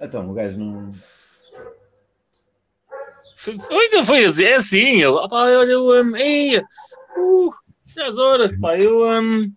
[0.00, 0.92] Então, o gajo não.
[3.70, 5.02] Ainda foi assim, é assim.
[5.02, 5.86] Ele, pá, olha, eu.
[5.88, 7.50] Um, ei, uh,
[7.94, 9.04] 10 horas, pá, eu.
[9.04, 9.50] Um,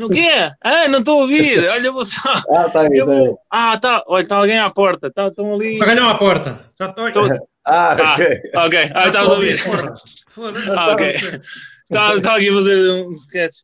[0.00, 0.28] o quê?
[0.62, 1.68] Ah, não estou a ouvir.
[1.68, 2.32] Olha, vou só.
[2.50, 3.18] Ah, tá aí, Eu tá aí.
[3.26, 4.04] vou- Ah, tá.
[4.06, 5.10] Olha, está alguém à porta.
[5.12, 5.78] Tá, estão ali.
[5.78, 6.60] Pagalhão à porta.
[6.78, 7.10] Já estou.
[7.12, 8.40] Tô- Ah, Ah, ok.
[8.56, 8.90] ok.
[8.94, 9.58] Ah, estavas a ouvir.
[10.28, 10.70] Foda-se.
[10.70, 11.06] Ah, ok.
[11.14, 11.42] Estava
[12.16, 13.56] estava aqui a fazer um sketch.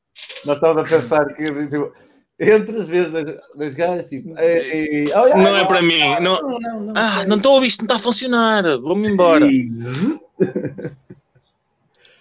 [0.44, 1.92] Nós estávamos a pensar que tipo,
[2.38, 3.24] entre as vezes das,
[3.54, 5.98] das gajas, tipo, e, e, olha, Não ai, é para mim.
[6.20, 6.42] Não...
[6.42, 8.62] não, não, não, Ah, não estou a ouvir, isto não está a funcionar.
[8.78, 9.46] Vou-me embora.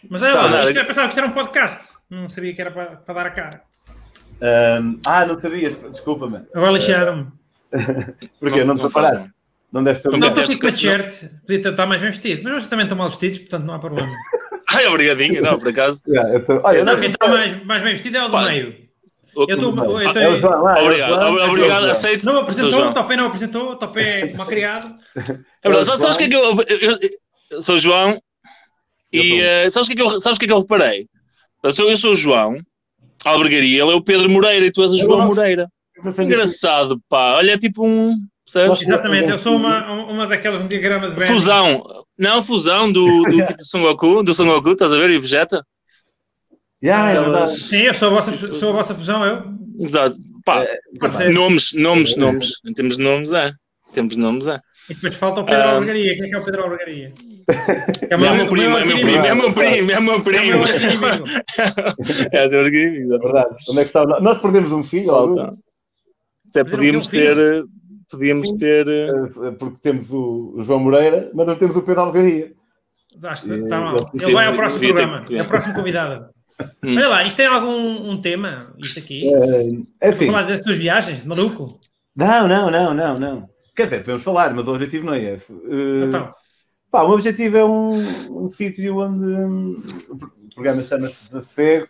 [0.10, 1.94] Mas olha lá, isto eu pensava que isto era um podcast.
[2.10, 3.62] Não sabia que era para, para dar a cara.
[4.42, 6.44] Ahm, ah, não sabias, desculpa-me.
[6.54, 7.28] Agora lixaram-me.
[8.40, 8.64] Porquê?
[8.64, 9.20] Não, te faz preparaste?
[9.26, 9.30] mal.
[9.74, 11.24] Não deves ter Não Não, estou com a t-shirt.
[11.46, 12.44] Podia estar mais bem vestido.
[12.44, 14.10] Mas vocês também estão mal vestidos, portanto não há problema.
[14.72, 15.42] Ai, obrigadinho.
[15.42, 16.02] Não, por acaso.
[16.08, 18.46] Yeah, eu tô- Não, não, quem está mais, mais bem vestido é o do Pá.
[18.46, 18.85] meio.
[19.36, 19.76] Eu estou.
[19.78, 22.26] eu é o estou- João lá, é o Obrigado, é obrigado, aceito.
[22.26, 24.96] Não me apresentou, Topé não apresentou, o Topé é uma criado.
[25.16, 25.22] É
[25.70, 27.00] verdade, sabes, sabes o que é que eu, eu,
[27.52, 28.18] eu sou o João
[29.12, 31.08] e eh, sabes o que é que eu, sabes o que é que eu reparei?
[31.64, 32.58] Eu sou, eu sou o João,
[33.26, 35.68] a albergaria, ele é o Pedro Moreira e tu és o Eu João não- Moreira.
[36.20, 38.16] Engraçado, pá, olha, é tipo um,
[38.46, 38.82] percebes?
[38.82, 41.26] Exatamente, eu sou uma, uma daquelas, um diagrama de.
[41.26, 41.84] Fusão,
[42.18, 45.10] não, fusão do, do tipo Son Goku, do Son Goku, estás a ver?
[45.12, 45.66] E Vegeta.
[46.86, 47.58] Yeah, é verdade.
[47.58, 49.44] Sim, eu sou a vossa, sou a vossa fusão, eu.
[49.82, 50.16] Exato.
[50.46, 50.64] Pá,
[51.00, 51.34] Pode ser.
[51.34, 52.52] nomes, nomes, nomes.
[52.66, 53.48] Em termos de nomes, é.
[53.90, 54.60] Em termos de nomes, é.
[54.90, 55.72] E depois falta o Pedro Ah.
[55.72, 56.16] Albergaria.
[56.16, 57.14] Quem é que é o Pedro Albergaria?
[57.50, 60.52] É É meu primo, é meu primo, é meu primo, é meu primo.
[60.52, 61.26] É o meu arqui-inimigo.
[62.32, 63.56] É teu arquivo, É verdade.
[63.70, 64.20] Onde é que estava?
[64.20, 65.58] Nós perdemos um filho, alguns,
[66.50, 67.64] Até podíamos um ter,
[68.12, 68.58] podíamos Sim.
[68.58, 72.52] ter, eh, porque temos o o João Moreira, mas não temos o Pedro Algaria.
[73.24, 73.96] Acho que está mal.
[74.14, 75.22] Ele vai ao próximo programa.
[75.32, 76.35] É o próximo convidado.
[76.84, 76.96] Hum.
[76.96, 78.60] Olha lá, isto tem algum um tema?
[78.80, 79.30] Isto aqui?
[80.02, 80.28] É assim.
[80.28, 81.80] Falar das tuas viagens, maluco?
[82.16, 83.50] Não, não, não, não, não.
[83.76, 85.52] Quer dizer, podemos falar, mas o objetivo não é esse.
[85.52, 86.34] Eh, Então,
[86.90, 91.88] Pá, o objetivo é um, um sítio onde hum, o programa chama-se Desafego,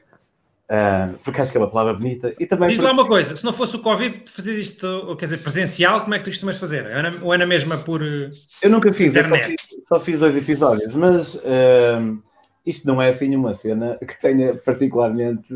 [0.67, 2.33] ah, porque acho que é uma palavra bonita.
[2.39, 5.15] E também diz porque- lá uma coisa: se não fosse o Covid, tu fazias isto,
[5.19, 6.85] quer dizer, presencial, como é que tu costumas fazer?
[6.85, 8.01] Ou é na- Ou é na mesma por.
[8.01, 9.55] eu nunca fiz, eu só fiz,
[9.87, 12.19] só fiz dois episódios, mas hum,
[12.65, 15.53] isto não é assim uma cena que tenha particularmente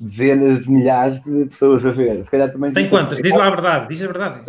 [0.00, 2.24] dezenas de milhares de pessoas a ver.
[2.24, 3.20] Se calhar também Tem quantas?
[3.20, 4.40] Diz lá a verdade, diz a verdade.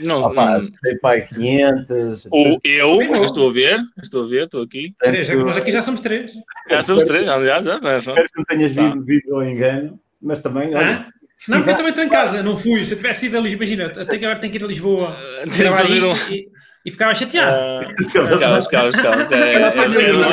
[0.00, 0.70] não, Ah, pá, não.
[0.82, 2.28] tem pai 500.
[2.30, 4.94] Ou eu, eu estou a ver, estou a ver, estou aqui.
[5.00, 6.32] Três, nós aqui já somos três.
[6.70, 7.78] Já somos três, já, já, já.
[7.80, 7.98] já.
[7.98, 8.82] Espero que não tenhas Tá.
[8.88, 11.06] vindo, vindo ao engano, mas também, olha?
[11.48, 12.84] Não, porque eu também estou em casa, não fui.
[12.86, 16.14] Se eu tivesse ido a Lisboa, imagina, agora tenho que ir a Lisboa fazer um.
[16.34, 16.48] e,
[16.86, 17.52] e ficava chateado.
[17.52, 17.94] Ah,
[18.38, 19.26] Calma, calma, calma.
[19.32, 19.62] É, é,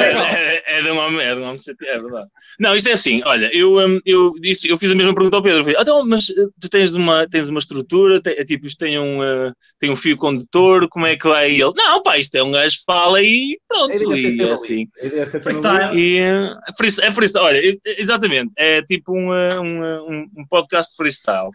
[0.03, 2.29] é, é, é de uma é de uma é verdade.
[2.59, 5.41] Não, isto é assim, olha, eu, hum, eu, disse, eu fiz a mesma pergunta ao
[5.41, 5.63] Pedro.
[5.63, 8.99] Falei, então, mas eh, tu tens uma, tens uma estrutura, tem, é tipo, isto tem
[8.99, 11.51] um, eh, tem um fio condutor, como é que vai?
[11.51, 14.51] E ele, não, pá, isto é um gajo que fala e pronto, é e é
[14.51, 14.87] assim.
[14.99, 15.99] É ser Freestyle.
[15.99, 16.53] E eh,
[17.01, 21.49] é freestyle, é olha, exatamente, é tipo um, um, um, um podcast freestyle.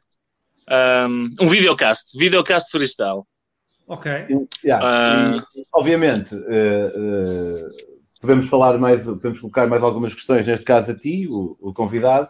[0.68, 3.22] Um, um videocast, videocast freestyle.
[3.88, 4.10] Ok.
[4.64, 5.44] Yeah, Ah.
[5.56, 7.68] e, obviamente, eh, eh,
[8.20, 12.28] podemos falar mais, podemos colocar mais algumas questões, neste caso a ti, o, o convidado,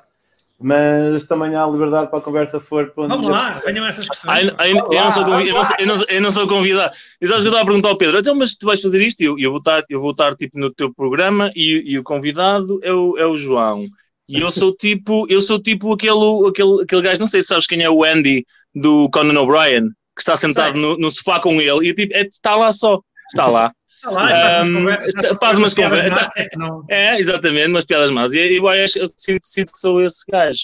[0.60, 4.50] mas também há liberdade para a conversa for para onde Vamos lá, venham essas Ai,
[4.50, 4.68] questões.
[4.70, 4.74] eu,
[5.04, 6.97] não sou convi- eu, não sou, eu, não sou, eu não sou convidado.
[7.20, 9.20] E sabes que eu estava a perguntar ao Pedro, então, mas tu vais fazer isto?
[9.20, 12.02] E Eu, eu, vou estar, eu vou estar tipo no teu programa e, e o
[12.04, 13.84] convidado é o, é o João.
[14.28, 17.66] E eu sou tipo, eu sou tipo aquele, aquele, aquele gajo, não sei se sabes
[17.66, 21.88] quem é o Andy do Conan O'Brien, que está sentado no, no sofá com ele
[21.88, 23.72] e tipo, é, está lá só, está lá.
[23.86, 26.10] Está lá, faz umas Ahm, conversas, está- faz umas conversas.
[26.10, 28.32] más, é que Não, É, exatamente, umas piadas más.
[28.32, 30.60] E eu, acho- eu sinto, sinto que sou esse gajo.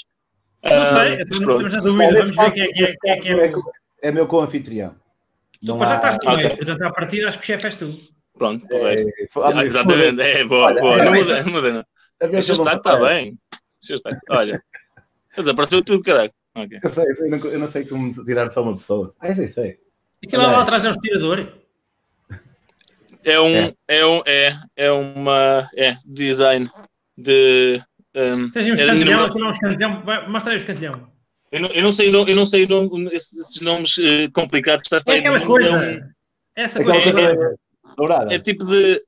[0.62, 1.62] não sei, mas estamos pronto.
[1.62, 2.12] na dúvida.
[2.22, 3.62] Vamos ver quem é, quem é, quem é, quem é, o-
[4.02, 4.94] é meu co-anfitrião.
[5.60, 6.56] Tu Não pá, já estás meio, Ok.
[6.56, 7.86] portanto, a partir acho que o chefe és tu.
[8.36, 9.08] Pronto, correto.
[9.08, 9.26] É,
[9.58, 10.94] Ah, exatamente, é, boa, Olha, boa.
[11.00, 11.72] é, Não é, muda, não muda.
[11.72, 11.80] não.
[11.80, 11.84] a
[12.24, 13.38] eu não destaque está bem.
[14.30, 14.62] Olha.
[15.36, 16.32] Mas apareceu tudo, caralho.
[16.54, 16.78] Ok.
[16.82, 19.14] Eu, sei, eu, sei, eu não, eu não sei como tirar só uma pessoa.
[19.20, 19.78] Ah, eu sei, sei.
[20.24, 21.48] Aquilo lá, lá atrás é um estirador.
[23.24, 23.72] É um, É.
[23.88, 26.68] é, um, é, é uma, é, design
[27.16, 27.80] de...
[28.14, 30.02] Um, Tens um é escantilhão, aquilo é um escantilhão.
[30.04, 31.08] Vai, Mostra aí o escantilhão.
[31.50, 34.94] eu, não, eu não sei, eu não sei nome- esses, esses nomes eh, complicados que
[34.94, 35.68] estás É para aí aquela coisa.
[35.70, 36.08] é um-
[36.54, 37.12] Essa coisa.
[37.12, 37.56] coisa
[37.96, 38.32] dourada.
[38.34, 39.02] É tipo de.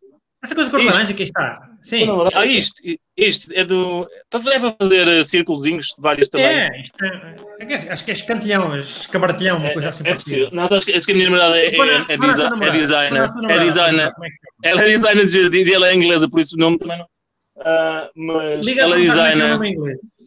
[0.46, 0.86] Essa coisa Isto.
[0.90, 1.68] laranja que aí está.
[1.82, 2.08] Sim.
[2.34, 2.80] Ah, isto,
[3.16, 4.08] isto é do.
[4.30, 6.68] para- É para fazer eh, círculozinhos de vários tamanhos.
[6.72, 10.02] É, isto é, é acho que é escantilhão, escabartilhão, uma coisa assim.
[10.06, 10.48] É possível.
[10.52, 13.30] Não, acho que, acho que a minha namorada é, é, é, desi- é designer.
[13.50, 14.12] É designer.
[14.22, 14.70] é é?
[14.70, 17.06] Ela é designer de jardins e ela é inglesa, por isso o nome também não.
[17.64, 19.58] Ah, mas Liga ela é designer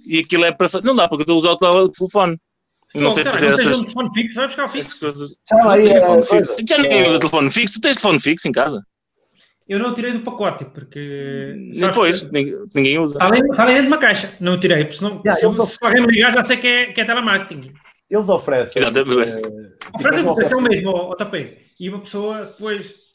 [0.08, 0.68] e aquilo é para.
[0.84, 2.38] Não dá, porque eu estou a usar o tel- o telefone.
[2.96, 5.00] Não sei Cara, fazer não tens estas um telefone fixo, vai buscar o essas fixo.
[5.00, 5.36] coisas.
[5.48, 6.56] Já aí, Não é, telefone fixo.
[6.68, 7.74] Já ninguém usa telefone fixo.
[7.76, 8.82] Tu tens telefone fixo em casa?
[9.70, 11.70] Eu não o tirei do pacote, porque.
[11.76, 13.14] sabes Depois, que- ninguém, ninguém usa.
[13.20, 14.34] Está ali, está ali dentro de uma caixa.
[14.40, 16.68] Não o tirei, porque senão, Já, se, eu se alguém me ligar, já sei que
[16.68, 17.72] é, que é telemarketing.
[18.10, 18.82] Eles oferecem.
[18.82, 19.12] Exatamente.
[19.94, 21.62] Oferece tipo, a proteção mesmo, ó, ó, tapete.
[21.80, 23.08] E uma pessoa depois.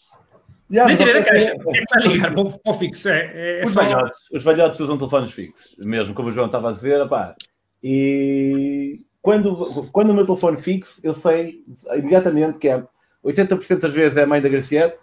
[0.70, 2.06] Já, Nem tirei da oferecem- caixa.
[2.06, 3.08] É ligar para o, para o fixo.
[3.08, 3.82] É, é, é Os só.
[3.82, 7.34] velhotes, os velhotes usam telefones fixos, mesmo como o João estava a dizer, opá,
[7.82, 11.62] e quando, quando o meu telefone fixo, eu sei
[11.96, 12.82] imediatamente que é
[13.24, 14.96] 80% das vezes é a mãe da Graciete,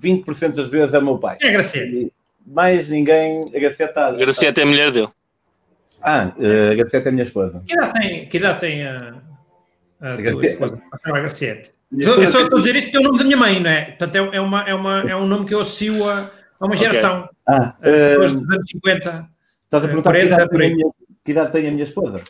[0.00, 1.36] 20% das vezes é o meu pai.
[1.40, 1.84] É gracia.
[1.84, 2.12] E
[2.46, 4.08] mais ninguém, a Graciete está...
[4.08, 5.08] A Gracieta é a mulher dele.
[6.02, 7.62] Ah, eh, a Graciete é a minha esposa.
[7.66, 9.14] Que idade tem, que idade tem a.
[10.00, 10.52] A, tua Graciete.
[10.54, 10.82] esposa?
[11.04, 11.72] A Graciete.
[11.98, 13.84] Eu, só estou a dizer isto porque é o nome da minha mãe, não é?
[13.86, 16.76] Portanto, é, é, uma, é, uma, é um nome que eu associo a, a uma
[16.76, 17.28] geração.
[17.46, 19.28] Ah, A eh, pessoas dos anos 50.
[19.64, 20.74] estás a perguntar que 40, idade, por tem a aí.
[20.74, 20.90] minha,
[21.24, 22.22] que idade tem a minha esposa?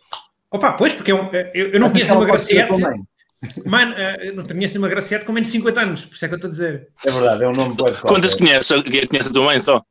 [0.51, 2.43] Opa, pois, porque eu, eu, eu não conheço uma pode
[3.65, 6.35] Mano, eu não conheço nenhuma Graciete com menos de 50 anos, por isso é que
[6.35, 6.89] eu estou a dizer.
[7.07, 8.83] É verdade, é um nome de Quantas conheces?
[8.83, 9.83] Conheces a tua mãe só?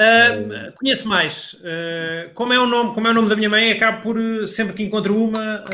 [0.00, 1.56] Ah, conheço mais.
[1.62, 4.46] Ah, como, é o nome, como é o nome da minha mãe, acabo por, eh,
[4.46, 5.64] sempre que encontro uma.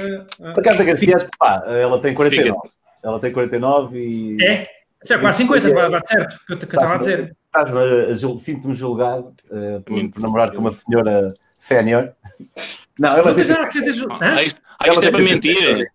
[0.42, 2.58] ah, Por acaso a Graciete, pá, ela tem 49.
[3.02, 4.44] Ela tem 49 e...
[4.44, 4.66] É?
[5.06, 7.36] Já, quase 50, vai, vai certo, que eu que eu estava a dizer.
[8.40, 12.12] Sinto-me julgado eh, por, por namorar com uma senhora sénior.
[12.98, 13.44] Não, ela tem.
[14.20, 15.86] Ah, isto, ah, isto é para mentir.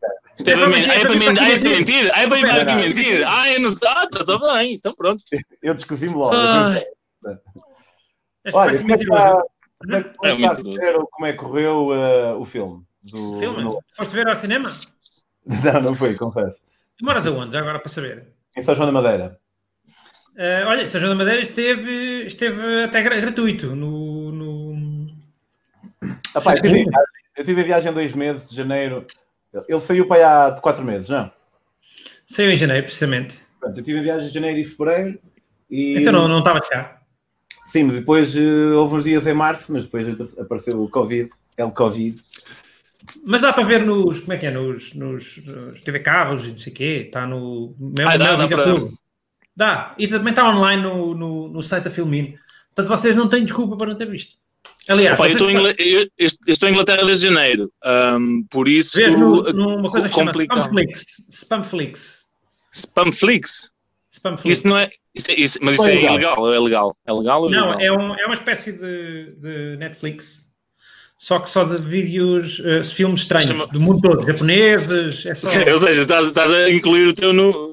[0.50, 0.92] É para mentir.
[0.92, 1.42] Ah, é para mentir.
[1.42, 2.12] Ah, é para mentir.
[2.14, 2.82] Ah, é para não.
[2.82, 3.28] mentir.
[3.28, 3.88] Ah, sei.
[3.88, 4.74] Ah, está bem.
[4.74, 5.24] Então pronto.
[5.62, 6.34] Eu descosi-me logo.
[6.36, 6.86] Olha,
[8.54, 9.22] como é que mentiroso.
[9.24, 9.44] está-
[9.82, 10.52] como é que- como é É que está
[10.92, 12.84] a como é que correu eh, o filme?
[13.04, 13.78] Do, Filme?
[13.96, 14.70] Foste ver ao cinema?
[15.64, 16.62] Não, não foi, confesso.
[16.98, 18.28] Tu moras aonde, já agora para saber?
[18.56, 19.40] Em São João da Madeira.
[20.38, 24.32] Ah, olha, São João da Madeira esteve, esteve até gra- gratuito no.
[24.32, 25.12] no...
[26.36, 26.86] Ah, pá, eu, tive,
[27.38, 29.06] eu tive em viagem dois meses, de janeiro.
[29.68, 31.32] Ele saiu para aí há de quatro meses, não?
[32.26, 33.40] Saiu em janeiro, precisamente.
[33.60, 35.20] Pronto, eu tive em viagem de janeiro e fevereiro.
[35.70, 35.98] E...
[36.00, 37.02] Então não, não estava cá.
[37.68, 41.64] Sim, mas depois eh, houve uns dias em março, mas depois apareceu o Covid, é
[41.64, 42.22] o Covid.
[43.24, 44.20] Mas dá para ver nos.
[44.20, 44.52] Como é que é?
[44.52, 47.04] Nos, nos, nos TV Cabos e não sei o quê.
[47.06, 47.76] Está no.
[47.80, 48.88] Mesmo Ah, dá, dá para-.
[49.56, 49.96] Dá.
[49.98, 52.36] E também está online no, no, no site da Filmin.
[52.74, 54.41] Portanto, vocês não têm desculpa para não ter visto.
[54.90, 56.08] Aliás, Opa, eu, estou eu-
[56.48, 57.72] estou em Inglaterra desde janeiro.
[57.84, 58.98] ahm, por isso.
[58.98, 60.64] vês no, numa coisa que chama complicado.
[60.64, 61.06] Spamflix.
[61.32, 62.22] Spamflix.
[62.74, 63.72] Spamflix.
[64.14, 64.58] Spamflix.
[64.60, 64.90] Isso não é.
[65.14, 66.14] Isso, é- isso- mas isso é é legal.
[66.16, 66.54] ilegal.
[66.54, 66.98] É legal.
[67.06, 70.50] É legal ou Não, é, um, é uma espécie de, de Netflix.
[71.18, 75.48] Só que só de vídeos, eh, filmes estranhos, Chama- do mundo todo, japoneses, é só...
[75.72, 77.71] Ou seja, estás, estás a incluir o teu no.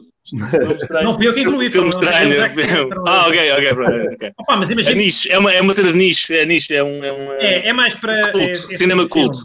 [1.02, 2.32] Não fui eu que incluí, Filme estranho.
[2.42, 3.74] é entraram- Ah, ok, ok.
[3.74, 4.32] pronto, ok.
[4.38, 6.32] Opa, mas É imagina, nicho, é uma, é uma cena de nicho.
[6.32, 7.02] É nicho, é um.
[7.04, 8.22] É, um, é, é mais para...
[8.32, 9.38] Culto, é- esse cinema culto.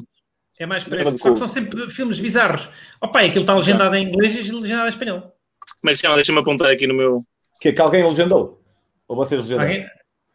[0.60, 2.70] É mais para só que são sempre filmes bizarros.
[3.02, 5.20] Opa, aquilo está legendado em inglês e legendado em espanhol.
[5.22, 6.16] Como é que se chama?
[6.16, 7.26] Deixa-me apontar aqui no meu.
[7.60, 8.62] Que, que alguém legendou?
[9.08, 9.70] Ou vocês legendaram?
[9.70, 9.86] Alguém?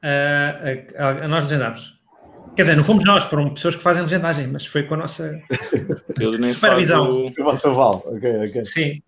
[0.02, 0.60] Ah,
[1.22, 1.96] ah, nós legendámos.
[2.56, 5.40] Quer dizer, não fomos nós, foram pessoas que fazem legendagem, mas foi com a nossa...
[6.48, 7.06] Supervisão.
[7.06, 8.02] faço- O vosso aval.
[8.06, 8.64] Ok, ok.
[8.64, 9.02] Sim.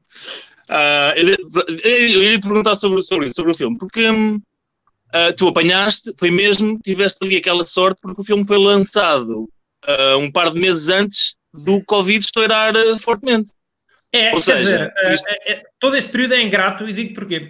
[0.73, 1.37] Ah, eu,
[1.85, 4.05] eu ia te perguntar sobre, sobre isso, sobre o filme, porque
[5.13, 9.49] ah, tu apanhaste, foi mesmo, tiveste ali aquela sorte, porque o filme foi lançado
[9.85, 13.51] ah, um par de meses antes do Covid estourar fortemente.
[14.13, 17.15] É, Ou quer seja, dizer, isto- eh, eh, todo este período é ingrato e digo
[17.15, 17.49] porquê.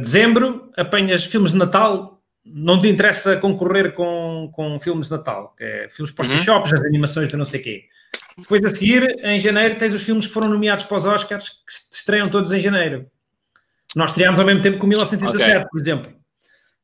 [0.00, 5.64] Dezembro, apanhas filmes de Natal, não te interessa concorrer com, com filmes de Natal, que
[5.64, 6.38] é filmes para os Uhum.
[6.38, 7.84] shops, as animações de não sei quê.
[8.36, 11.72] Depois a seguir, em janeiro, tens os filmes que foram nomeados para os Oscars, que
[11.72, 13.06] se estreiam todos em janeiro.
[13.94, 16.12] Nós estreámos ao mesmo tempo que o 1917, por exemplo.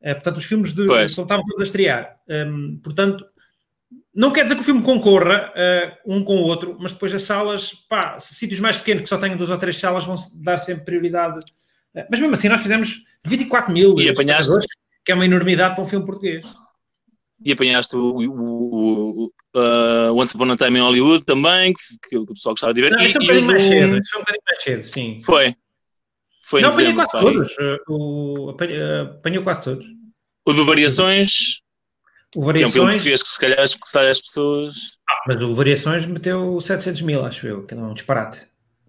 [0.03, 1.11] Eh, portanto, os filmes de, Pois.
[1.11, 2.17] estavam todos a estrear.
[2.29, 3.25] Hum, portanto,
[4.15, 7.23] não quer dizer que o filme concorra eh, um com o outro, mas depois as
[7.23, 10.85] salas, pá, sítios mais pequenos que só tenham duas ou três salas vão dar sempre
[10.85, 11.43] prioridade.
[11.95, 14.67] Eh, mas mesmo assim, nós fizemos 24 mil E apanhaste-
[15.05, 16.45] que é uma enormidade para um filme português.
[17.45, 22.09] E apanhaste o, o, o, o, ah, Once Upon a Time in Hollywood também, que,
[22.11, 22.91] que o pessoal gostava de ver.
[22.93, 23.97] Não, isso é um bocadinho mais do- cedo.
[23.99, 25.19] Isso foi um bocadinho mais cedo, sim.
[25.25, 25.55] Foi.
[26.43, 27.21] Foi em não, apanhei quase pá.
[27.21, 27.57] todos.
[27.61, 29.87] eh, O, apanhei, apanhou quase todos.
[30.45, 31.61] O do Variações,
[32.37, 34.75] O que é um filme Variações, português que se calhar, se calhar as pessoas.
[35.27, 38.43] mas o Variações meteu 700 mil, acho eu, que não é um disparate.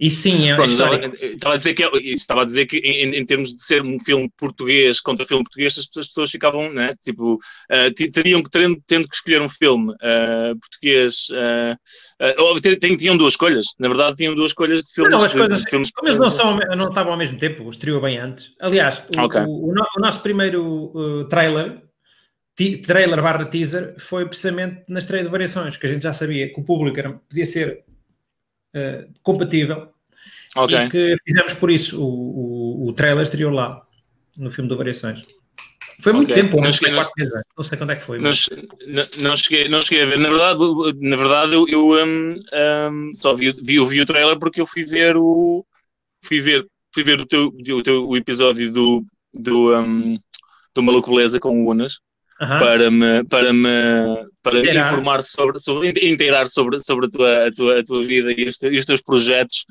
[0.03, 1.25] E sim, é, é Pronto, estava, histórico.
[1.25, 3.99] estava a dizer que, é- estava a dizer que em, em termos de ser um
[3.99, 6.89] filme português contra filme português, as, as pessoas ficavam, né?
[7.03, 7.37] Tipo,
[7.95, 11.77] ti- teriam que, tendo, tendo que escolher um filme ah, português, ah,
[12.19, 15.11] ah, ou te- te- tinham duas escolhas, na verdade tinham duas escolhas de filmes.
[15.11, 18.17] Não, as coisas- de filmes eles não, são, não estavam ao mesmo tempo, estreou bem
[18.17, 18.53] antes.
[18.59, 19.39] Aliás, o, Ok.
[19.41, 21.79] o- o o nosso primeiro uh, trailer
[22.85, 26.59] trailer barra teaser foi precisamente na estreia de Variações, que a gente já sabia que
[26.59, 27.83] o público era, podia ser
[28.75, 29.91] uh, compatível
[30.55, 30.77] okay.
[30.77, 33.81] e que fizemos por isso o, o, o trailer exterior lá,
[34.37, 35.23] no filme de Variações.
[36.01, 36.43] Foi muito okay.
[36.43, 37.03] tempo, não, cheguei, não,
[37.55, 38.17] não, sei quando é que foi.
[38.17, 38.31] Não,
[39.21, 40.19] não, cheguei, não cheguei a ver.
[40.19, 40.59] Na verdade,
[40.99, 44.83] na verdade eu, eu um, um, só vi, vi, vi, o trailer porque eu fui
[44.83, 45.63] ver o.
[46.23, 50.17] Fui ver, fui ver o, teu, o, teu, o episódio do, do, um,
[50.73, 51.99] do Maluco Beleza com o Unas.
[52.59, 53.69] Para me, para me
[54.41, 54.87] para inteirar.
[54.87, 58.57] informar sobre, sobre inteirar sobre, sobre a, tua, a, tua, a tua vida e os,
[58.57, 59.63] teus, e os teus projetos,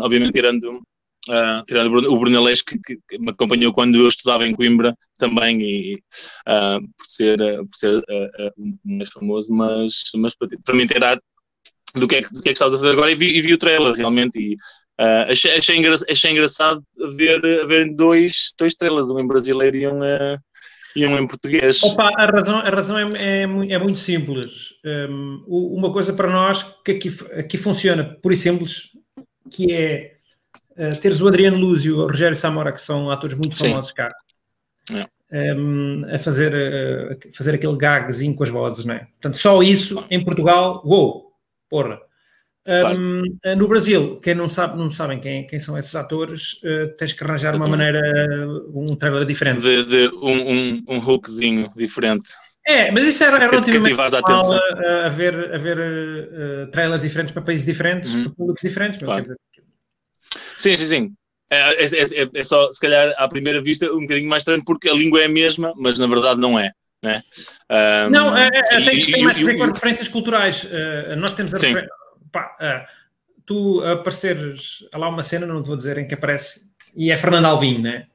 [0.00, 0.80] obviamente tirando
[1.28, 5.60] Uh, tirando o Bruno Aleixo, que, que, me acompanhou quando eu estudava em Coimbra também,
[5.60, 5.94] e,
[6.48, 8.52] uh, por ser, uh, por ser uh,
[8.82, 11.20] mais famoso, mas, mas para, para me inteirar
[11.94, 13.40] do que, é que, do que é que estavas a fazer agora e vi, e
[13.42, 14.56] vi o trailer realmente e
[15.28, 16.82] achei, achei, engra, achei engraçado
[17.16, 20.00] ver, ver dois, dois trailers, um em brasileiro e um,
[20.94, 21.82] e um em português.
[21.82, 24.74] Opa, a razão, a razão é, é, é muito simples.
[24.84, 28.90] Um, uma coisa para nós que aqui, aqui funciona por e simples,
[29.50, 30.16] que é
[30.72, 33.96] uh, teres o Adriano Lúzio e o Rogério Samora, que são atores muito famosos Sim.
[33.96, 34.14] cá,
[35.32, 35.54] é.
[35.54, 39.06] um, a fazer, uh, fazer aquele gagzinho com as vozes, não é?
[39.20, 41.32] Portanto, só isso em Portugal, uou,
[41.68, 42.00] porra.
[42.68, 43.58] Um, claro.
[43.58, 47.24] No Brasil, quem não sabe, não sabem quem, quem são esses atores, uh, tens que
[47.24, 47.66] arranjar Exatamente.
[47.66, 49.60] uma maneira, um trailer diferente.
[49.60, 52.28] De, de um, um, um hookzinho diferente.
[52.66, 57.32] É, mas isso era, era relativamente normal a, a, ver, a ver uh, trailers diferentes
[57.32, 58.24] para países diferentes, uhum.
[58.24, 59.00] para públicos diferentes.
[59.00, 59.22] Claro.
[59.22, 59.36] Dizer,
[60.56, 61.12] Sim, sim, sim.
[61.50, 64.88] É, é, é, é, só, se calhar, à primeira vista, um bocadinho mais estranho, porque
[64.88, 66.70] a língua é a mesma, mas na verdade não é.
[67.02, 67.22] Né?
[67.70, 70.64] Um, não, é, é, tem, e, tem mais a ver com as referências culturais.
[70.64, 71.88] Uh, nós temos a refer...
[72.30, 72.86] Pá, uh,
[73.44, 77.16] tu apareceres há lá uma cena, não te vou dizer em que aparece, e é
[77.16, 78.06] Fernando Alvim, né?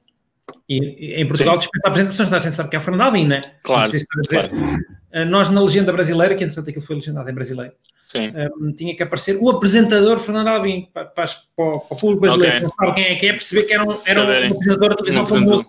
[0.69, 3.41] E, e em Portugal dispensa apresentações, a gente sabe que é o Fernando Alvim, né?
[3.63, 3.91] Claro.
[4.29, 4.49] claro.
[4.55, 7.73] Uh, nós na legenda brasileira, que entretanto aquilo foi legendado em brasileiro,
[8.61, 12.61] um, tinha que aparecer o apresentador Fernando Alvim para, para, para o público brasileiro okay.
[12.61, 15.27] não sabe quem é que é, perceber que era um, era um apresentador de televisão
[15.27, 15.65] famoso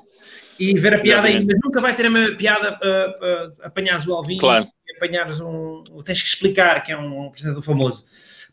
[0.58, 4.06] e ver a piada aí, mas nunca vai ter a mesma piada uh, uh, apanhares
[4.06, 4.66] o Alvin claro.
[4.86, 5.82] e apanhares um.
[6.04, 8.04] Tens que explicar que é um apresentador famoso.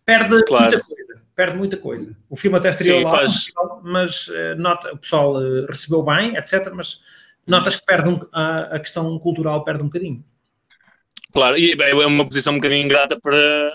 [0.06, 0.64] Perde claro.
[0.64, 1.24] muita coisa.
[1.36, 2.16] Perde muita coisa.
[2.30, 3.46] O filme até estreou lá, faz...
[3.84, 6.72] mas uh, nota, o pessoal uh, recebeu bem, etc.
[6.74, 7.02] Mas
[7.48, 10.24] notas que perde um, a, a questão cultural perde um bocadinho.
[11.32, 13.74] Claro, e é uma posição um bocadinho ingrata para,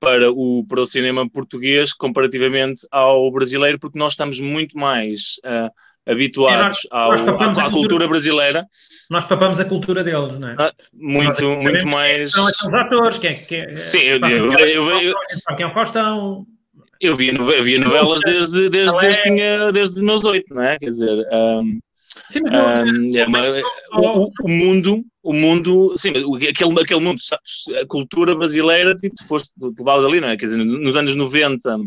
[0.00, 5.70] para, o, para o cinema português comparativamente ao brasileiro, porque nós estamos muito mais uh,
[6.08, 8.66] habituados é, nós, ao, nós à, à, cultura, brasileira.
[9.10, 10.56] Nós papamos a cultura deles, não é?
[10.58, 12.32] Ah, muito, nós, muito mais.
[12.32, 13.56] São os atores, quem é que.
[13.56, 15.14] É, Sim, eu, eu, eu, eu,
[15.56, 16.46] quem é o Faustão.
[17.00, 20.76] Eu via, eu via novelas desde, desde, desde, tinha, desde os meus oito, não é?
[20.78, 21.78] Quer dizer, um,
[22.28, 23.40] Sim, mas um, é uma,
[23.94, 27.18] o, o, mundo, o mundo, sim, aquele, aquele mundo,
[27.80, 30.36] a cultura brasileira, tipo, tu foste levado ali, não é?
[30.36, 31.78] Quer dizer, nos anos 90,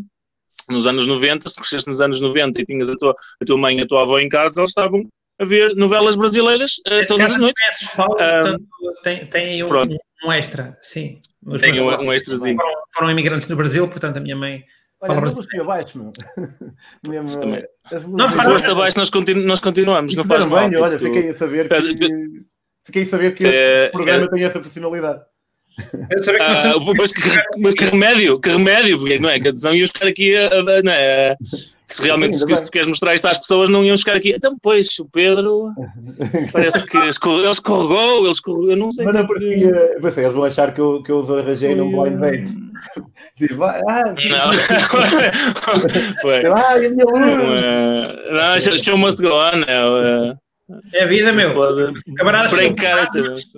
[0.72, 3.78] nos anos 90, se cresceste nos anos 90 e tinhas a tua, a tua mãe
[3.78, 5.08] e a tua avó em casa, eles estavam
[5.40, 7.90] a ver novelas brasileiras uh, todas as noites.
[7.96, 8.68] Paulo, portanto,
[9.04, 9.70] tem, tem um,
[10.26, 11.20] um, extra, sim.
[11.60, 12.58] tem um, um extrazinho.
[12.58, 14.64] Foram, foram imigrantes no Brasil, portanto, a minha mãe
[15.02, 15.64] Olha, Fala brasileiro.
[15.64, 16.12] abaixo, meu.
[17.10, 17.64] Mesmo, também.
[18.08, 20.16] Não, se foste abaixo, nós, continu nós continuamos.
[20.16, 20.70] Não faz mal.
[20.70, 21.12] Bem, olha, tipo...
[21.12, 22.44] fiquei a saber que,
[22.86, 24.30] fiquei a saber que é, este programa é...
[24.30, 25.24] tem essa personalidade.
[26.40, 27.22] Ah, mas, que,
[27.60, 29.40] mas que remédio, que remédio, porque não é?
[29.40, 31.36] Que adesão iam ficar aqui a, a, não é?
[31.86, 34.34] Se realmente se, se tu queres mostrar isto às pessoas, não iam ficar aqui.
[34.36, 35.72] Então, pois, o Pedro
[36.54, 39.06] parece que ele escorregou, ele escorregou, eu não sei.
[39.06, 42.52] Mas não, porque pensei, eles vão achar que eu, que eu arranjei num blind date.
[43.38, 44.54] Tipo, ah, não.
[46.22, 46.46] Foi.
[46.48, 47.62] Ah, e a minha luz.
[48.32, 49.62] Não, show must go on.
[49.68, 51.52] É, é a vida, meu.
[52.18, 53.54] Camarada, brincar mas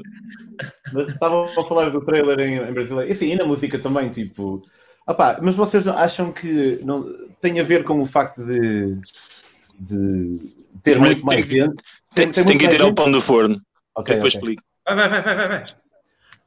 [1.10, 3.12] estavam a falar do trailer em, em brasileiro.
[3.12, 4.64] E sim, e na música também, tipo.
[5.08, 7.06] Opá, mas vocês acham que não
[7.42, 8.98] tem a ver com o facto de,
[9.78, 10.40] de
[10.82, 11.82] ter muito mais gente?
[12.16, 13.60] Tem, tem, tem que ter o pão do forno.
[13.96, 14.16] Ok.
[14.16, 14.40] Depois okay.
[14.40, 14.64] explico.
[14.86, 15.66] Vai, vai, vai, vai, vai.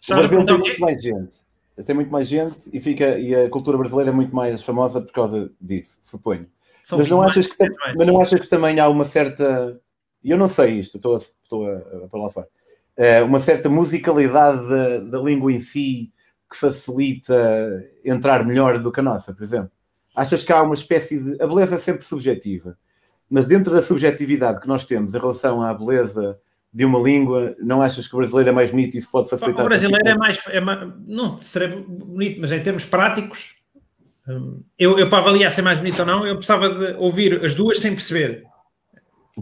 [0.09, 1.47] O Brasil tem muito mais gente.
[1.85, 5.13] Tem muito mais gente e, fica, e a cultura brasileira é muito mais famosa por
[5.13, 6.47] causa disso, suponho.
[6.83, 7.57] São mas não, achas que,
[7.95, 9.79] mas não achas que também há uma certa.
[10.25, 12.49] E eu não sei isto, estou a, estou a, a falar fora
[13.25, 16.13] uma certa musicalidade da, da, língua em si
[16.51, 17.35] que facilita
[18.05, 19.71] entrar melhor do que a nossa, por exemplo?
[20.15, 21.43] Achas que há uma espécie de.
[21.43, 22.79] A beleza é sempre subjetiva,
[23.29, 26.39] mas dentro da subjetividade que nós temos em relação à beleza
[26.73, 29.65] de uma língua, não achas que o brasileiro é mais bonito e isso pode facilitar?
[29.65, 33.57] O brasileiro é mais, é mais, Não será bonito, mas em termos práticos,
[34.29, 37.45] hum, eu, eu para avaliar se é mais bonito ou não, eu precisava de ouvir
[37.45, 38.45] as duas sem perceber.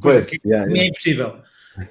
[0.01, 0.79] Pois, yeah, yeah.
[0.79, 1.37] é impossível.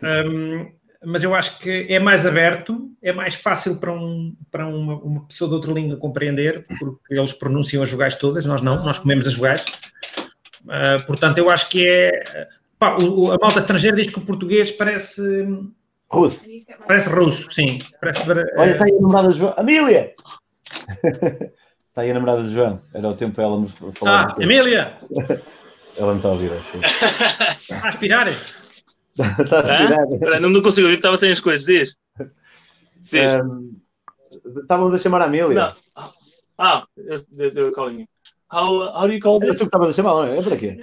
[0.02, 0.72] Um,
[1.06, 5.28] mas eu acho que é mais aberto, é mais fácil para, um, para uma, uma
[5.28, 9.28] pessoa de outra língua compreender, porque eles pronunciam as vogais todas, nós não, nós comemos
[9.28, 9.64] as vogais.
[10.64, 12.48] Uh, portanto, eu acho que é.
[12.80, 15.22] Pá, o, a malta estrangeira diz que o português parece.
[16.10, 16.44] Russo.
[16.88, 17.78] Parece russo, sim.
[18.00, 19.54] Parece, Olha, está aí a namorada de João.
[19.58, 20.14] Amília!
[21.90, 22.82] está aí a namorada de João.
[22.94, 24.36] Era o tempo para ela me falar.
[24.38, 24.98] Ah, Emília!
[25.98, 26.78] ela não está a ouvir, acho.
[26.78, 28.28] Está a aspirar?
[29.20, 30.40] aspirar.
[30.42, 31.66] não, não consigo ouvir, estava sem as coisas.
[31.66, 31.98] Diz.
[33.12, 33.32] Diz.
[33.36, 33.80] Um,
[34.62, 35.76] estávamos a chamar a Amília.
[35.96, 36.14] Não.
[36.58, 38.08] Ah, eu, eu, calling
[38.52, 39.50] How, how do you call this?
[39.50, 40.38] É tu que estavas a chamar, não é?
[40.38, 40.80] É para quê?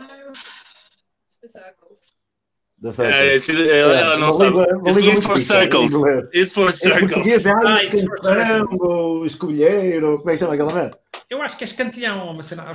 [2.80, 3.36] Da é,
[3.78, 4.56] ela não sabe.
[4.86, 5.92] It's for circles.
[6.34, 7.12] It's for circles.
[7.12, 10.98] Português, ah, escantilhão, escolheiro, como é que chama aquela merda?
[11.28, 12.66] Eu acho que é escantilhão, uma cena.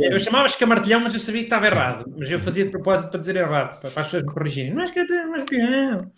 [0.00, 2.12] Eu chamava escamartilhão, mas eu sabia que estava errado.
[2.18, 4.74] Mas eu fazia de propósito para dizer errado, para as pessoas me corrigirem.
[4.74, 6.12] Não é escantilhão, não é escantilhão.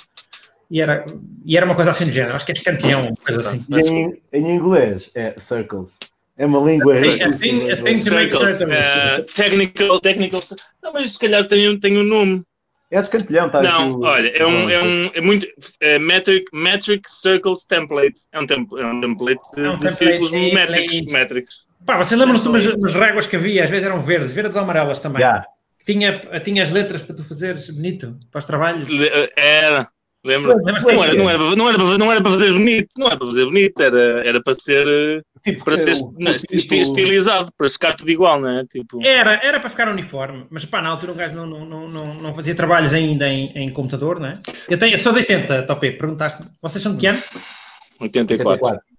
[0.70, 1.04] E era,
[1.44, 3.64] e era uma coisa assim do género, acho que é escantilhão, uma coisa assim.
[3.70, 5.98] Em, em inglês é circles.
[6.38, 6.98] É uma língua.
[6.98, 8.62] Sim, assim, assim circles.
[8.62, 10.40] Uh, technical, technical.
[10.82, 12.42] Não, mas se calhar tem, tem um nome.
[12.94, 13.60] É escantilhão, tá?
[13.60, 15.48] Não, olha, é um, é um, é muito,
[15.80, 18.20] é metric, metric Circles Template.
[18.30, 21.06] É um, temp, é um template de, é um de círculos métricos.
[21.06, 21.66] métricos.
[21.84, 24.62] Pá, você lembra-se de umas, umas réguas que havia, às vezes eram verdes, verdes ou
[24.62, 25.20] amarelas também.
[25.20, 25.44] Yeah.
[25.84, 28.88] Tinha, tinha as letras para tu fazeres bonito, para os trabalhos.
[29.34, 29.88] Era,
[30.24, 30.56] Lembra?
[30.56, 33.26] Não, não, era, não, era, não, era, não era para fazer bonito, não era para
[33.26, 38.10] fazer bonito, era, era para ser, tipo, para ser não, tipo, estilizado, para ficar tudo
[38.10, 38.64] igual, não é?
[38.64, 39.04] Tipo...
[39.04, 42.14] Era, era para ficar uniforme, mas pá, na altura o gajo não, não, não, não,
[42.14, 44.40] não fazia trabalhos ainda em, em computador, não é?
[44.66, 47.22] Eu, tenho, eu sou de 80, Topé, perguntaste, vocês são de que ano?
[48.00, 48.50] 84.
[48.50, 48.94] 84.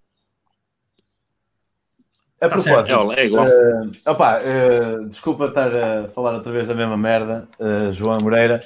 [2.39, 3.45] A tá propósito, é, é igual.
[3.45, 8.63] Uh, opa, uh, desculpa estar a falar outra vez da mesma merda, uh, João Moreira.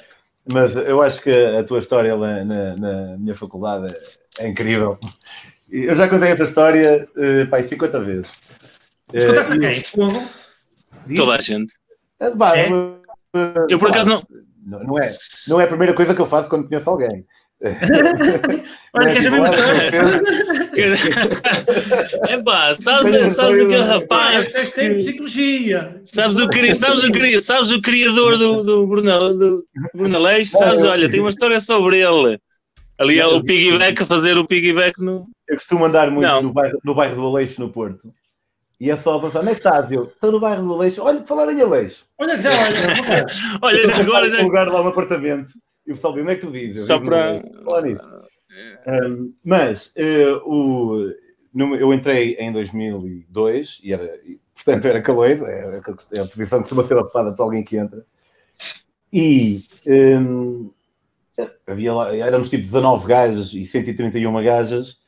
[0.50, 3.94] Mas eu acho que a tua história na, na, na minha faculdade
[4.38, 4.98] é incrível.
[5.70, 8.30] Eu já contei essa história, uh, pai, 50 vezes.
[9.12, 11.16] Mas contaste uh, a quem?
[11.16, 11.74] Toda a gente.
[12.34, 12.68] Bah, é?
[13.68, 14.22] eu por acaso não...
[14.64, 14.84] não...
[14.84, 15.02] Não é,
[15.48, 17.26] não é a primeira coisa que eu faço quando conheço alguém.
[18.94, 19.12] Olha,
[20.74, 21.28] queres ver
[22.28, 24.48] É pá, sabes, sabes aquele rapaz.
[24.48, 26.00] Que, psicologia.
[26.04, 30.50] Sabes o, sabes, o, sabes o criador do, do Bruno, do Bruno Leix?
[30.50, 32.40] Sabes, olha, tem uma história sobre ele.
[32.98, 35.26] Ali é o piggyback, fazer o piggyback no.
[35.48, 38.12] Eu costumo andar muito no bairro, no bairro do Aleixo, no Porto.
[38.78, 39.90] E é só a pensar, onde é que estás?
[39.90, 41.02] Eu estou no bairro do Aleixo.
[41.02, 42.06] Olha, falar em Aleixo.
[42.18, 42.50] Olha, já,
[43.60, 43.76] olha.
[43.78, 44.28] olha, já agora.
[44.28, 44.40] Já...
[44.40, 45.52] um lugar lá no apartamento.
[45.90, 46.86] E o pessoal diz, onde é que tu vives?
[46.86, 47.42] Só para.
[47.64, 48.08] Falar nisso.
[48.86, 51.12] Um, mas uh, o,
[51.52, 56.58] no, eu entrei em 2002 e, era, e portanto era caloiro, é, é a posição
[56.58, 58.06] que costuma ser ocupada por alguém que entra.
[59.12, 60.70] E um,
[61.66, 65.00] havia lá, éramos tipo 19 gajas e 131 gajas,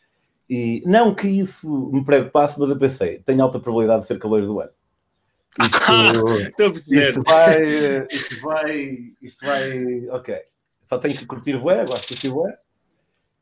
[0.50, 4.46] e não que isso me preocupasse, mas eu pensei, tenho alta probabilidade de ser caloiro
[4.48, 4.72] do ano.
[5.60, 7.62] Isto, isto vai,
[8.10, 10.51] isto vai, isto vai, ok.
[10.92, 12.44] Só tenho que curtir o gosto de curtir o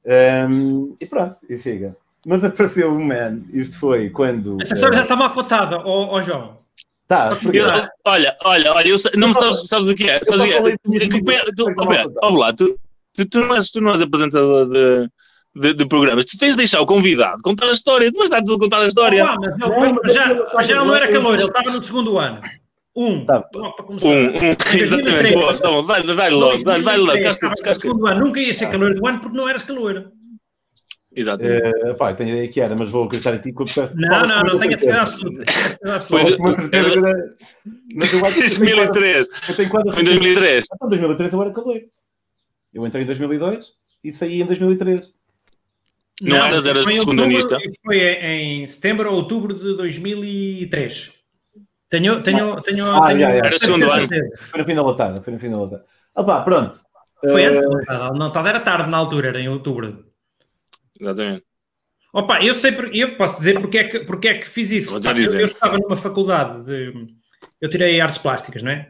[0.07, 1.97] um, e pronto, e siga.
[2.25, 4.57] Mas apareceu o Man, isso foi quando.
[4.63, 6.59] Essa história uh, já estava acotada, ó, ó João.
[7.09, 7.59] Tá, porque...
[7.59, 7.67] eu,
[8.05, 10.21] olha, olha, olha, eu, não me sabes, sabes o que é?
[10.23, 10.61] Sabes o que é?
[12.31, 12.79] Lá, tu,
[13.15, 15.11] tu, tu, não és, tu não és apresentador de,
[15.57, 18.45] de, de, programas, tu tens de deixar o convidado contar a história, tu vais dar
[18.45, 19.25] tudo a contar a história.
[19.25, 22.41] Ah, mas, ele, mas já, mas já não era calor, ele estava no segundo ano.
[22.97, 23.41] Um, tá.
[23.41, 24.09] para começar.
[24.09, 24.57] Um, um.
[24.79, 25.35] exatamente.
[25.35, 28.19] Boa, então, vai, vai logo, vai, vai logo.
[28.19, 30.13] Nunca ia ser calor do ano porque não eras calor.
[31.15, 31.91] Exatamente.
[31.91, 34.27] Uh, pá, tenho a ideia que era, mas vou acreditar em ti que eu Não,
[34.27, 35.43] não, não tenho a certeza absoluta.
[37.95, 39.29] Mas eu acho que 2003.
[39.49, 40.65] Eu tenho quase Foi em 2003.
[40.73, 41.81] Então, em 2003 eu era calor.
[42.73, 43.73] Eu entrei em 2002
[44.05, 45.13] e saí em 2003.
[46.23, 47.59] Não, não eras, eras secundanista?
[47.85, 51.20] Foi em setembro ou outubro de 2003.
[51.91, 53.47] Tenho, tenho, tenho, ah, tenho yeah, yeah.
[53.49, 54.09] Era segundo ano.
[54.49, 55.85] Foi no fim da latada, foi no fim da latada.
[56.15, 56.81] Ah pá, pronto.
[57.21, 60.07] Foi antes da eh, latada, não, estava era tarde na altura, era em outubro.
[60.99, 61.45] Exatamente.
[62.13, 65.01] Opa, eu sei, eu posso dizer porque é que, porque é que fiz isso.
[65.01, 67.09] Pá, eu, eu, estava numa faculdade de.
[67.61, 68.89] Eu tirei artes plásticas, não é?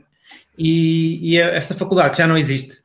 [0.58, 2.80] E, e essa faculdade que já não existe.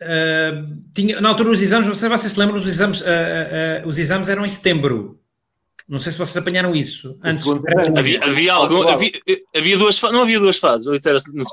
[0.00, 3.98] Uh, tinha, na altura os exames, vocês, vocês se lembram, os exames, uh, uh, os
[3.98, 5.20] exames eram em setembro.
[5.88, 7.16] Não sei se vocês apanharam isso.
[7.22, 7.46] Antes,
[7.96, 9.12] havia, havia, algum, havia,
[9.54, 10.86] havia duas não havia duas fases.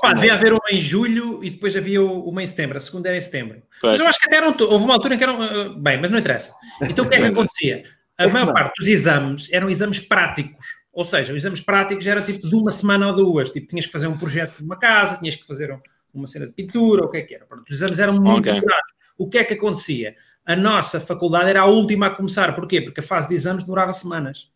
[0.00, 2.76] Pá, devia haver uma em julho e depois havia uma em setembro.
[2.76, 3.62] A segunda era em setembro.
[3.80, 3.92] Pois.
[3.92, 5.40] Mas eu acho que até eram, houve uma altura em que eram.
[5.40, 6.52] Uh, bem, mas não interessa.
[6.82, 7.84] Então o que é que acontecia?
[8.18, 10.66] A maior parte dos exames eram exames práticos.
[10.92, 13.50] Ou seja, os exames práticos era tipo de uma semana ou duas.
[13.50, 15.76] Tipo, tinhas que fazer um projeto de uma casa, tinhas que fazer
[16.12, 17.46] uma cena de pintura, ou o que é que era.
[17.68, 18.60] Os exames eram muito okay.
[19.16, 20.14] O que é que acontecia?
[20.44, 22.54] A nossa faculdade era a última a começar.
[22.54, 22.80] Porquê?
[22.80, 24.50] Porque a fase de exames demorava semanas.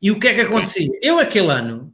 [0.00, 0.90] E o que é que acontecia?
[1.00, 1.92] Eu, aquele ano,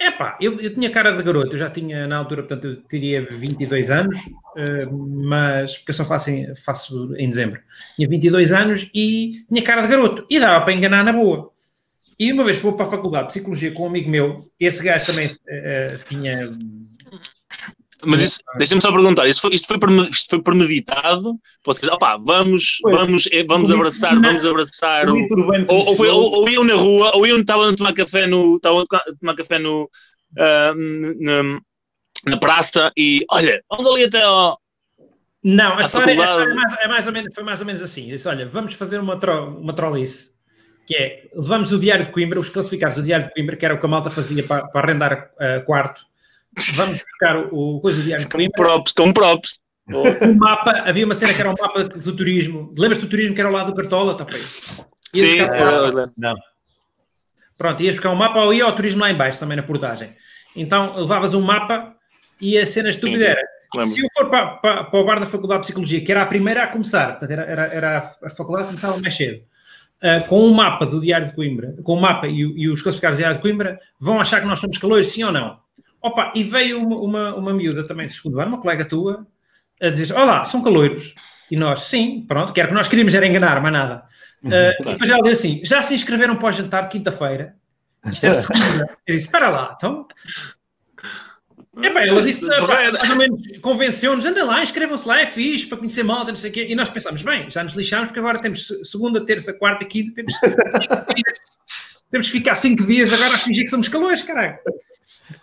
[0.00, 3.20] Epá, eu, eu tinha cara de garoto, eu já tinha na altura, portanto, eu teria
[3.20, 7.60] 22 anos, uh, mas porque eu só faço em, faço em dezembro.
[7.96, 11.50] Tinha 22 anos e tinha cara de garoto e dava para enganar na boa.
[12.16, 15.06] E uma vez fui para a faculdade de psicologia com um amigo meu, esse gajo
[15.06, 16.48] também uh, tinha
[18.04, 19.78] mas isso, deixa-me só perguntar, isto foi, isto foi,
[20.10, 21.34] isto foi premeditado?
[21.64, 25.08] Vocês, opá, vamos, vamos, eh, vamos abraçar, vamos abraçar.
[25.08, 25.16] O,
[25.68, 28.56] ou, ou, foi, ou, ou, iam na rua, ou iam, estavam a tomar café no,
[28.56, 28.84] estavam a
[29.18, 31.60] tomar café no, uh, na,
[32.26, 34.60] na praça e, olha, vamos ali até ao,
[35.42, 37.82] não, a história, a história é, mais, é, mais, ou menos, foi mais ou menos
[37.82, 38.08] assim.
[38.08, 40.32] Disse, olha, vamos fazer uma, tro, uma trollice,
[40.86, 43.74] que é, levamos o Diário de Coimbra, os classificados do Diário de Coimbra, que era
[43.74, 46.02] o que a malta fazia para, para arrendar uh, quarto,
[46.74, 49.60] vamos buscar o, o coisa do Diário com props, com props.
[49.88, 52.72] O mapa, havia uma cena que era um mapa do turismo.
[52.76, 54.14] Lembras do turismo que era ao lado do Cartola?
[54.14, 54.26] Tá,
[55.14, 56.36] Sim, era, não.
[57.56, 60.10] Pronto, ias buscar um mapa ou ia ao turismo lá embaixo também na portagem.
[60.54, 61.94] Então levavas um mapa
[62.40, 63.42] e a cena estúpida era
[63.84, 66.26] se eu for para, para, para, o bar da Faculdade de Psicologia, que era a
[66.26, 69.42] primeira a começar, portanto, era, era, era a faculdade que começava mais cedo,
[70.02, 73.18] uh, com um mapa do Diário de Coimbra, com o mapa e, e, os classificados
[73.18, 75.58] do Diário de Coimbra, vão achar que nós somos calores, sim ou não?
[76.08, 79.26] Opa, e veio uma, uma, uma miúda também de segundo ano, uma colega tua,
[79.80, 81.14] a dizer: Olá, são caloiros.
[81.50, 84.04] E nós, sim, pronto, que era o que nós queríamos era enganar, mais nada.
[84.44, 87.56] Uh, e depois ela disse assim: Já se inscreveram para o jantar de quinta-feira?
[88.10, 88.90] Isto era segunda.
[89.06, 90.06] Eu disse: Espera lá, então.
[91.80, 96.02] Epá, ela disse, mais ou menos, convenceu-nos, andem lá, inscrevam-se lá, é fixe, para conhecer
[96.02, 96.66] malta, não sei o quê.
[96.68, 100.34] E nós pensámos, bem, já nos lixámos, porque agora temos segunda, terça, quarta, quinta, temos,
[102.10, 104.58] temos que ficar cinco dias agora a fingir que somos calores, caralho.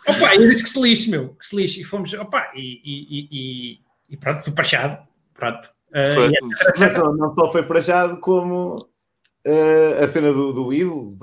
[0.07, 1.81] Opa, eu disse que se lixe, meu, que se lixe.
[1.81, 4.97] E fomos, opa, e, e, e, e pronto, fui prachado.
[5.33, 5.69] Pronto.
[5.91, 11.15] Uh, é não, não, só foi prachado, como uh, a cena do, do ídolo,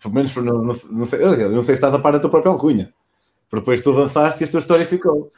[0.00, 2.52] pelo menos não, não, não, sei, não sei se estás a par da tua própria
[2.52, 2.92] alcunha.
[3.48, 5.28] Porque depois tu avançaste e a tua história ficou.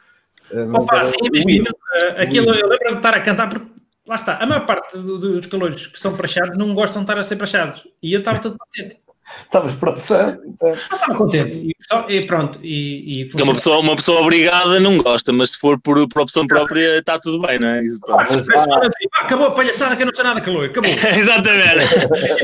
[0.51, 3.67] Uh, Opa, sim, imagina, uh, aquilo eu lembro de estar a cantar porque
[4.07, 7.19] lá está, a maior parte do, dos calores que são praxados não gostam de estar
[7.19, 7.87] a ser praxados.
[8.01, 8.99] E eu estava todo contente.
[9.43, 10.37] Estavas produção.
[10.45, 10.73] Então.
[10.73, 11.75] Estava contente.
[12.09, 12.59] E, pronto.
[12.63, 16.47] E, e uma, pessoa, uma pessoa obrigada não gosta, mas se for por, por opção
[16.47, 17.83] própria está tudo bem, não é?
[17.83, 20.65] Isso, ah, mas, ah, ah, acabou a palhaçada que eu não sei nada calor.
[20.65, 20.89] Acabou.
[21.15, 21.85] Exatamente.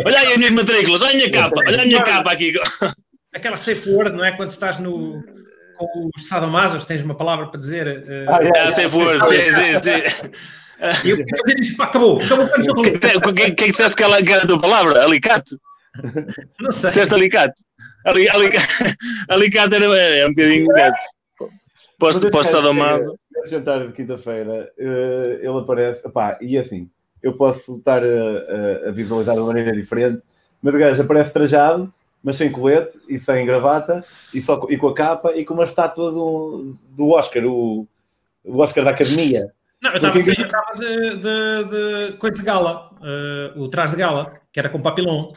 [0.06, 2.54] olha aí as minhas matrículas, olha a minha capa, olha a minha capa aqui.
[3.34, 4.32] Aquela safe word, não é?
[4.32, 5.24] Quando estás no
[5.78, 7.88] com os sadomasos, tens uma palavra para dizer.
[7.88, 10.32] Uh, ah, é, é, safe word, sim, sim, sim.
[11.06, 12.22] E eu queria fazer isso, pá, acabou.
[12.22, 15.04] Acabou o que, que, que, que disseste que ela que era a tua palavra?
[15.04, 15.56] Alicate?
[16.60, 16.90] Não sei.
[16.90, 17.64] Disseste alicate?
[18.06, 18.68] Ali, alicate,
[19.30, 21.06] alicate era, é um bocadinho desses.
[22.00, 23.18] Posso, posso estar domado.
[23.36, 26.90] Nesse jantar de quinta-feira, uh, ele aparece, opá, e assim,
[27.22, 30.22] eu posso estar a, a, visualizar de uma maneira diferente,
[30.62, 34.04] mas o gajo aparece trajado, mas sem colete e sem gravata,
[34.34, 37.88] e, só, e com a capa e com uma estátua do, do Oscar, o,
[38.44, 39.52] o Oscar da Academia.
[39.82, 40.20] Não, eu estava
[40.80, 45.34] de, de, de coisa de gala, uh, o traje de gala, que era com papilão.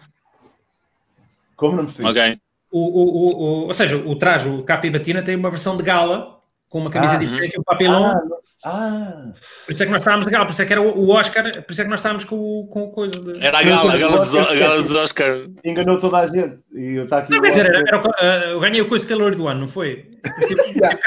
[1.57, 2.09] Como não precisa?
[2.09, 2.39] Ok.
[2.71, 5.77] O, o, o, o, ou seja, o traje, o capa e batina, tem uma versão
[5.77, 6.37] de gala
[6.69, 8.07] com uma camisa ah, diferente e um papelão.
[8.07, 8.21] Ah,
[8.65, 9.33] ah,
[9.65, 11.45] Por isso é que nós estávamos de gala, por isso é que era o Oscar,
[11.63, 13.45] por isso é que nós estávamos com, com coisa de...
[13.45, 15.47] Era a gala, a gala, dos, a gala dos Oscar.
[15.65, 16.59] Enganou toda a gente.
[16.75, 19.47] E eu, aqui não, quer dizer, era, era, uh, eu ganhei o coisa calor do
[19.47, 20.11] ano, não foi?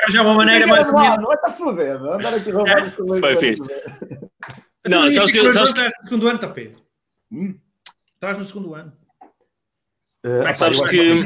[0.09, 0.88] já uma maneira mais.
[0.88, 3.19] Não, não, não é para foder, andar aqui roubar os calores.
[3.19, 3.62] Foi fixe.
[4.88, 5.49] Não, sabes que.
[5.49, 5.73] Sabes...
[5.73, 6.71] no segundo ano, Tapê.
[8.15, 8.93] Estavas no segundo ano.
[10.25, 11.23] Uh, sabes que.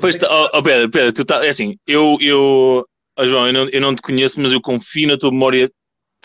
[0.00, 2.84] Pois, oh, oh, Pedro, Pedro, tu tá, é assim, eu, eu,
[3.16, 5.70] oh, João, eu não, eu não te conheço, mas eu confio na tua memória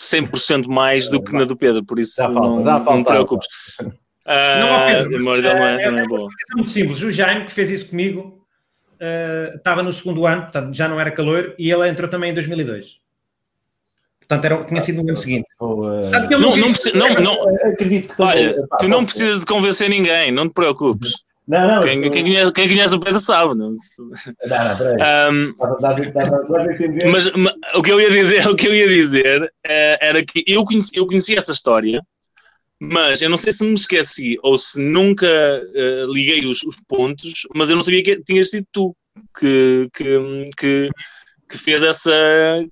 [0.00, 3.46] 100% mais do que na do Pedro, por isso falta, não, não te preocupes.
[3.80, 3.84] Uh,
[4.26, 6.28] não, ah, Pedro, a memória dele não é, é, é, é boa.
[6.50, 7.02] É muito simples.
[7.02, 8.44] O Jaime, que fez isso comigo,
[9.00, 12.34] uh, estava no segundo ano, portanto já não era calor, e ele entrou também em
[12.34, 12.98] 2002.
[14.18, 15.46] Portanto, era, tinha sido no ano seguinte.
[15.60, 20.48] Uh, não, não, não, não, acredito que olha, tu não precisas de convencer ninguém, não
[20.48, 21.24] te preocupes.
[21.46, 23.54] Não, não, quem, quem, conhece, quem conhece o Pedro sabe.
[23.54, 23.76] Não, não,
[25.32, 25.54] um,
[27.10, 29.50] mas, mas, o que eu ia dizer, o que eu ia dizer uh,
[30.00, 32.00] era que eu conheci, eu conheci essa história,
[32.78, 37.46] mas eu não sei se me esqueci ou se nunca uh, liguei os, os, pontos,
[37.54, 38.96] mas eu não sabia que tinhas sido tu
[39.38, 40.90] que, que, que,
[41.50, 42.12] que fez essa,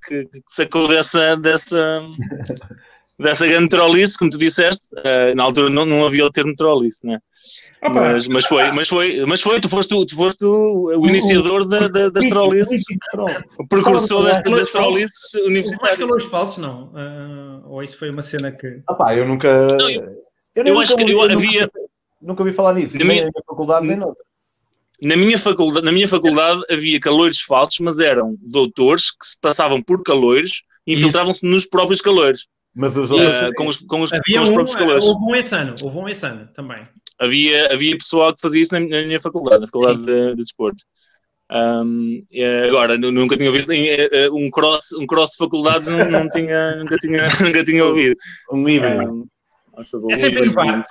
[0.06, 2.00] que, que, sacou dessa, dessa
[3.18, 7.04] dessa grande trollice, como tu disseste, uh, na altura não, não havia o termo trollice,
[7.04, 7.18] né?
[7.82, 12.08] Mas, mas, foi, mas foi, mas foi, tu foste, tu foste o, iniciador da, da,
[12.10, 12.82] das trollices,
[13.58, 15.80] o precursor das, das trollices universitárias.
[15.80, 16.92] Mais calores falsos, não?
[16.92, 18.82] Uh, ou isso foi uma cena que.
[18.88, 19.66] Ah pá, eu nunca.
[19.66, 20.16] Não, eu,
[20.54, 21.62] eu, eu acho que eu, eu havia.
[21.62, 21.80] Nunca,
[22.22, 24.24] nunca ouvi falar nisso, na nem minha, na faculdade, nem noutra.
[25.00, 29.80] Na minha, faculdade, na minha faculdade havia calores falsos, mas eram doutores que se passavam
[29.80, 32.48] por calores e infiltravam-se nos próprios calores.
[32.78, 33.28] Mas os outros...
[33.28, 35.04] Uh, com, os, com, os, havia com os um, próprios calores.
[35.04, 36.84] Houve um esse ano, houve um esse ano também.
[37.18, 40.84] Havia, havia pessoal que fazia isso na, na minha faculdade, na faculdade de, de desporto.
[41.50, 42.22] Um,
[42.68, 46.76] agora, nunca tinha ouvido eh, eh, um cross, um cross de faculdades, não, não tinha,
[46.76, 48.14] nunca, tinha, nunca tinha ouvido.
[48.52, 49.10] Um híbrido.
[49.12, 49.26] Um,
[50.10, 50.84] é sempre inovar.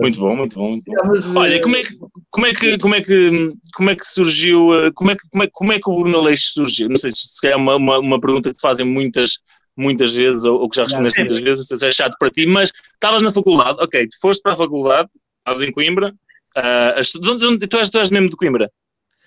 [0.00, 0.70] Muito bom, muito bom.
[0.70, 0.96] Muito bom.
[1.06, 1.96] Mas, Olha, como é, que,
[2.30, 5.48] como, é que, como, é que, como é que surgiu, como é que, como é,
[5.52, 6.88] como é que o Bruno Leixo surgiu?
[6.88, 9.38] Não sei se é uma, uma, uma pergunta que fazem muitas,
[9.76, 12.72] muitas vezes, ou, ou que já respondeste muitas vezes, se é chato para ti, mas
[12.94, 15.08] estavas na faculdade, ok, tu foste para a faculdade,
[15.38, 16.14] estavas em Coimbra,
[16.56, 18.70] uh, de onde, tu, és, tu és mesmo de Coimbra?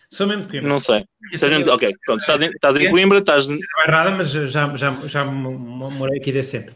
[0.10, 0.70] Sou mesmo de Coimbra.
[0.70, 1.06] Não sei.
[1.32, 3.48] Estás mesmo, ok, pronto, estás em, estás em Coimbra, estás...
[3.48, 6.74] Não é errada, mas já, já, já morei aqui desde sempre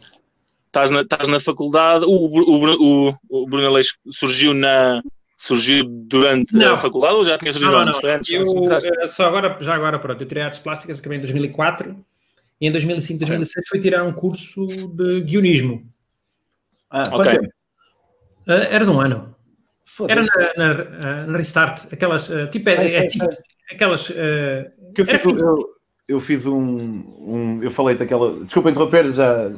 [0.73, 5.03] estás na, estás na faculdade, o, o, o, o Bruno Aleixo surgiu na
[5.37, 6.73] surgiu durante não.
[6.73, 8.09] a faculdade ou já tinha surgido não, não, não.
[8.09, 8.31] antes?
[8.31, 11.95] Eu, eh, só agora, já agora, pronto, eu tirei artes plásticas, acabei em 2004
[12.59, 15.85] e em 2005, 2006 fui tirar um curso de guionismo.
[16.89, 17.39] Ah, ok.
[17.39, 19.35] Uh, era de um ano.
[20.07, 23.27] Era na, na, eh, na, Restart, aquelas, uh, tipo, é, é, é, tipo,
[23.69, 24.09] aquelas...
[24.09, 25.69] Uh, que eu, fiz, eu,
[26.07, 29.51] eu, fiz um, um, eu falei daquela, desculpa interromper, já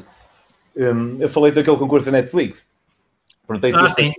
[0.75, 2.67] um, eu falei daquele concurso da Netflix.
[3.47, 4.13] Perguntei se ah, sim.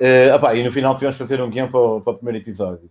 [0.00, 2.88] Uh, opá, e no final tivemos de fazer um guião para para o primeiro episódio.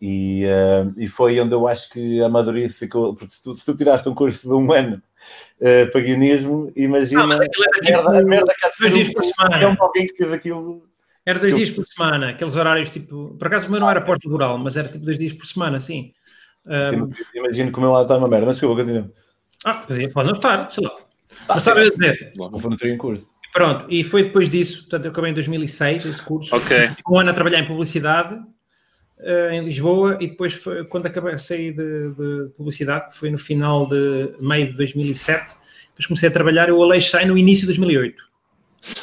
[0.00, 3.14] E, uh, e foi onde eu acho que a Madurice ficou.
[3.14, 5.02] Porque se tu, se tu tiraste um curso de um ano
[5.60, 9.76] uh, para guionismo, imagina ah, a, merda, a merda que há dois dias por semana.
[9.78, 10.88] alguém que fez aquilo.
[11.26, 13.36] Era dois dias por semana, aqueles horários tipo.
[13.36, 15.78] Por acaso o meu não era porta rural, mas era tipo dois dias por semana,
[15.78, 16.12] sim.
[16.64, 17.10] Um...
[17.12, 19.06] sim imagino que o meu lá está uma merda, mas que eu vou continuar.
[19.66, 20.96] Ah, pode não estar, sei lá.
[21.46, 22.32] Tá, Mas sabe a dizer?
[22.36, 23.30] Não foi no curso.
[23.52, 26.56] Pronto, e foi depois disso, portanto, eu acabei em 2006 esse curso.
[26.56, 26.90] Ok.
[27.08, 28.40] Um ano a trabalhar em publicidade
[29.22, 33.38] uh, em Lisboa e depois foi, quando acabei sair de, de, publicidade, que foi no
[33.38, 35.56] final de meio de 2007,
[35.88, 38.30] depois comecei a trabalhar, eu Aleixo sai no início de 2008.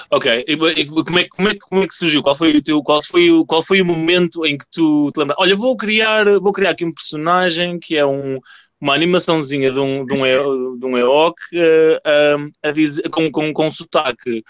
[0.10, 2.24] Ok, e, e como, é, como, é, como é que surgiu?
[2.24, 5.20] Qual foi o teu, qual foi o, qual foi o momento em que tu te
[5.20, 5.38] lembras?
[5.40, 8.40] Olha, vou criar, vou criar aqui um personagem que é um,
[8.80, 13.68] uma animaçãozinha de um, de um, de um EOC uh, a dizer, com, com, com
[13.68, 14.44] um sotaque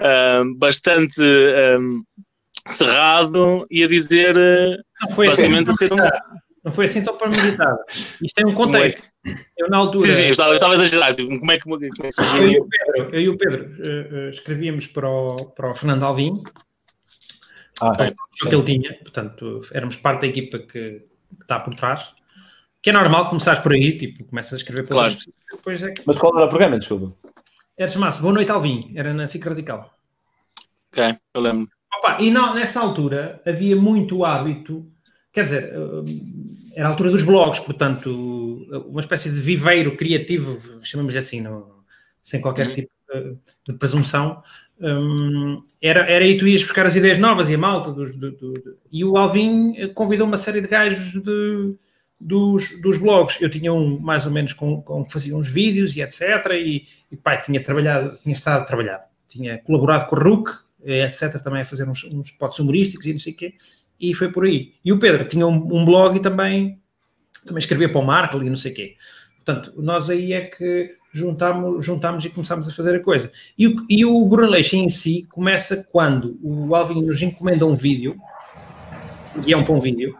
[0.00, 2.02] uh, bastante um,
[2.66, 4.34] cerrado e a dizer
[5.00, 6.46] não foi assim basicamente assim, a ser um.
[6.66, 7.78] Não foi assim tão premeditado.
[8.20, 9.00] Isto é um contexto.
[9.24, 10.08] É Eu, na altura.
[10.08, 11.14] Sim, sim, eu estava, eu estava a exagerar.
[11.14, 11.62] Tipo, como é que.
[11.62, 12.02] Como é que
[12.42, 16.02] eu, e o Pedro, eu e o Pedro uh, escrevíamos para o, para o Fernando
[16.02, 16.42] Alvim.
[17.80, 18.08] Ah, é.
[18.10, 18.94] o que ele tinha.
[18.94, 21.04] Portanto, éramos parte da equipa que, que
[21.42, 22.12] está por trás.
[22.82, 25.16] Que é normal começares por aí, tipo, começas a escrever para claro.
[25.52, 26.02] depois é que...
[26.04, 27.16] Mas qual era o programa, desculpa?
[27.76, 29.92] Era chamado Boa Noite Alvin, era na SIC Radical.
[30.92, 31.75] Ok, eu lembro.
[31.98, 34.86] Opa, e não, nessa altura havia muito hábito,
[35.32, 41.14] quer dizer, eh, era a altura dos blogs, portanto, uma espécie de viveiro criativo, chamamos
[41.16, 41.76] assim, não,
[42.22, 42.72] sem qualquer uhum.
[42.74, 42.90] tipo
[43.66, 44.42] de presunção,
[44.78, 48.32] um, era, era aí tu ias buscar as ideias novas e a malta dos, do,
[48.32, 51.76] do, e o Alvin convidou uma série de gajos de
[52.20, 53.40] dos, dos blogs.
[53.40, 56.20] Eu tinha um mais ou menos com, com que fazia uns vídeos e etc.
[56.52, 60.50] E, e pai, tinha trabalhado, tinha estado a trabalhar, tinha colaborado com o RUC,
[60.86, 61.40] etc.
[61.42, 63.54] Também a fazer uns, uns potes humorísticos e não sei o quê.
[63.98, 64.74] E foi por aí.
[64.84, 66.80] E o Pedro tinha um, um blog e também,
[67.44, 68.96] também escrevia para o Markle e não sei o quê.
[69.44, 73.30] Portanto, nós aí é que juntámos, juntámos e começámos a fazer a coisa.
[73.56, 78.16] E o, e o Brunleixe em si começa quando o Alvin nos encomenda um vídeo,
[79.46, 80.16] e é um bom vídeo,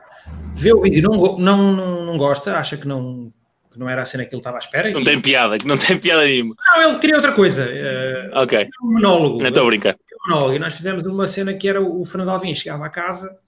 [0.55, 3.33] vê o vídeo, não, não, não, não gosta, acha que não,
[3.71, 4.91] que não era a cena que ele estava à espera.
[4.91, 5.05] Não e...
[5.05, 6.55] tem piada, que não tem piada nenhuma.
[6.69, 7.67] Não, ele queria outra coisa.
[7.67, 8.69] Uh, ok.
[8.83, 9.43] Um monólogo.
[9.43, 9.97] Não estou a brincar.
[10.27, 10.55] Monólogo.
[10.55, 13.39] E nós fizemos uma cena que era o Fernando Alvim chegava a casa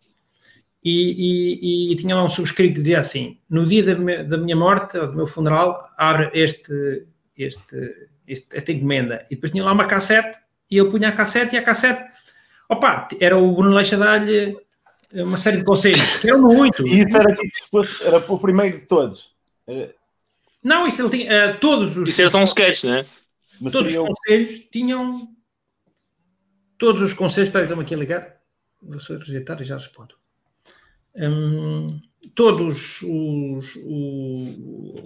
[0.83, 4.39] e, e, e, tinha lá um subscrito que dizia assim: no dia da, me, da
[4.39, 9.27] minha morte, ou do meu funeral, abre este, este, este, esta encomenda.
[9.31, 10.39] E depois tinha lá uma cassete
[10.71, 12.05] e ele punha a cassete e a cassete.
[12.69, 14.57] Opa, era o Bruno Leixa dar-lhe
[15.13, 16.25] uma série de conselhos.
[16.25, 16.87] Eram muito.
[16.87, 19.33] E isso era, tipo, era o primeiro de todos.
[20.63, 21.55] Não, isso ele tinha.
[21.55, 22.09] Uh, todos os.
[22.09, 23.05] Isso era só um sketch, né?
[23.61, 25.29] Mas todos os conselhos tinham.
[26.79, 27.49] Todos os conselhos.
[27.49, 28.37] Espera, estamos aqui a ligar.
[28.81, 30.15] Vou só rejeitar e já respondo.
[31.17, 32.01] hum,
[32.35, 34.59] todos os, os,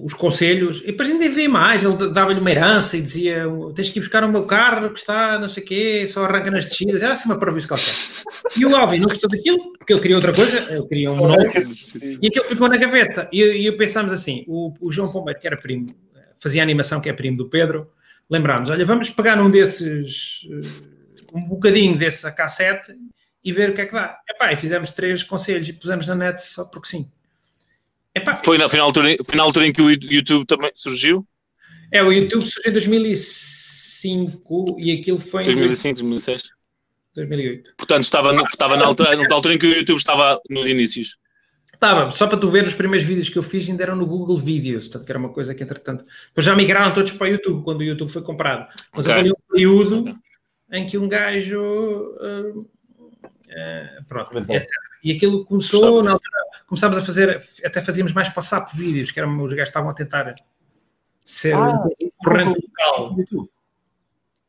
[0.04, 3.98] os, conselhos, e depois ainda vê mais, ele dava-lhe uma herança e dizia, tens que
[3.98, 7.02] ir buscar o meu carro que está, não sei o quê, só arranca nas descidas,
[7.02, 7.94] era assim uma parvoíce qualquer.
[8.58, 11.52] E o Alvin não gostou daquilo, porque ele queria outra coisa, ele queria um monólogo,
[12.20, 13.28] e aquilo ficou na gaveta.
[13.32, 15.86] E, e eu pensámos assim, o, o João Pombeiro, que era primo,
[16.38, 17.90] fazia animação, que é primo do Pedro,
[18.28, 20.91] lembrámos, olha, vamos pegar num desses, eh,
[21.32, 22.94] um bocadinho desse cassete
[23.42, 24.18] e ver o que é que dá.
[24.28, 27.10] Epá, e fizemos três conselhos e pusemos na net só porque sim.
[28.14, 31.26] Epá, foi, na, final altura, foi na altura em que o YouTube também surgiu?
[31.90, 36.42] É, o YouTube surgiu em 2005 e aquilo foi 2005, 2006?
[37.14, 37.74] 2008.
[37.76, 41.16] Portanto, estava, no, estava na, altura, na altura em que o YouTube estava nos inícios.
[41.72, 44.38] Estava, só para tu ver os primeiros vídeos que eu fiz ainda eram no Google
[44.38, 47.64] Videos, portanto que era uma coisa que entretanto, depois já migraram todos para o YouTube
[47.64, 48.68] quando o YouTube foi comprado.
[48.94, 49.18] Mas okay.
[49.18, 50.18] houve um período.
[50.72, 54.66] Em que um gajo uh, uh, pronto, etc.
[55.04, 59.42] E aquilo começou, na altura, começámos a fazer, até fazíamos mais para vídeos, que eram,
[59.42, 60.34] os gajos estavam a tentar
[61.24, 61.84] ser ah,
[62.18, 63.16] corrente local.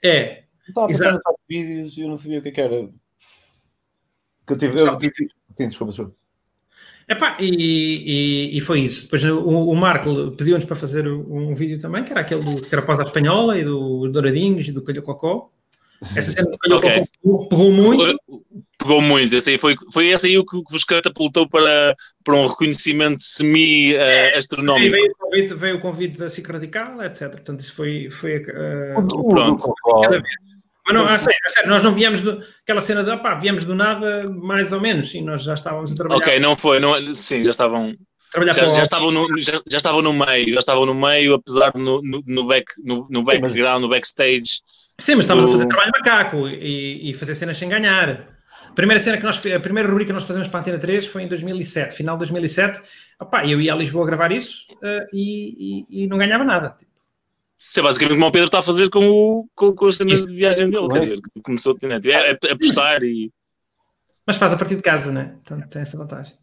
[0.01, 0.43] É.
[0.65, 2.89] Eu estava a pensar no vídeos e eu não sabia o que, é que era.
[4.47, 4.79] Que eu tive.
[4.79, 5.13] Eu, tive...
[5.55, 6.15] Sim, desculpa, desculpa.
[7.07, 9.03] Epá, e, e, e, foi isso.
[9.03, 12.73] Depois o, o Marco pediu-nos para fazer um vídeo também, que era aquele do, que
[12.73, 15.52] era pós da espanhola e do Douradinhos e do Calho Cocó.
[16.15, 17.03] Essa cena do okay.
[17.49, 18.19] Pegou muito.
[18.77, 19.35] Pegou muito.
[19.35, 24.95] Esse aí foi, foi esse aí o que vos catapultou para, para um reconhecimento semi-astronómico.
[24.95, 27.29] Uh, veio, o convite, veio o convite da SIC Radical, etc.
[27.29, 28.09] Portanto, isso foi.
[28.09, 29.73] foi uh, pronto.
[30.01, 30.23] Cada vez.
[30.85, 33.63] Mas não, a sério, a sério, nós não viemos do, aquela cena de opá, viemos
[33.63, 36.17] do nada, mais ou menos, sim, nós já estávamos a trabalhar.
[36.17, 37.95] Ok, não foi, não, sim, já estavam.
[38.35, 41.79] Já, já, estavam no, já, já, estavam no meio, já estavam no meio, apesar de
[41.79, 43.81] no, no, no, back, no, no background, sim, mas...
[43.81, 44.61] no backstage.
[44.99, 45.55] Sim, mas estávamos do...
[45.55, 48.27] a fazer trabalho macaco e, e, fazer cenas sem ganhar.
[48.69, 51.07] A primeira cena que nós a primeira rubrica que nós fazemos para a Antena 3
[51.07, 52.81] foi em 2007, final de 2007.
[53.19, 56.75] Opá, eu ia a Lisboa gravar isso uh, e, e, e, não ganhava nada.
[56.77, 56.91] Tipo.
[57.59, 60.25] Isso é basicamente como o Pedro está a fazer com, o, com, com as cenas
[60.25, 63.31] de viagem dele, quer dizer, começou a é, é, é apostar e.
[64.25, 65.35] Mas faz a partir de casa, né?
[65.41, 66.33] Então tem essa vantagem.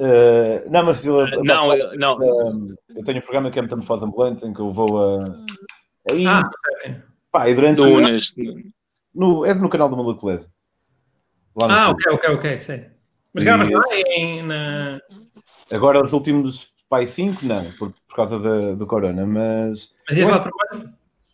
[0.00, 2.16] Uh, não, mas eu, uh, não, eu, não.
[2.16, 5.44] Uh, eu tenho um programa que é Metamorfose Ambulante em que eu vou a.
[6.10, 6.48] Aí, ah,
[7.30, 7.76] pá, e durante.
[7.76, 8.00] Do
[9.14, 10.44] no, é no canal do Maluco LED.
[11.60, 12.86] ah, ok, ok, ok, sei.
[13.32, 14.42] Mas gravas lá em.
[14.42, 15.00] Na...
[15.70, 19.90] Agora, os últimos pai 5, não, por, por causa da, do Corona, mas.
[20.08, 20.90] Mas ia lá a propósito?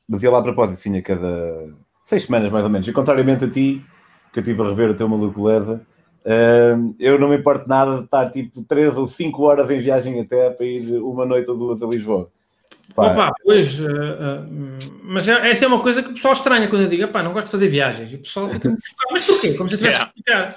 [0.08, 2.86] Mas ia lá a propósito, sim, a cada seis semanas mais ou menos.
[2.86, 3.84] E contrariamente a ti,
[4.32, 5.84] que eu estive a rever o teu maluco leva,
[6.24, 10.20] uh, eu não me importo nada de estar tipo 3 ou 5 horas em viagem
[10.20, 12.30] até para ir uma noite ou duas a Lisboa.
[12.94, 16.82] Opa, pois, uh, uh, mas é, essa é uma coisa que o pessoal estranha quando
[16.82, 18.12] eu digo, pá, não gosto de fazer viagens.
[18.12, 18.74] E o pessoal fica,
[19.10, 19.54] mas porquê?
[19.54, 20.54] Como se eu tivesse yeah.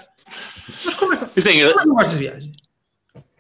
[0.85, 2.59] Mas como é que, é, como é que não gosto de viagens?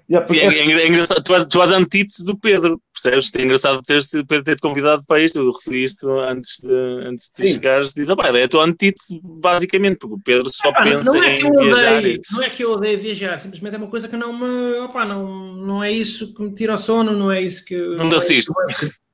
[0.09, 0.41] Yeah, porque...
[0.41, 3.31] é, é, é, engraçado, tu és, tu és antítese do Pedro, percebes?
[3.35, 6.73] É engraçado Pedro ter-te convidado para isto, eu referi isto antes de,
[7.05, 10.81] antes de chegares, diz, opá, é a tua antítese, basicamente, porque o Pedro só ah,
[10.81, 11.99] pensa é em viajar.
[11.99, 15.05] Odeio, não é que eu odeio viajar, simplesmente é uma coisa que não me, opá,
[15.05, 17.77] não, não é isso que me tira o sono, não é isso que...
[17.77, 18.51] Não, não assiste.
[18.51, 19.09] É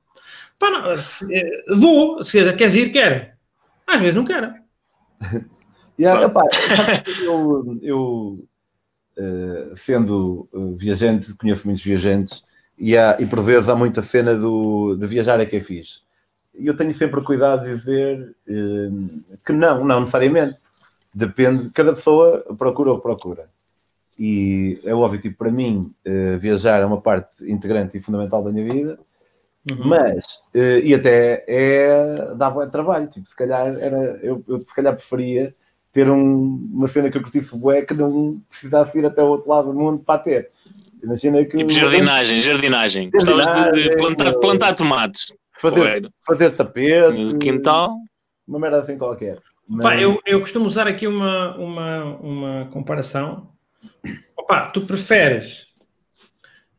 [0.58, 3.26] Pá, não, se, eh, vou, se queres ir, quero.
[3.86, 4.50] Às vezes não quero.
[6.00, 6.42] yeah, opá,
[7.22, 8.55] eu, eu eh,
[9.74, 12.44] sendo uh, viajante, conheço muitos viajantes
[12.78, 16.00] e, há, e por vezes há muita cena do, de viajar é que é fixe.
[16.54, 20.58] E eu tenho sempre cuidado de dizer uh, que não, não necessariamente.
[21.14, 23.48] Depende, cada pessoa procura ou procura.
[24.18, 25.94] E é óbvio, tipo, para mim,
[26.38, 28.98] viajar é uma parte integrante e fundamental da minha vida.
[29.70, 29.88] Uhum.
[29.88, 34.94] Mas, e até é, dá bom trabalho, tipo, se calhar era, eu, eu se calhar
[34.94, 35.52] preferia
[35.96, 39.48] ter um, uma cena que eu curtisse bué que não precisasse ir até o outro
[39.48, 40.50] lado do mundo para ter.
[41.02, 41.56] Imagina que.
[41.56, 43.10] Tipo jardinagem, jardinagem.
[43.10, 45.32] Gostavas de, de plantar, plantar tomates.
[45.52, 47.38] Fazer, fazer tapete.
[47.38, 47.96] Quintal.
[48.46, 49.38] Uma merda assim qualquer.
[49.66, 49.82] Mas...
[49.82, 53.48] Pá, eu, eu costumo usar aqui uma, uma, uma comparação.
[54.36, 55.66] Opa, tu preferes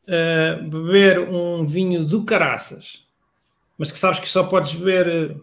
[0.08, 3.03] uh, beber um vinho do caraças,
[3.80, 5.36] mas que sabes que só podes beber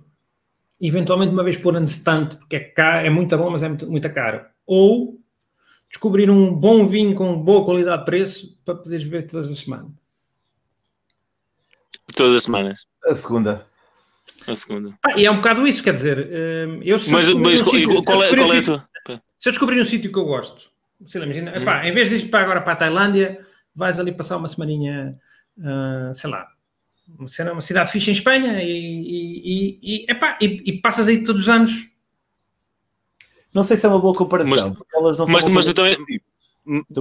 [0.81, 3.69] eventualmente uma vez por ano se tanto, porque é, caro, é muito bom, mas é
[3.69, 4.45] muito, muito caro.
[4.67, 5.19] Ou
[5.89, 9.93] descobrir um bom vinho com boa qualidade de preço para poderes beber todas as semanas.
[12.15, 12.87] Todas as semanas.
[13.05, 13.67] A segunda.
[14.47, 14.95] A segunda.
[15.05, 18.03] Ah, e é um bocado isso, quer dizer, hum, eu se mas, mas um sítio,
[18.03, 18.89] qual, é, qual é a tua?
[19.39, 20.71] Se eu descobrir um sítio que eu gosto,
[21.07, 21.63] sei lá, imagina, hum.
[21.63, 25.19] epá, em vez de ir para agora para a Tailândia, vais ali passar uma semaninha,
[25.59, 26.49] uh, sei lá,
[27.09, 31.23] uma, cena, uma cidade fixa em Espanha e, e, e, epá, e, e passas aí
[31.23, 31.89] todos os anos.
[33.53, 34.77] Não sei se é uma boa comparação.
[35.01, 35.85] Mas, mas, mas então,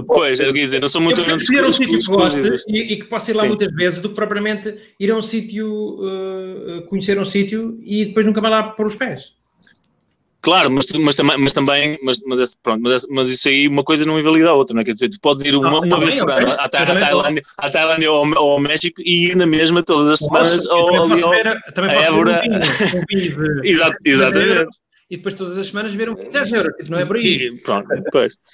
[0.06, 2.40] Pois, é o que ia dizer, não sou muito eu escolher um sítio que goste
[2.68, 3.48] e, e, que possa ir lá Sim.
[3.48, 8.26] muitas vezes do que propriamente ir a um sítio, uh, conhecer um sítio e depois
[8.26, 9.34] nunca mais lá pôr os pés.
[10.44, 14.04] Claro, mas, mas, também, mas também, mas, mas, pronto, mas, mas isso aí uma coisa
[14.04, 14.84] não invalida a outra, não é?
[14.84, 18.28] Quer dizer, tu podes ir uma, uma vez por ano à, Tailândia, à Tailândia ou,
[18.28, 22.08] ou ao México e ir na mesma todas as semanas ao, ali ao, também posso
[22.08, 22.40] Évora.
[22.40, 24.76] Um vinho, um vinho de, Exato, exatamente.
[25.10, 27.46] E depois todas as semanas ver um 10 euros, não é por aí.
[27.46, 28.36] E, pronto, depois.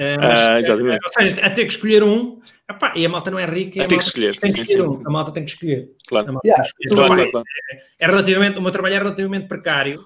[0.00, 1.04] É, mas, ah, exatamente.
[1.04, 2.38] Ou seja, a ter que escolher um,
[2.70, 3.82] epá, e a malta não é rica.
[3.82, 4.36] A, a ter que escolher.
[4.36, 5.00] Tem que escolher sim, sim.
[5.00, 5.08] um.
[5.08, 5.90] A malta tem que escolher.
[6.06, 6.38] Claro.
[6.44, 6.62] Yeah.
[6.62, 6.94] Que escolher.
[6.94, 7.46] Claro, claro, claro.
[7.72, 9.98] É, é, relativamente, o meu trabalho é relativamente precário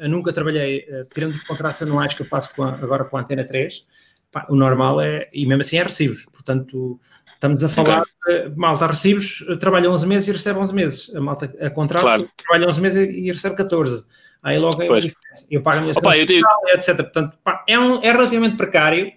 [0.00, 3.16] eu nunca trabalhei, uh, tirando os contratos anuais que eu faço com a, agora com
[3.16, 3.86] a Antena 3,
[4.32, 6.98] pá, o normal é, e mesmo assim é recibos, portanto,
[7.34, 11.20] estamos a falar, de, malta, recibos, eh, trabalha 11 meses e recebe 11 meses, a
[11.20, 12.28] malta a contrato claro.
[12.36, 14.06] trabalha 11 meses e recebe 14,
[14.42, 16.42] aí logo é a diferença, eu pago a minha Opa, tenho...
[16.74, 19.12] etc, portanto, pá, é, um, é relativamente precário,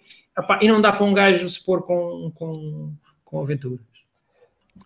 [0.61, 3.79] e não dá para um gajo se pôr com, com, com aventura.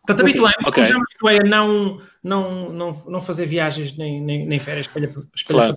[0.05, 0.85] Portanto, habituei-me, okay.
[0.85, 5.01] já me habituei a não, não, não, não fazer viagens nem, nem, nem férias para
[5.45, 5.75] claro.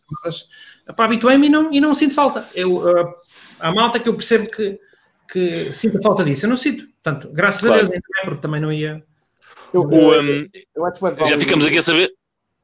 [0.97, 2.47] Habituei-me e não, e não sinto falta.
[2.55, 3.15] Eu, uh,
[3.61, 4.79] há malta que eu percebo que,
[5.31, 6.47] que sinto falta disso.
[6.47, 6.87] Eu não sinto.
[7.03, 7.75] Portanto, graças claro.
[7.75, 9.03] a Deus, ainda porque também não ia.
[9.73, 12.13] Eu, eu, um, eu acho que já ficamos aqui a saber.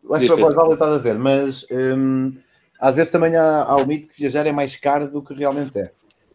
[0.02, 2.36] Eu acho que a voz está a ver, mas um,
[2.80, 5.78] às vezes também há, há o mito que viajar é mais caro do que realmente
[5.78, 5.90] é.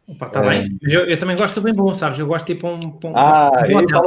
[0.07, 0.49] Opa, tá é.
[0.49, 2.19] bem, eu, eu, também gosto bem bom, sabes?
[2.19, 2.75] Eu gosto de ir para um.
[2.75, 3.51] Um ah,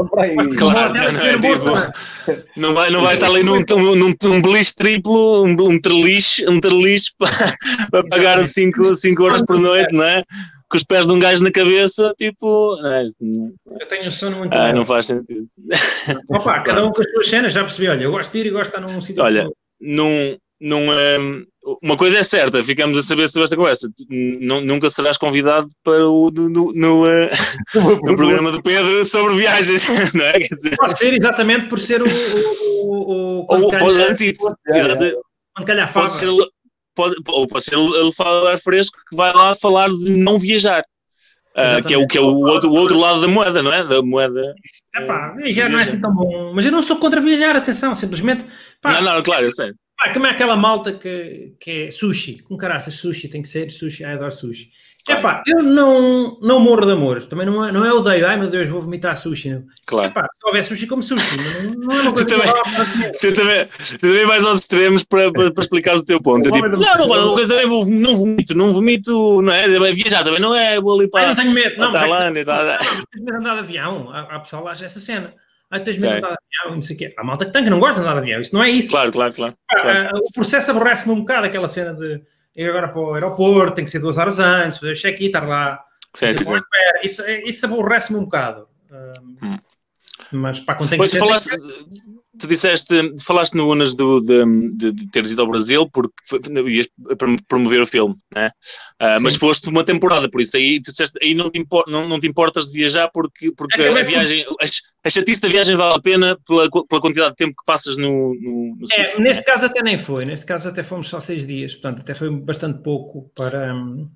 [0.00, 0.36] um para aí.
[0.56, 4.42] Claro, não, não, é, tipo, não, vai, não vai estar ali num, num, num, num
[4.42, 7.56] beliche triplo, um, um treliche, um treliche para,
[7.90, 8.82] para pagar 5
[9.22, 10.22] horas por noite, não é?
[10.68, 12.76] Com os pés de um gajo na cabeça, tipo.
[12.84, 13.04] É,
[13.80, 14.52] eu tenho sono muito.
[14.52, 15.46] Ah, não faz sentido.
[16.28, 17.88] Opa, cada um com as suas cenas, já percebi.
[17.88, 19.22] Olha, eu gosto de ir e gosto de estar num sítio.
[19.22, 19.48] Olha,
[19.80, 21.44] num, num, um,
[21.82, 23.88] uma coisa é certa, ficamos a saber sobre esta conversa.
[24.08, 27.28] nunca serás convidado para o no, no, no, uh,
[28.04, 30.32] no, programa do Pedro sobre viagens, não é?
[30.40, 30.76] Quer dizer...
[30.76, 32.06] Pode ser exatamente por ser o.
[32.06, 34.54] o, o ou pode antídoto.
[35.54, 36.28] Quando calhar pode ser,
[36.94, 40.84] pode, ou pode ser ele falar fresco que vai lá falar de não viajar.
[41.56, 43.84] Uh, que é o que é o outro, o outro lado da moeda, não é?
[43.86, 44.54] Da moeda.
[44.96, 46.52] Epá, viajar não é assim tão bom.
[46.52, 48.44] Mas eu não sou contra viajar, atenção, simplesmente.
[48.82, 49.72] Pá, não, não, claro, eu sei.
[50.04, 53.70] Ah, como é aquela malta que, que é sushi, com caraças, sushi tem que ser
[53.70, 54.70] sushi, ai, adoro sushi.
[55.06, 55.20] Claro.
[55.20, 58.48] Epá, eu não, não morro de amores, também não é, não é odeio, ai meu
[58.48, 59.50] Deus, vou vomitar sushi.
[59.50, 59.64] Não.
[59.86, 60.10] Claro.
[60.10, 61.36] Epá, se houver sushi, como sushi.
[61.38, 62.52] Não, não é uma coisa tu, também,
[63.20, 66.46] tu, também, tu também vais aos extremos para, para, para explicar o teu ponto.
[66.48, 69.66] Eu, tipo, não, não, não, uma coisa também vou, não vomito, não vomito, não é?
[69.92, 71.20] Viajar também não é, vou ali para.
[71.20, 73.60] Ai, não tenho medo, não, Tailândia, mas, é, não, não, tens medo de andar de
[73.60, 75.34] avião, há, há pessoal lá essa cena.
[75.74, 77.14] Ah, tens medo de andar de avião, não sei o quê.
[77.16, 78.90] Há malta que tem que não gosta de andar de avião, isso não é isso.
[78.90, 79.54] Claro, claro, claro.
[79.68, 80.18] Ah, claro.
[80.18, 82.22] o processo aborrece-me um bocado, aquela cena de
[82.54, 85.82] ir agora para o aeroporto, tem que ser duas horas antes, fazer check-in, estar lá.
[86.14, 86.60] Sim, sim, sim.
[87.02, 88.68] Isso, isso aborrece-me um bocado.
[89.42, 89.58] Hum.
[90.30, 91.18] Mas para quando tem que ser.
[91.18, 91.50] Falaste,
[92.38, 96.40] tu disseste, falaste no Unas do, de, de, de, teres ido ao Brasil porque foi,
[96.68, 96.88] ias
[97.48, 98.50] promover o filme, né?
[99.00, 102.08] Uh, mas foste uma temporada, por isso aí tu disseste, aí não te, impor, não,
[102.08, 104.64] não te importas de viajar porque, porque é, a viagem, a,
[105.06, 108.34] a chatice da viagem vale a pena pela, pela quantidade de tempo que passas no,
[108.34, 109.42] no, no é, sítio, Neste né?
[109.42, 112.82] caso até nem foi, neste caso até fomos só seis dias, portanto até foi bastante
[112.82, 113.74] pouco para.
[113.74, 114.08] Um...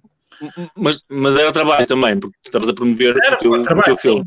[0.77, 3.99] Mas, mas era trabalho também, porque estavas a promover era, o, teu, trabalho, o teu
[3.99, 4.25] filme.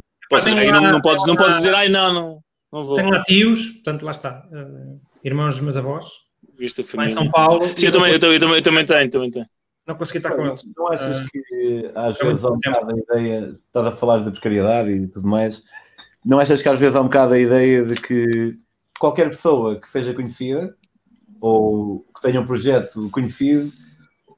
[0.57, 2.41] Aí não, não, podes, não podes dizer, ai não, não.
[2.71, 6.05] Tenho lá tios, portanto lá está, uh, irmãos dos meus avós.
[6.57, 7.65] Vista lá em São Paulo.
[7.65, 9.45] Sim, eu também, eu, também, eu, também, eu também tenho, também tenho.
[9.85, 10.63] Não consegui estar com eles.
[10.77, 14.19] Não achas uh, que às é vezes há um bocado a ideia, estás a falar
[14.19, 15.63] da precariedade e tudo mais,
[16.23, 18.53] não achas que às vezes há um bocado a ideia de que
[18.99, 20.75] qualquer pessoa que seja conhecida
[21.41, 23.73] ou que tenha um projeto conhecido,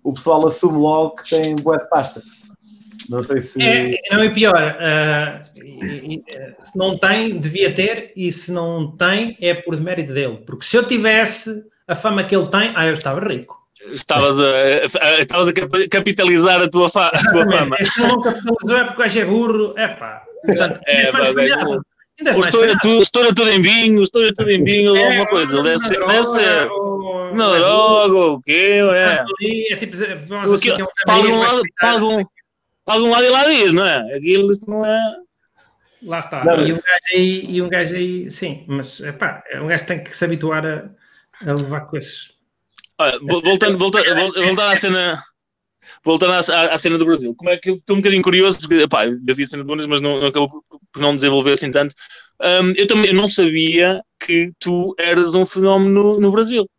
[0.01, 2.21] o pessoal assume logo que tem boa de pasta.
[3.09, 3.61] Não sei se.
[3.61, 6.23] É, não, e pior, uh, e, e,
[6.65, 10.43] se não tem, devia ter, e se não tem, é por mérito dele.
[10.45, 13.61] Porque se eu tivesse a fama que ele tem, ah, eu estava rico.
[13.91, 15.53] Estavas a, a, estavas a
[15.89, 17.75] capitalizar a tua, fa, a tua fama.
[17.83, 20.23] Se não capitalizou é porque o gajo é burro, é pá.
[20.45, 21.19] Portanto, é, pá,
[22.35, 25.61] o história, tu, história tudo em vinho, história tudo em vinho, é, alguma coisa.
[25.63, 26.05] Deve ser.
[26.05, 26.69] Deve ser.
[27.33, 28.79] Na droga, o quê?
[28.93, 29.25] É,
[29.71, 29.97] é tipo.
[30.27, 30.61] Vamos
[31.05, 31.61] para algum lado,
[32.85, 34.15] para algum Está de um lado e lá diz, não é?
[34.15, 35.15] Aquilo não é.
[36.03, 36.43] Lá está.
[36.43, 40.03] Não, e, um gajo aí, e um gajo aí, sim, mas epá, um gajo tem
[40.03, 40.89] que se habituar a,
[41.45, 42.33] a levar com esses.
[42.97, 45.23] Olha, voltando, voltando, voltando à cena.
[46.03, 48.75] Voltando à, à, cena do Brasil, como é que eu estou um bocadinho curioso, porque
[48.75, 51.71] epá, eu vi a cena do Bunas, mas não, não acabou por não desenvolver assim
[51.71, 51.93] tanto.
[52.41, 56.69] Um, eu também eu não sabia que tu eras um fenómeno no, no Brasil.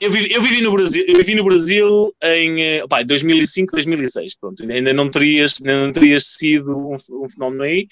[0.00, 4.34] Eu vivi no Brasil, eu vivi no Brasil em opa, 2005, 2006.
[4.36, 7.88] Pronto, ainda não terias, ainda não terias sido um, um fenómeno aí,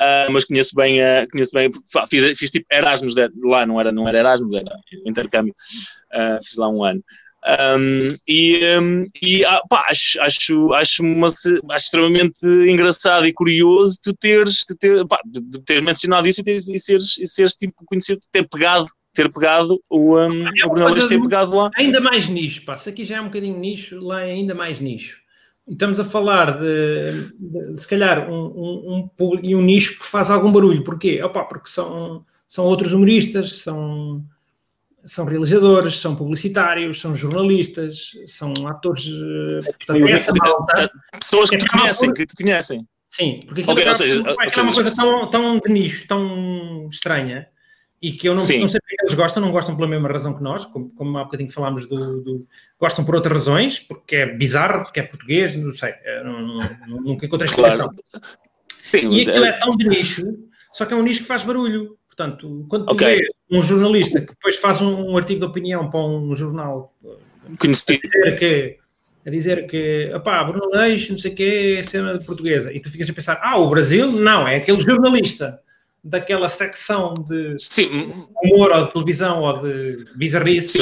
[0.00, 1.68] uh, mas conheço bem, uh, conheço bem.
[2.08, 5.54] Fiz, fiz tipo Erasmus de, lá, não era, não era Erasmus, era intercâmbio.
[6.12, 7.02] Uh, fiz lá um ano.
[7.46, 13.98] Um, e, um, e ah, pá, acho, acho, acho, uma, acho extremamente engraçado e curioso
[14.02, 15.20] tu teres, tu ter, pá,
[15.66, 19.80] teres mencionado isso e, teres, e, seres, e seres tipo conhecido, ter pegado ter pegado
[19.88, 21.70] o, um, é o Brunel ter pegado lá.
[21.76, 22.76] Ainda mais nicho, pá.
[22.76, 25.20] Se aqui já é um bocadinho nicho, lá é ainda mais nicho.
[25.66, 30.28] E estamos a falar de, de, se calhar, um, um, um, um, nicho que faz
[30.28, 30.84] algum barulho.
[30.84, 31.22] Porquê?
[31.22, 34.22] Opa, porque são, são outros humoristas, são
[35.06, 39.06] são realizadores, são publicitários, são jornalistas, são atores.
[39.06, 42.88] Eh, portanto, essa malta, pessoas que, te conhecem, que te conhecem.
[43.10, 47.46] Sim, porque aquilo okay, é, seja, é uma coisa tão, tão de nicho, tão estranha,
[48.04, 50.42] e que eu não, não sei porque eles gostam, não gostam pela mesma razão que
[50.42, 52.46] nós, como, como há bocadinho falámos do, do,
[52.78, 57.24] Gostam por outras razões, porque é bizarro, porque é português, não sei, não, não, nunca
[57.24, 57.88] encontrei explicação.
[57.88, 58.26] Claro.
[58.74, 60.22] Sim, e aquilo é tão de nicho,
[60.70, 61.96] só que é um nicho que faz barulho.
[62.06, 63.16] Portanto, quando tu okay.
[63.16, 66.94] vês um jornalista que depois faz um, um, artigo de opinião para um jornal
[67.58, 67.94] Conhecido.
[67.94, 68.78] a dizer que,
[69.26, 72.90] a dizer que opá, Bruno Leix, não sei o quê, é cena portuguesa, e tu
[72.90, 74.12] ficas a pensar, ah, o Brasil?
[74.12, 75.58] Não, é aquele jornalista
[76.04, 78.26] daquela secção de Sim.
[78.42, 80.78] humor ou de televisão ou de bizarrice.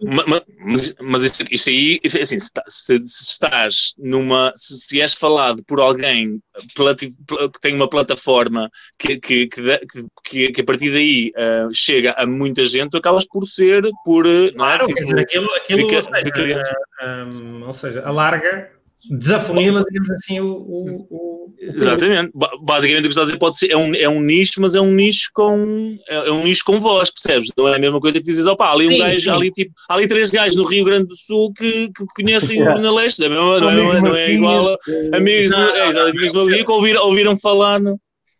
[0.00, 4.52] Mas, mas, mas isso, isso, aí, assim, se, se, se estás numa.
[4.56, 10.64] Se, se, és falado por alguém que tem uma plataforma que, que, que, que a
[10.64, 13.82] partir daí uh, chega a muita gente, tu acabas por ser.
[14.04, 14.86] Por, claro, não é?
[14.86, 16.62] tipo, dizer, aquilo, aquilo fica, ou, seja, fica...
[17.02, 18.70] uh, um, ou seja, alarga
[19.08, 22.30] desafunila, digamos assim, o, o, o, Exatamente.
[22.62, 24.80] Basicamente o que estás a dizer pode ser, é um, é um nicho, mas é
[24.80, 27.50] um nicho com é, é um nicho com voz, percebes?
[27.56, 29.30] Não é a mesma coisa que dizes, opa, ali um sim, gajo, sim.
[29.30, 32.92] ali tipo, ali três gajos no Rio Grande do Sul que, que conhecem o na
[32.92, 36.64] Leste, não é, não é, não é igual a amigos, não, é, amigos do Rio
[36.64, 37.98] que ouviram, ouviram falar no,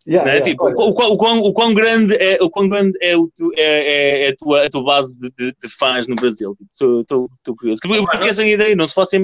[0.08, 3.28] Yeah, yeah, tipo, o, o, quão, o, quão, grande é, o quão grande é, o
[3.28, 6.56] tu, é, é, é a, tua, a tua base de, de, de fãs no Brasil?
[6.72, 7.80] Estou tipo, curioso.
[7.82, 9.18] Porque, porque essa ideia, não se fosse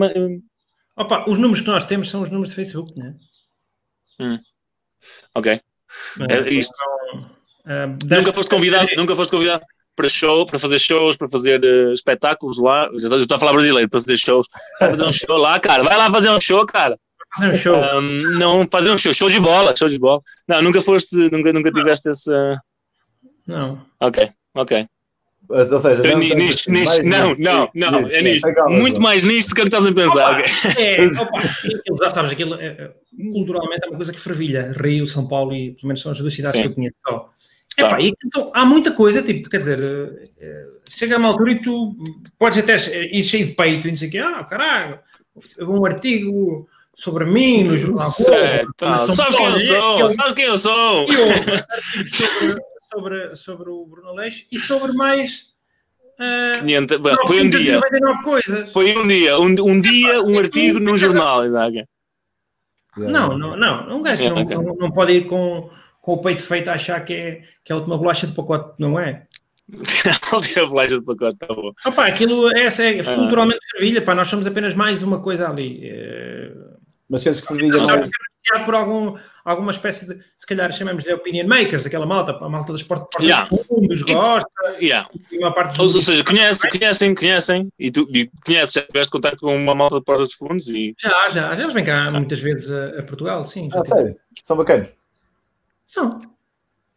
[0.97, 3.15] Opa, os números que nós temos são os números de Facebook, né?
[4.19, 4.39] Hum.
[5.35, 5.61] Ok.
[6.29, 6.75] É, isto.
[7.65, 9.63] Uh, nunca foste convidado, nunca foste convidado
[9.95, 12.87] para show, para fazer shows, para fazer uh, espetáculos lá.
[12.87, 14.47] Eu estou a falar brasileiro, para fazer shows.
[14.79, 15.83] Para fazer um show lá, cara.
[15.83, 16.99] Vai lá fazer um show, cara.
[17.35, 17.77] Fazer um show.
[17.77, 19.13] Um, não, fazer um show.
[19.13, 20.21] Show de bola, show de bola.
[20.47, 22.61] Não, nunca foste, nunca, nunca tiveste essa.
[23.47, 23.85] Não.
[24.01, 24.87] Ok, ok.
[25.49, 28.49] Ou seja, não, nisto, nisto, não, não, não, é nisto.
[28.69, 30.41] Muito mais nisto do que estás a pensar.
[30.41, 31.41] Opa, é, opa,
[32.03, 32.93] já sabes, aquilo é, é,
[33.33, 34.73] culturalmente é uma coisa que fervilha.
[34.77, 36.63] Rio, São Paulo e pelo menos são as duas cidades Sim.
[36.63, 37.31] que eu conheço só.
[37.77, 38.01] Tá.
[38.01, 41.95] e, então, há muita coisa, tipo, quer dizer, uh, chega a uma altura e tu
[42.39, 42.77] podes até
[43.13, 44.99] ir cheio de peito e dizer que, ah, caralho,
[45.61, 48.11] um artigo sobre mim no jornal.
[48.11, 51.07] Certo, sabes quem eu sou, sabes quem eu sou.
[51.13, 52.57] E
[52.97, 55.55] sobre, sobre, o Bruno Leix e sobre mais.
[56.19, 57.81] Uh, 500, foi um dia.
[58.25, 58.73] Coisas.
[58.73, 59.39] Foi um dia.
[59.39, 61.77] Um, um dia, um artigo num jornal, exato.
[62.97, 63.99] Não, não, não.
[63.99, 64.57] Um gajo é, não, okay.
[64.57, 65.69] não, não, pode ir com,
[66.01, 68.75] com o peito feito a achar que é, que é a última bolacha de pacote,
[68.79, 69.27] não é?
[70.33, 71.73] a última bolacha de pacote, tá bom.
[71.85, 73.15] Opa, aquilo é, é ah.
[73.15, 75.81] culturalmente fervilha, pá, nós somos apenas mais uma coisa ali.
[75.83, 76.51] É...
[77.11, 79.17] Mas sentes que fervilha não por algum,
[79.47, 83.23] alguma espécie de, se calhar chamamos de opinion makers, aquela malta, a malta dos porta
[83.23, 83.47] yeah.
[83.47, 84.49] fundos, gosta,
[84.81, 85.09] yeah.
[85.31, 89.13] e uma parte ou, ou seja, conhecem, conhecem, conhecem, e tu e conheces, já tiveste
[89.13, 90.95] contato com uma malta de porta dos fundos e...
[90.99, 93.69] Já, já, eles vêm cá muitas vezes a, a Portugal, sim.
[93.73, 94.17] Ah, sério?
[94.45, 94.89] São bacanas?
[95.87, 96.11] São.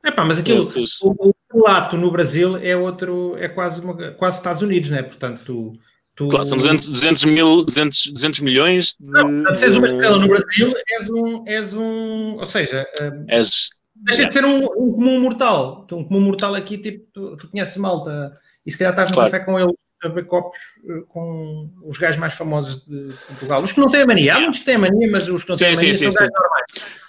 [0.04, 0.66] É pá, mas aquilo,
[1.04, 5.04] o, o relato no Brasil é outro, é quase, uma, quase Estados Unidos, né?
[5.04, 5.74] Portanto, tu
[6.20, 6.28] Tu...
[6.28, 9.10] Claro, são 200, 200, mil, 200, 200 milhões de...
[9.10, 11.48] Não, se és uma estrela no Brasil, és um...
[11.48, 12.86] És um ou seja...
[13.02, 13.70] Um, és...
[13.96, 15.88] Deixa de ser um, um comum mortal.
[15.90, 19.32] Um comum mortal aqui, tipo, tu, tu conheces malta e se calhar estás no claro.
[19.32, 19.72] café com ele
[20.04, 20.60] a beber copos
[20.90, 23.64] eh, com os gajos mais famosos de Portugal.
[23.64, 24.36] Os que não têm a mania.
[24.36, 26.00] Há muitos que têm a mania, mas os que não sim, têm a mania sim,
[26.00, 26.66] são sim, gajos normais.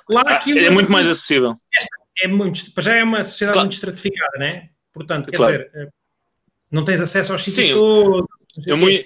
[0.08, 1.56] Lá, ah, aquilo é muito mais acessível.
[2.22, 2.60] É, é muito...
[2.78, 3.66] Já é uma sociedade claro.
[3.66, 4.68] muito estratificada, né?
[4.92, 5.52] Portanto, quer claro.
[5.52, 5.88] dizer, eh,
[6.70, 9.04] não tens acesso aos sítios todos eu, muito,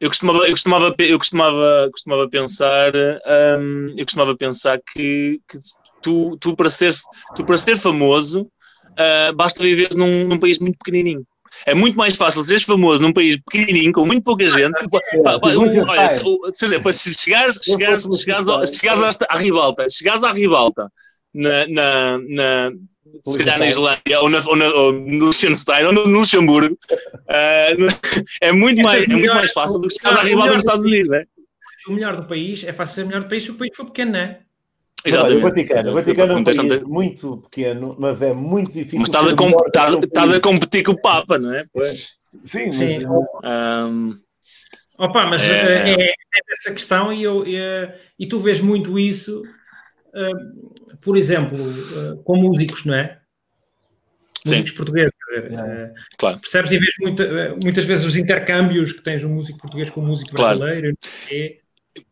[0.00, 5.58] eu costumava, eu costumava, eu costumava, costumava pensar, um, eu costumava pensar que, que,
[6.02, 6.94] tu, tu, para ser,
[7.36, 11.24] tu para ser famoso uh, basta viver num, num país muito pequenininho.
[11.66, 14.72] É muito mais fácil seres famoso num país pequenininho, com muito pouca gente.
[15.86, 16.10] olha,
[16.92, 20.90] se chegares, chegares, chegares, chegares à ribalta, chegares à ribalta
[21.34, 22.72] na, na, na
[23.26, 26.74] se calhar na Islândia, ou, na, ou, na, ou no Liechtenstein, ou no, no Luxemburgo,
[26.92, 31.08] uh, é, muito mais, é muito mais fácil do que estar a nos Estados Unidos,
[31.08, 31.24] né?
[31.88, 33.86] O melhor do país é fácil ser o melhor do país se o país for
[33.86, 34.40] pequeno, não é?
[35.04, 35.38] Exatamente.
[35.38, 39.00] o Vaticano, o Vaticano é um país muito pequeno, mas é muito difícil.
[39.00, 41.64] Mas estás a, com, estás, estás a competir com o Papa, não é?
[42.44, 42.74] Sim, mas...
[42.76, 43.06] Sim.
[43.06, 44.16] Um,
[44.98, 45.48] Opa, mas é...
[45.48, 46.14] Eh, é, é
[46.50, 47.58] essa questão e, eu, e,
[48.18, 49.42] e tu vês muito isso,
[50.14, 53.18] uh, por exemplo, uh, com músicos, não é?
[54.46, 54.76] Músicos Sim.
[54.76, 55.12] portugueses.
[55.30, 56.38] Uh, claro.
[56.40, 60.06] Percebes e vês muita, muitas vezes os intercâmbios que tens um músico português com um
[60.06, 60.58] músico claro.
[60.58, 60.96] brasileiro.
[61.30, 61.58] É,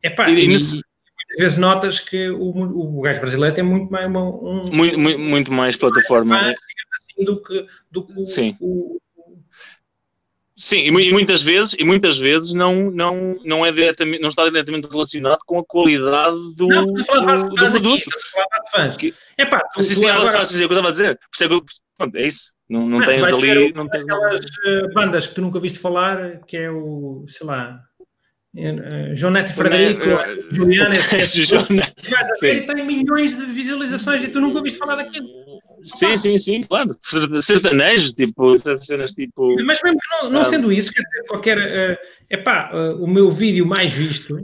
[0.02, 4.06] epá, e, e, e, às vezes notas que o, o gajo brasileiro tem muito mais
[4.06, 6.56] uma, um, muito, muito, muito, mais plataforma mais,
[6.92, 8.56] assim, do que, do que Sim.
[8.60, 8.98] o,
[10.58, 14.88] Sim, e, muitas vezes, e muitas vezes não, não, não, é diretamente, não está diretamente
[14.90, 18.10] relacionado com a qualidade do, não, do, do, produto.
[19.36, 20.32] É pá, tu, sim, sim, agora...
[20.32, 21.20] faz, é o que eu estava a dizer.
[21.30, 21.64] Percebo,
[21.96, 22.52] pronto, é isso.
[22.68, 23.72] Não, não, não tens ali.
[23.72, 27.80] Não tens aquelas uh, bandas que tu nunca viste falar, que é o, sei lá,
[29.14, 31.66] Jonete Frederico, uh, Juliana, etc.
[32.40, 35.28] tem milhões de visualizações e tu nunca viste falar daquilo.
[35.82, 36.90] Sim, sim, sim, claro.
[37.40, 39.54] Sertanejos, tipo, cenas tipo.
[39.64, 40.44] Mas mesmo que não, não ah.
[40.44, 41.58] sendo isso, quer dizer, qualquer.
[41.58, 41.98] Uh,
[42.30, 44.38] epá, uh, o meu vídeo mais visto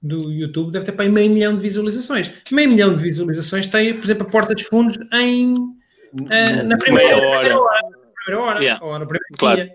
[0.00, 2.30] do YouTube deve ter para meio milhão de visualizações.
[2.52, 5.54] Meio milhão de visualizações tem, por exemplo, a Porta dos Fundos em.
[5.54, 7.58] Uh, na primeira Meia hora.
[7.58, 7.97] hora.
[8.28, 8.84] Primeira hora, yeah.
[8.84, 9.56] ou na primeira claro.
[9.56, 9.74] dia.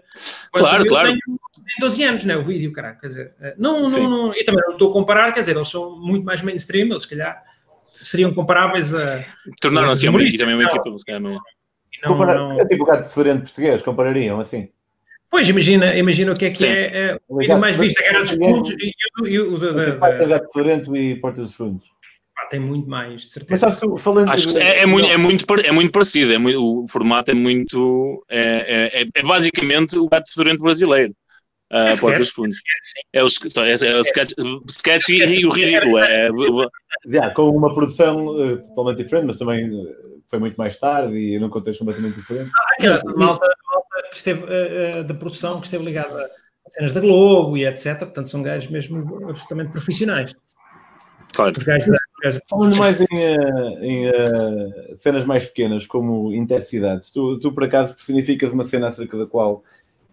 [0.51, 1.08] Claro, claro.
[1.10, 2.93] Tenho, tem 12 anos, né, o vídeo, cara.
[2.93, 5.99] Quer dizer, não, não, não, eu também não estou a comparar, quer dizer, eles são
[5.99, 7.43] muito mais mainstream, eles, se calhar
[7.86, 9.26] seriam comparáveis a.
[9.62, 11.39] Tornaram-se uma equipa, também uma equipa, se calhar não.
[12.04, 12.60] Não, não...
[12.60, 14.70] É tipo o gato diferente português, comparariam assim.
[15.30, 16.68] Pois, imagina, imagina o que é que Sim.
[16.68, 18.76] é, é o vídeo mais visto, a Guerra dos Fundos
[19.26, 20.26] e o da.
[20.26, 21.93] Gato Florento e Porta dos Fundos.
[22.54, 23.66] Tem muito mais, de certeza.
[23.66, 26.84] Mas sabes, falando Acho que é, é, muito, é, muito, é muito parecido, é muito,
[26.84, 28.24] o formato é muito.
[28.30, 31.16] É, é, é basicamente o gato fedorento brasileiro
[31.72, 32.58] uh, Porta dos Fundos.
[33.12, 34.34] É o, é, é o sketch,
[34.70, 35.97] sketch e, e, o ridículo.
[35.97, 36.30] É,
[37.08, 41.39] yeah, com uma produção uh, totalmente diferente, mas também uh, foi muito mais tarde e
[41.39, 42.51] num contexto completamente diferente.
[42.56, 46.30] Ah, aquela malta, malta que esteve uh, da produção, que esteve ligada
[46.68, 47.97] a cenas da Globo e etc.
[47.97, 50.36] Portanto, são gajos mesmo absolutamente profissionais.
[51.36, 51.54] Claro.
[52.47, 53.05] Falando mais em,
[53.82, 59.17] em uh, cenas mais pequenas, como intercidades, tu, tu por acaso personificas uma cena acerca
[59.17, 59.63] da qual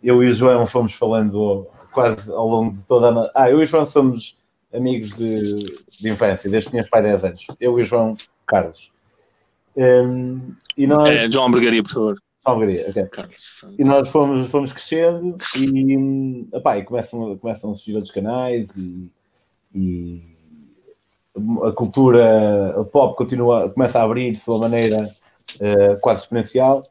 [0.02, 3.30] eu e o João fomos falando quase ao longo de toda a.
[3.34, 4.36] Ah, eu e o João somos
[4.72, 5.62] amigos de,
[6.00, 7.46] de infância, desde que tinhas pai 10 anos.
[7.60, 8.92] Eu e o João Carlos.
[9.76, 11.08] Um, e nós...
[11.08, 12.16] É, João Bergaria, por favor.
[12.44, 13.04] João Bergaria, ok.
[13.06, 13.64] Carlos.
[13.78, 19.10] E nós fomos, fomos crescendo e, epá, e começam, começam a surgir outros canais e,
[19.74, 20.29] e
[21.36, 25.08] a cultura pop continua, começa a abrir-se de uma maneira
[25.60, 26.82] uh, quase exponencial.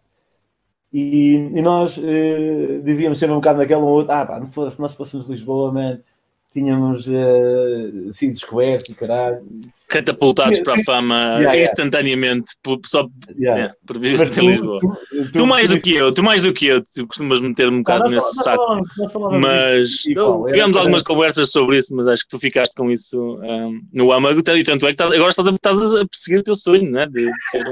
[0.91, 4.81] E, e nós uh, dizíamos sempre um bocado naquela um ah pá, não fosse, se
[4.81, 5.99] nós fôssemos Lisboa, man,
[6.53, 9.41] tínhamos uh, sido descobertos e caralho.
[9.87, 12.81] Catapultados para a fama yeah, instantaneamente, yeah.
[12.85, 13.07] só
[13.39, 13.59] yeah.
[13.59, 14.79] Yeah, por vir de Lisboa.
[14.79, 17.69] Tu, tu, tu, mais do que eu, tu mais do que eu, tu costumas meter
[17.69, 18.81] um bocado ah, nesse saco.
[19.39, 24.11] mas tivemos algumas conversas sobre isso, mas acho que tu ficaste com isso um, no
[24.11, 26.91] âmago, e tanto é que estás, agora estás a, estás a perseguir o teu sonho,
[26.91, 27.07] né?
[27.07, 27.67] de, ser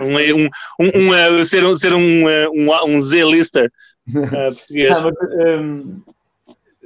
[0.00, 0.48] um, um,
[0.80, 3.70] um, um, ser um, ser um, um, um Z-lister
[4.08, 4.12] uh,
[4.52, 4.96] português.
[4.96, 6.15] Ah, mas,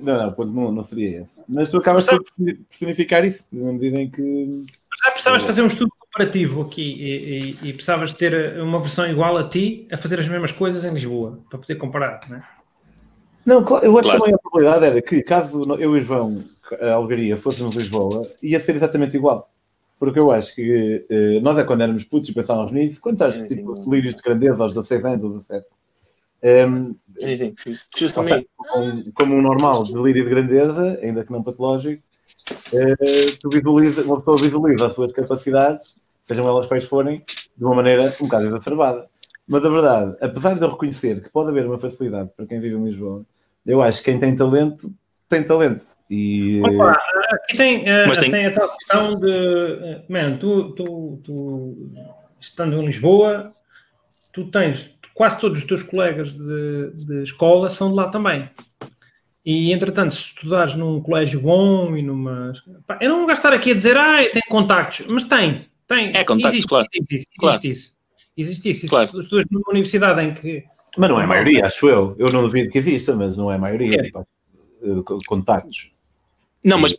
[0.02, 1.40] não, não, não, não seria esse.
[1.48, 2.22] Mas tu acabas por
[2.68, 4.64] personificar isso, na medida em que.
[5.02, 9.36] Já precisavas fazer um estudo comparativo aqui e, e, e, precisavas ter uma versão igual
[9.36, 12.44] a ti a fazer as mesmas coisas em Lisboa, para poder comparar, não é?
[13.46, 14.22] Não, claro, eu acho claro.
[14.22, 16.44] que também a probabilidade era que, caso eu e o João,
[16.80, 19.50] a Algaria, fôssemos Lisboa, ia ser exatamente igual.
[19.98, 23.36] Porque eu acho que eh, nós é quando éramos putos e pensávamos nisso, quando estás
[23.46, 25.66] tipo, delírios de grandeza aos 16 anos, aos 17,
[26.42, 28.12] um, sim, sim.
[28.12, 32.02] Como, como um normal delírio de grandeza, ainda que não patológico,
[32.72, 37.22] uh, tu visualiza, uma pessoa visualiza as suas capacidades, sejam elas quais forem,
[37.56, 39.06] de uma maneira um bocado exacerbada.
[39.46, 42.76] Mas a verdade, apesar de eu reconhecer que pode haver uma facilidade para quem vive
[42.76, 43.26] em Lisboa,
[43.66, 44.92] eu acho que quem tem talento,
[45.28, 45.86] tem talento.
[46.08, 46.62] E...
[46.62, 46.96] Opa,
[47.32, 48.30] aqui tem, uh, tem...
[48.30, 48.46] tem...
[48.46, 49.26] a tal questão de.
[49.26, 51.90] Uh, man, tu, tu, tu,
[52.40, 53.50] estando em Lisboa,
[54.32, 58.48] tu tens quase todos os teus colegas de, de escola são de lá também.
[59.44, 62.54] E entretanto, se estudares num colégio bom e numa.
[62.86, 65.56] Pá, eu não vou gastar aqui a dizer, ah, tem contactos, mas tem,
[65.86, 66.08] tem.
[66.16, 66.86] É contactos, existe, claro.
[66.90, 67.60] Existe, existe, claro.
[67.62, 67.96] isso.
[68.34, 68.86] Existe isso.
[68.86, 69.10] Claro.
[69.10, 70.64] Se estudas numa universidade em que.
[70.96, 72.16] Mas não é a maioria, acho eu.
[72.18, 74.00] Eu não duvido que exista, mas não é a maioria.
[74.00, 74.02] É.
[74.04, 74.26] Tipo,
[75.26, 75.92] contactos.
[76.64, 76.98] Não, mas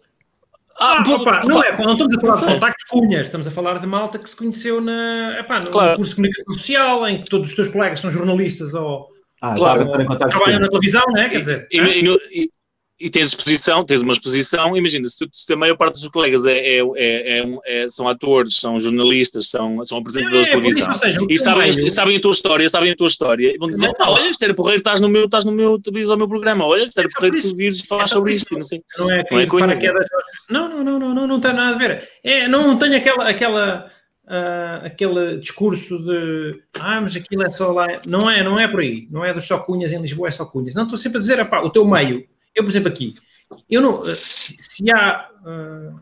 [0.83, 3.77] Ah, ah opa, não é, não estamos a falar de contactos cunhas, estamos a falar
[3.77, 5.95] de malta que se conheceu na, epá, no claro.
[5.95, 9.07] curso de comunicação social, em que todos os teus colegas são jornalistas ou,
[9.43, 11.29] ah, claro, ou trabalham na televisão, não é?
[11.29, 12.49] Quer dizer, e, e, e,
[13.01, 16.57] e tens exposição, tens uma exposição, imagina, se, se a maior parte dos colegas é,
[16.57, 21.89] é, é, é, são atores, são jornalistas, são, são apresentadores de televisão, seja, e sabem,
[21.89, 24.79] sabem a tua história, sabem a tua história, e vão dizer, ah, olha, Esther Porreiro,
[24.79, 27.81] estás no meu, estás no meu, televisão, ao meu programa, olha, Esther Porreiro, tu vires
[27.81, 28.83] falar sobre isto, não sei.
[28.97, 29.47] Não é, não é
[30.49, 32.07] Não, não, não, não, não, não tem nada a ver.
[32.23, 33.91] É, não tenho aquela, aquela,
[34.25, 38.81] uh, aquele discurso de, ah, mas aquilo é só lá, não é, não é por
[38.81, 40.75] aí, não é dos só cunhas em Lisboa, é só cunhas.
[40.75, 42.25] Não, estou sempre a dizer, pá, o teu meio,
[42.55, 43.15] eu, por exemplo, aqui,
[43.69, 45.99] eu não, se, se há uh,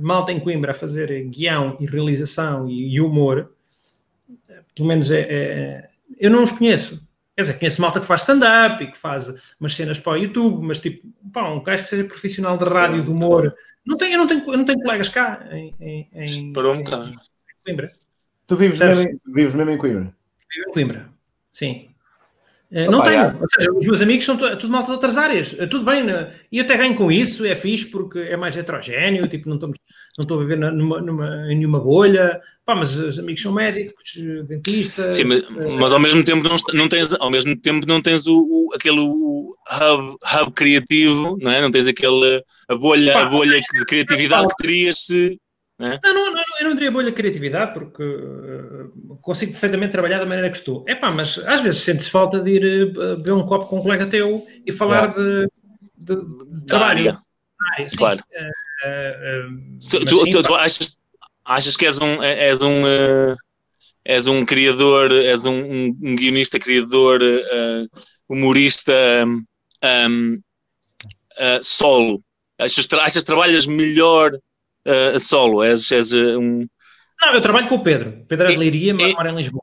[0.00, 3.52] malta em Coimbra a fazer guião e realização e, e humor,
[4.74, 7.00] pelo menos é, é, eu não os conheço.
[7.36, 10.62] Quer dizer, conheço malta que faz stand-up e que faz umas cenas para o YouTube,
[10.62, 13.54] mas tipo, pá, um gajo que seja profissional de rádio, de humor.
[13.84, 16.82] Não tenho, eu, não tenho, eu não tenho colegas cá em, em, em, Parou um
[16.82, 17.14] bocado.
[17.64, 17.90] Coimbra.
[18.46, 20.14] Tu vives mesmo, vives mesmo em Coimbra?
[20.50, 21.08] Vivo em Coimbra,
[21.52, 21.89] sim.
[22.72, 23.22] Eh, não tenho.
[23.22, 23.36] É.
[23.40, 25.56] Ou seja, os meus amigos são tudo malta de outras áreas.
[25.58, 26.32] Eh, tudo bem, né?
[26.52, 29.76] e até ganho com isso, é fixe porque é mais heterogéneo, tipo, não, estamos,
[30.16, 32.40] não estou a viver numa, numa, em nenhuma bolha.
[32.64, 34.12] Pá, mas os amigos são médicos,
[34.46, 35.16] dentistas.
[35.16, 38.26] Sim, mas, uh, mas ao mesmo tempo não, não, tens, ao mesmo tempo não tens
[38.28, 41.60] o, o aquele o hub, hub criativo, não é?
[41.60, 45.36] Não tens aquele a bolha, pá, a bolha de criatividade que terias se
[45.86, 45.98] é?
[46.04, 50.50] Não, não, não, eu não diria bolha criatividade, porque uh, consigo perfeitamente trabalhar da maneira
[50.50, 50.84] que estou.
[50.86, 53.82] É pá, mas às vezes sentes falta de ir uh, beber um copo com um
[53.82, 55.46] colega teu e falar de,
[55.96, 56.16] de,
[56.50, 57.16] de, trabalho.
[57.60, 58.20] Ah, claro.
[58.20, 60.98] Uh, tu, sim, tu, tu achas,
[61.44, 62.82] achas que és um, és um,
[64.04, 67.20] és um criador, és um, um, um guionista, criador,
[68.28, 68.92] humorista
[69.26, 70.40] um,
[71.62, 72.22] solo?
[72.58, 74.38] Achas, achas que trabalhas melhor
[74.86, 75.62] uh, solo?
[75.62, 76.66] És, és uh, um.
[77.20, 78.24] Não, eu trabalho com o Pedro.
[78.26, 79.62] Pedro é de Leiria, mas mora em Lisboa.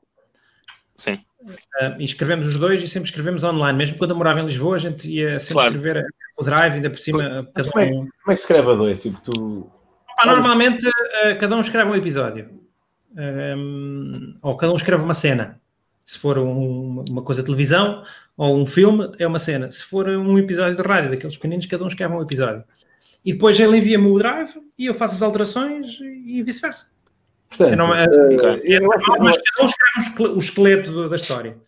[0.96, 1.14] Sim.
[1.40, 3.76] Uh, e escrevemos os dois e sempre escrevemos online.
[3.76, 5.74] Mesmo quando eu morava em Lisboa, a gente ia sempre claro.
[5.74, 6.06] escrever
[6.36, 7.48] o drive, ainda por cima.
[7.54, 8.98] Cada como, é, como é que escreve a dois?
[9.00, 9.70] Tipo, tu...
[10.18, 12.50] Ah, normalmente, uh, cada um escreve um episódio.
[13.16, 15.60] Um, ou cada um escreve uma cena.
[16.04, 18.02] Se for um, uma coisa de televisão
[18.36, 19.70] ou um filme, é uma cena.
[19.70, 22.64] Se for um episódio de rádio, daqueles pequeninos, cada um escreve um episódio.
[23.28, 26.90] E depois ele envia-me o drive e eu faço as alterações e vice-versa.
[27.46, 28.74] Portanto, não, é, okay.
[28.74, 31.58] é, mas cada um escreve o esqueleto da história.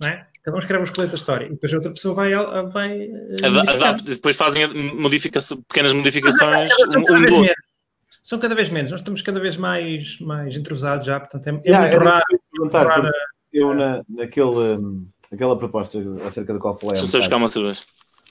[0.00, 0.26] Não é?
[0.42, 2.32] Cada um escreve o esqueleto da história e depois a outra pessoa vai.
[2.66, 7.54] vai eh, Adapta, depois fazem modificação, pequenas modificações um, um do outro.
[8.24, 11.70] São cada vez menos, nós estamos cada vez mais, mais entrosados já, portanto é, é
[11.70, 12.22] yeah,
[12.58, 13.02] muito raro.
[13.02, 13.12] raro
[13.52, 15.96] eu, na, naquele, um, aquela proposta
[16.26, 16.96] acerca da qual falei.
[16.96, 17.82] Deixa eu buscar uma cerveja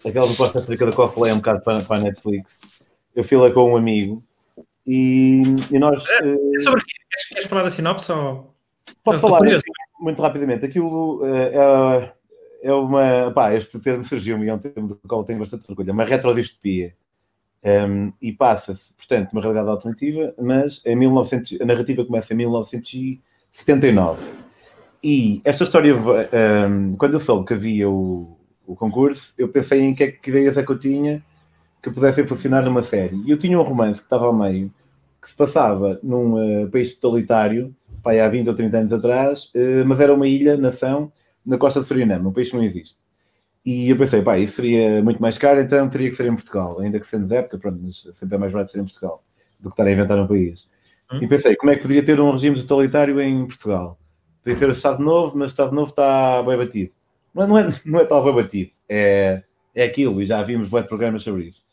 [0.05, 2.59] aquela proposta acerca da qual falei um bocado para, para a Netflix.
[3.15, 4.23] Eu fui lá com um amigo
[4.85, 6.07] e, e nós.
[6.07, 6.93] É, é sobre o quê?
[7.09, 8.11] Queres, queres, falar da sinopse?
[8.11, 8.55] Ou...
[9.03, 9.63] Posso falar muito,
[9.99, 10.65] muito, rapidamente.
[10.65, 12.13] Aquilo uh, é,
[12.63, 13.31] é uma.
[13.31, 15.89] Pá, este termo surgiu-me, é um termo do qual tenho bastante orgulho.
[15.89, 16.95] É uma retrodistopia.
[17.63, 22.37] Um, ehm, e passa-se, portanto, uma realidade alternativa, mas em 1900, a narrativa começa em
[22.37, 24.23] 1979.
[25.03, 28.36] E esta história, um, ehm, quando eu soube que havia o,
[28.67, 31.23] o concurso, eu pensei em que, é que ideias é que eu tinha
[31.81, 33.15] que pudessem funcionar numa série.
[33.25, 34.71] E eu tinha um romance que estava ao meio,
[35.21, 39.85] que se passava num uh, país totalitário, pai, há 20 ou 30 anos atrás, uh,
[39.85, 41.11] mas era uma ilha, nação,
[41.45, 42.97] na costa de Suriname, um país que não existe.
[43.65, 46.79] E eu pensei, pá, isso seria muito mais caro, então teria que ser em Portugal,
[46.79, 49.23] ainda que sendo de época, pronto, mas sempre é mais barato ser em Portugal
[49.59, 50.69] do que estar a inventar um país.
[51.11, 51.19] Hum.
[51.21, 53.97] E pensei, como é que poderia ter um regime totalitário em Portugal?
[54.43, 56.91] Podia ser o Estado Novo, mas o Estado Novo está bem batido.
[57.37, 59.43] Mas não é, não é tal batido, é,
[59.75, 61.63] é aquilo, e já vimos vários programas sobre isso.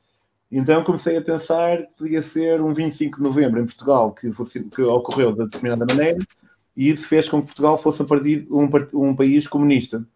[0.52, 4.68] Então comecei a pensar que podia ser um 25 de novembro em Portugal que, fosse,
[4.68, 6.18] que ocorreu de determinada maneira,
[6.76, 10.06] e isso fez com que Portugal fosse partir um, um país comunista.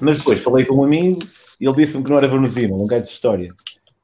[0.00, 1.18] Mas depois falei com um amigo
[1.60, 3.48] e ele disse-me que não era verossímil, um gajo de história.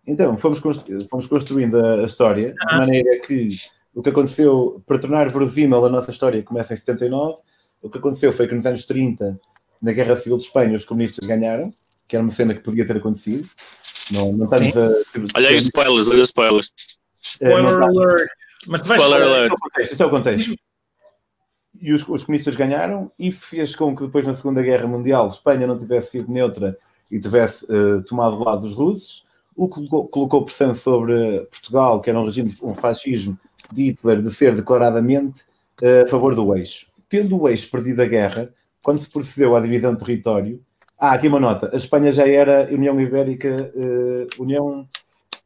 [0.05, 3.51] Então fomos, constru fomos construindo a, a história de maneira que
[3.95, 7.37] o que aconteceu para tornar verossímil a nossa história começa em 79.
[7.81, 9.39] O que aconteceu foi que nos anos 30
[9.85, 11.71] na Guerra Civil de Espanha os comunistas ganharam,
[12.09, 13.47] que era uma cena que podia ter acontecido.
[14.11, 14.79] Não, não estamos Sim.
[14.79, 14.89] a.
[15.13, 16.73] Ter, olha aí, spoilers, olha spoilers.
[17.23, 18.31] Spoiler uh, alert.
[18.67, 19.53] Mas Spoiler alert.
[19.79, 20.57] Isto é o contexto.
[21.81, 23.13] E os, os comunistas ganharam.
[23.19, 26.79] Isso fez com que depois, na Segunda Guerra Mundial, Espanha não tivesse sido neutra
[27.11, 29.27] e tivesse uh, tomado o lado dos russos.
[29.55, 33.39] O que colocou, colocou pressão sobre Portugal, que era um regime, um fascismo
[33.71, 35.43] de Hitler, de ser declaradamente
[35.83, 36.87] uh, a favor do eixo.
[37.07, 38.51] Tendo o eixo perdido a guerra,
[38.85, 40.63] quando se procedeu à divisão de território,
[40.97, 44.87] ah, aqui uma nota, a Espanha já era União Ibérica, uh, União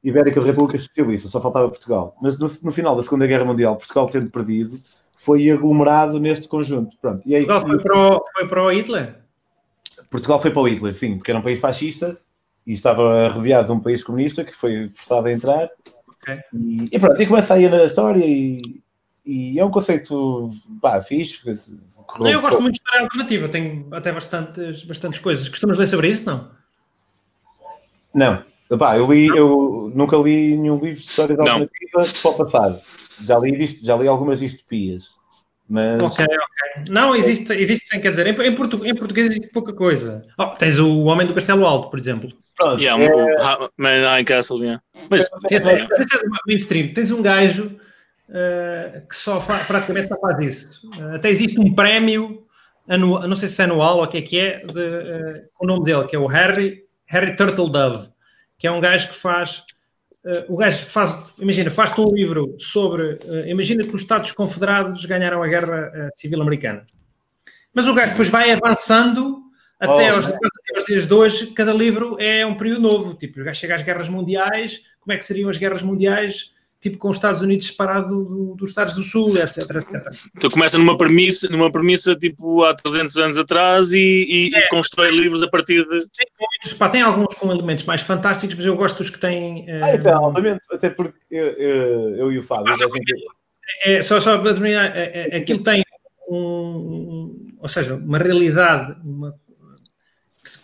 [0.03, 2.17] Ibérica República Socialista, só faltava Portugal.
[2.21, 4.79] Mas no, no, final da Segunda Guerra Mundial, Portugal tendo perdido,
[5.17, 6.97] foi aglomerado neste conjunto.
[7.01, 7.23] Pronto.
[7.25, 9.15] E aí, Portugal foi para, o, foi para o Hitler?
[10.11, 12.19] Portugal foi para o Hitler, sim, porque era um país fascista
[12.67, 15.71] e estava rodeado de um país comunista que foi forçado a entrar.
[16.21, 16.39] Okay.
[16.53, 18.81] E, e, pronto, e começa aí a história e,
[19.25, 21.59] e é um conceito pá, fixe.
[22.19, 25.49] Não, eu gosto muito de história alternativa, tenho até bastantes, bastantes coisas.
[25.49, 26.51] Costumas ler sobre isso, não?
[28.15, 28.43] Não.
[28.71, 32.81] Epá, eu, li, eu nunca li nenhum livro de história alternativa para o passado.
[33.25, 35.19] Já li, já li algumas distopias.
[35.69, 36.03] Mas...
[36.03, 36.85] Ok, ok.
[36.89, 40.25] Não, existe, existe quer dizer, em, em, portu, em português existe pouca coisa.
[40.39, 42.31] Oh, tens o Homem do Castelo Alto, por exemplo.
[42.57, 43.69] Pronto, yeah, é...
[43.77, 44.83] Man in Castle, yeah.
[45.11, 45.87] Mas, esse, é, é
[46.47, 46.95] mainstream.
[46.95, 47.79] Tens um gajo
[49.09, 50.91] que só faz, praticamente só faz isso.
[50.99, 52.47] Uh, até existe um prémio
[52.87, 55.67] anual, não sei se é anual ou o que é que é, de, uh, o
[55.67, 58.09] nome dele, que é o Harry, Harry Turtle Dove,
[58.59, 59.65] que é um gajo que faz
[60.47, 65.47] o gajo faz, imagina, faz-te um livro sobre, imagina que os Estados Confederados ganharam a
[65.47, 66.85] Guerra Civil Americana.
[67.73, 69.43] Mas o gajo depois vai avançando
[69.81, 73.15] até, oh, aos, até aos dias de hoje, cada livro é um período novo.
[73.15, 76.51] Tipo, o gajo chega às guerras mundiais, como é que seriam as guerras mundiais
[76.81, 80.07] tipo com os Estados Unidos separado do, dos Estados do Sul, etc, etc.
[80.37, 84.59] Então começa numa premissa, numa premissa tipo há 300 anos atrás e, e, é.
[84.59, 85.89] e constrói livros a partir de...
[85.89, 89.67] Tem, muitos, pá, tem alguns com elementos mais fantásticos, mas eu gosto dos que têm...
[89.83, 92.73] Ah, então, altamente, até porque eu, eu, eu e o Fábio...
[92.73, 93.15] Ah, só, gente...
[93.85, 95.83] é, só, só para terminar, é, é, aquilo tem
[96.29, 99.35] um, um, ou seja, uma realidade, uma,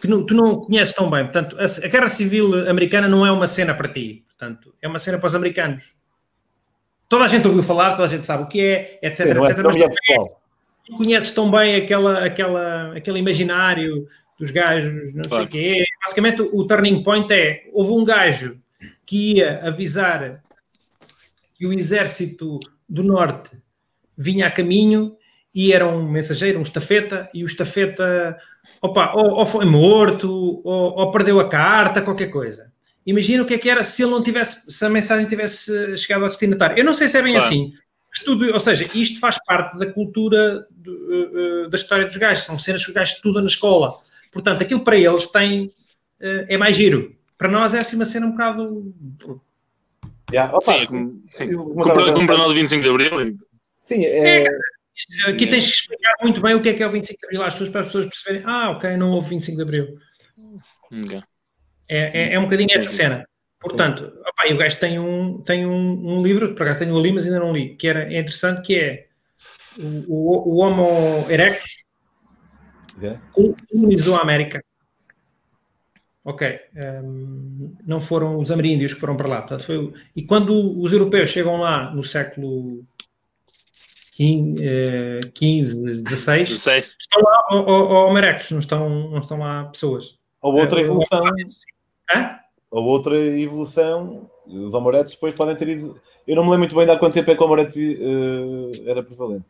[0.01, 1.25] que não, tu não conheces tão bem.
[1.25, 4.25] Portanto, a, a, Guerra Civil Americana não é uma cena para ti.
[4.29, 5.95] Portanto, é uma cena para os americanos
[7.15, 9.59] toda a gente ouviu falar, toda a gente sabe o que é, etc, Sim, etc.
[9.59, 9.85] É mas
[10.91, 15.37] não conheces tão bem aquela, aquela, aquele imaginário dos gajos, não claro.
[15.37, 15.85] sei o quê.
[16.05, 18.59] Basicamente, o turning point é: houve um gajo
[19.07, 20.43] que ia avisar
[21.55, 22.59] que o exército
[22.89, 23.57] do norte
[24.19, 25.17] vinha a caminho
[25.55, 28.37] e era um mensageiro, um estafeta, e o estafeta
[28.83, 32.73] opa, ou, ou foi morto, ou, ou, perdeu a carta, qualquer coisa.
[33.07, 36.23] Imagina o que é que era se ele não tivesse, se a mensagem tivesse chegado
[36.23, 36.79] ao destinatário.
[36.79, 37.47] Eu não sei se é bem claro.
[37.47, 37.75] assim.
[38.15, 42.45] Estudo, ou seja, isto faz parte da cultura do, uh, da história dos gajos.
[42.45, 43.99] São cenas que os gajos estudam na escola.
[44.33, 47.15] Portanto, aquilo para eles tem, uh, é mais giro.
[47.37, 48.95] Para nós é assim uma cena um bocado.
[50.31, 50.57] Yeah.
[50.57, 51.53] Opa, sim, sim.
[51.53, 53.39] Como para nós o 25 de Abril.
[53.85, 54.47] Sim, é...
[54.47, 54.49] é...
[55.27, 57.43] Aqui tens que explicar muito bem o que é que é o 25 de Abril
[57.43, 58.43] às pessoas para as pessoas perceberem.
[58.47, 59.99] Ah, ok, não houve 25 de Abril.
[60.91, 61.23] Okay.
[61.89, 63.27] É, é, é um bocadinho essa cena.
[63.61, 67.27] Portanto, opa, o gajo tem um, tem um, um livro, por acaso tenho ali, mas
[67.27, 69.07] ainda não li, que era, é interessante, que é
[69.79, 71.85] o, o, o Homo erectus
[72.97, 73.19] okay.
[73.71, 74.63] colonizou a América.
[76.25, 76.59] Ok.
[76.75, 79.39] Um, não foram os ameríndios que foram para lá.
[79.43, 82.83] Portanto, foi, e quando os europeus chegam lá no século
[84.15, 85.21] XV,
[86.09, 90.19] XVI, estão lá o, o, Homo erectus, não estão, não estão lá pessoas.
[90.41, 91.23] Ou outra evolução.
[92.11, 92.39] Hã?
[92.71, 94.29] Ou outra evolução.
[94.47, 96.01] Os amoretes depois podem ter ido.
[96.27, 98.71] Eu não me lembro muito bem de há quanto tempo é que o amorete uh,
[98.87, 99.45] era prevalente.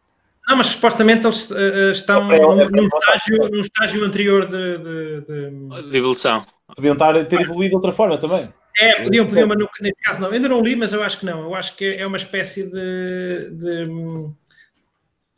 [0.46, 5.20] Não, mas supostamente eles uh, estão é, é, num, estágio, num estágio anterior de, de,
[5.22, 5.90] de...
[5.90, 6.44] de evolução.
[6.76, 8.52] Podiam estar, ter evoluído de outra forma também.
[8.76, 10.30] É, podiam, podiam, mas no, nesse caso não.
[10.30, 11.42] Ainda não li, mas eu acho que não.
[11.42, 13.86] Eu acho que é uma espécie de, de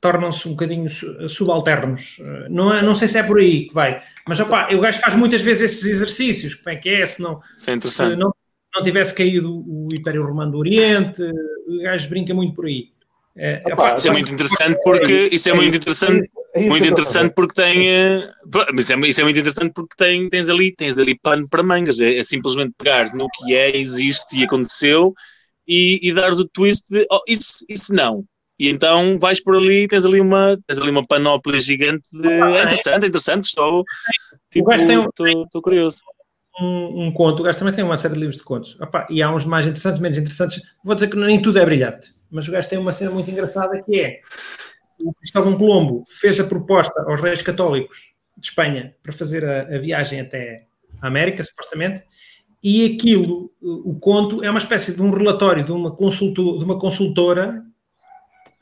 [0.06, 0.88] tornam-se um bocadinho
[1.28, 2.18] subalternos.
[2.20, 5.00] Eh, não, é, não sei se é por aí que vai, mas opá, o gajo
[5.00, 6.54] faz muitas vezes esses exercícios.
[6.54, 7.04] Como é que é?
[7.04, 7.36] Se não,
[7.66, 8.32] é se não,
[8.74, 12.90] não tivesse caído o Império Romano do Oriente, o gajo brinca muito por aí.
[13.38, 16.30] É, opá, isso é muito interessante porque isso é muito interessante.
[16.56, 18.30] Muito interessante porque tem, eh,
[18.72, 22.00] mas é, isso é muito interessante porque tem, tens ali, tens ali pano para mangas.
[22.00, 25.12] É, é simplesmente pegar no que é, existe e aconteceu
[25.68, 28.24] e, e dares o twist de oh, isso, isso não,
[28.58, 32.28] e então vais por ali tens ali uma, tens ali uma panóplia gigante de.
[32.28, 33.84] É interessante, é interessante, estou.
[34.50, 35.98] Tipo, estou curioso.
[36.60, 38.80] Um, um, conto, o gajo também tem uma série de livros de contos.
[38.80, 40.62] Opa, e há uns mais interessantes, menos interessantes.
[40.82, 43.82] Vou dizer que nem tudo é brilhante, mas o gajo tem uma cena muito engraçada
[43.82, 44.20] que é
[45.00, 49.78] o Cristóvão Colombo fez a proposta aos reis católicos de Espanha para fazer a, a
[49.78, 50.66] viagem até
[51.00, 52.02] a América, supostamente,
[52.62, 56.64] e aquilo, o, o conto, é uma espécie de um relatório de uma, consulto, de
[56.64, 57.62] uma consultora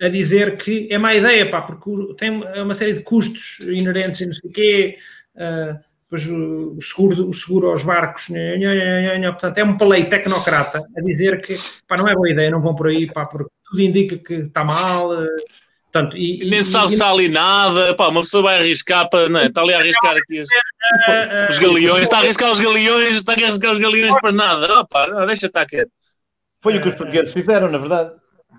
[0.05, 4.27] a dizer que é má ideia, pá, porque tem uma série de custos inerentes e
[4.27, 4.97] não sei o quê,
[5.37, 10.05] uh, depois o seguro, o seguro aos barcos, nha, nha, nha, portanto, é um palei
[10.05, 11.57] tecnocrata a dizer que
[11.89, 14.65] pá, não é boa ideia, não vão por aí, pá, porque tudo indica que está
[14.65, 15.11] mal,
[15.95, 19.09] Portanto, e, Nem e- sabe e- se há ali nada, pá, uma pessoa vai arriscar
[19.09, 19.47] para, não é?
[19.47, 20.49] Está ali a arriscar aqui os,
[21.07, 24.81] Ah, os galeões, está a arriscar os galeões, está a arriscar os galeões para nada.
[24.81, 25.91] Oh, pá, não, deixa estar quieto.
[26.61, 28.11] Foi o que os portugueses fizeram, na verdade.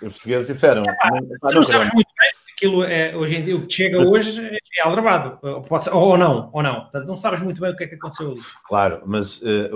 [0.02, 0.84] Os portugueses disseram.
[0.84, 3.66] "Não- pá, Tu não não sabes queremos." muito bem, aquilo é, hoje em dia, o
[3.68, 6.82] que chega hoje é aldrabado, ou, pode ser- ou não, ou não.
[6.82, 8.42] Portanto, não sabes muito bem o que é que aconteceu ali.
[8.66, 9.70] Claro, mas eh,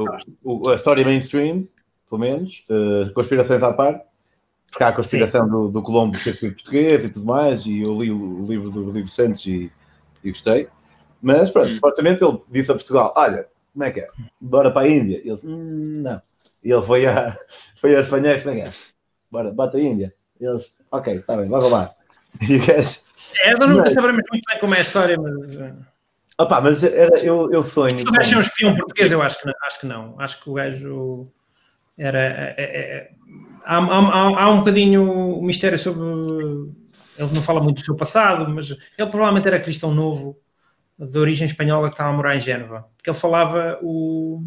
[0.43, 1.67] o- o- a história mainstream,
[2.09, 4.03] pelo menos, eh, conspirações à parte,
[4.71, 7.97] porque há a conspiração do, do Colombo ter sido português e tudo mais, e eu
[7.99, 9.71] li o, o livro do Rodrigo Santos e,
[10.23, 10.67] e gostei.
[11.21, 11.75] Mas pronto, Hum.
[11.75, 14.07] supostamente ele disse a Portugal: Olha, como é que é?
[14.39, 15.21] Bora para a Índia.
[15.23, 16.21] E eles, "Hum, não.
[16.63, 17.37] E ele foi a,
[17.77, 18.69] foi a é que é?
[19.31, 20.13] Bora, bota a Índia.
[20.39, 21.93] E eles, ok, está bem, vai lá.
[22.47, 22.99] E o gajo,
[23.43, 25.55] É, nós nunca Mas- saberemos muito bem como é a história, mas.
[25.57, 25.75] uh,
[26.39, 27.97] opá, mas era, eu, eu sonho.
[27.97, 29.53] Se o gajo é um espião português, eu acho que não.
[29.63, 30.15] Acho que, não.
[30.19, 31.27] acho que o gajo
[31.97, 32.19] era.
[32.19, 33.11] é- é- é-
[33.65, 36.01] há, há- há- um bocadinho o mistério sobre.
[37.17, 40.37] Ele não fala muito do seu passado, mas ele provavelmente era cristão novo,
[40.97, 42.87] de origem espanhola, que estava a morar em Génova.
[42.95, 44.41] Porque ele falava o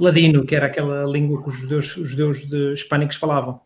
[0.00, 3.60] ladino, que era aquela língua que os judeus, os judeus de hispânicos falavam.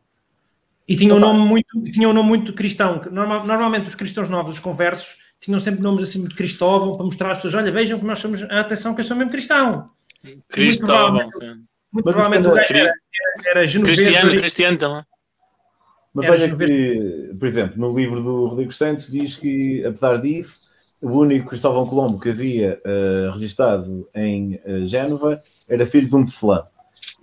[0.88, 2.98] E tinha um nome muito, tinha um nome muito cristão.
[2.98, 7.04] que normal- normalmente os cristãos novos, os conversos, tinham sempre nomes assim muito Cristóvão para
[7.04, 9.90] mostrar às pessoas: olha, vejam que nós somos, atenção, que eu sou mesmo cristão.
[10.48, 11.46] Cristóvão, sim.
[11.92, 12.92] Muito Mas provavelmente isso o gajo era-
[13.46, 13.82] era, era.
[13.82, 15.02] Cristiano, ori- Cristiano também.
[16.14, 20.60] Mas Era de que, por exemplo, no livro do Rodrigo Santos diz que, apesar disso,
[21.02, 26.24] o único Cristóvão Colombo que havia eh, registado em eh, Génova era filho de um
[26.24, 26.66] tecelão.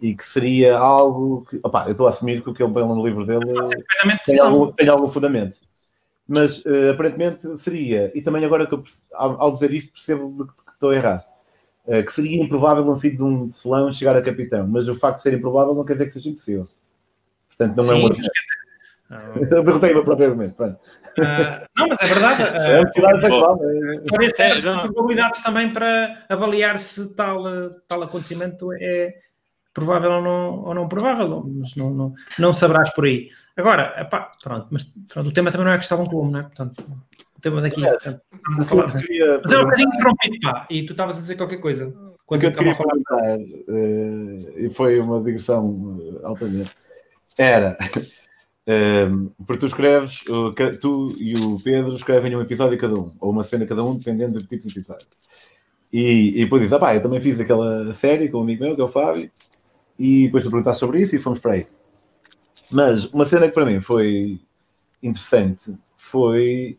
[0.02, 1.60] E que seria algo que.
[1.64, 3.46] Opá, eu estou a assumir que o que ele põe no livro dele
[4.26, 5.58] tem algum, tem algum fundamento.
[6.28, 10.52] Mas eh, aparentemente seria, e também agora que eu, ao, ao dizer isto percebo de
[10.52, 11.26] que estou a errar,
[11.88, 15.18] eh, que seria improvável um filho de um tecelão chegar a capitão, mas o facto
[15.18, 16.68] de ser improvável não quer dizer que seja impossível.
[17.50, 18.46] Portanto, não é Sim, um mas quer dizer,
[19.56, 20.56] eu derrotei-me propriamente.
[20.56, 20.80] Pronto.
[21.20, 22.44] ah, não, mas é verdade.
[22.58, 23.60] É ah, uma cidade sexual.
[23.62, 24.82] é- Talvez É, serve não.
[24.82, 29.14] probabilidades também para avaliar se tal, eh, tal acontecimento é
[29.76, 33.30] provável ou não, ou não provável, mas não, não, não saberás por aí.
[33.58, 36.44] Agora, epá, pronto, mas pronto, o tema também não é Cristóvão Colombo, não é?
[36.44, 36.84] Portanto,
[37.38, 37.90] o tema daqui, É.
[37.92, 38.84] portanto, estamos a falar.
[38.96, 41.88] eu queria Mas é um bocadinho interrompido, pá, e tu estavas a dizer qualquer coisa.
[41.90, 43.38] o Quando que eu eu queria estava a falar.
[43.68, 46.72] eh, e foi uma digressão eh, altamente,
[47.38, 47.78] era,
[48.66, 49.08] eh,
[49.46, 50.24] porque tu escreves,
[50.82, 54.36] tu e o Pedro escrevem um episódio cada um, ou uma cena cada um, dependendo
[54.40, 55.06] do tipo de episódio.
[55.94, 58.76] E, e depois diz, ah pá, eu também fiz aquela série com um amigo meu,
[58.76, 59.30] que é o Fábio,
[59.98, 61.68] e depois tu perguntaste sobre isso e fomos para aí.
[62.72, 64.40] Mas uma cena que para mim foi
[65.02, 66.78] interessante foi,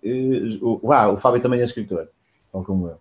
[0.63, 2.09] o, uau, o Fábio também é escritor,
[2.53, 2.99] tal como eu.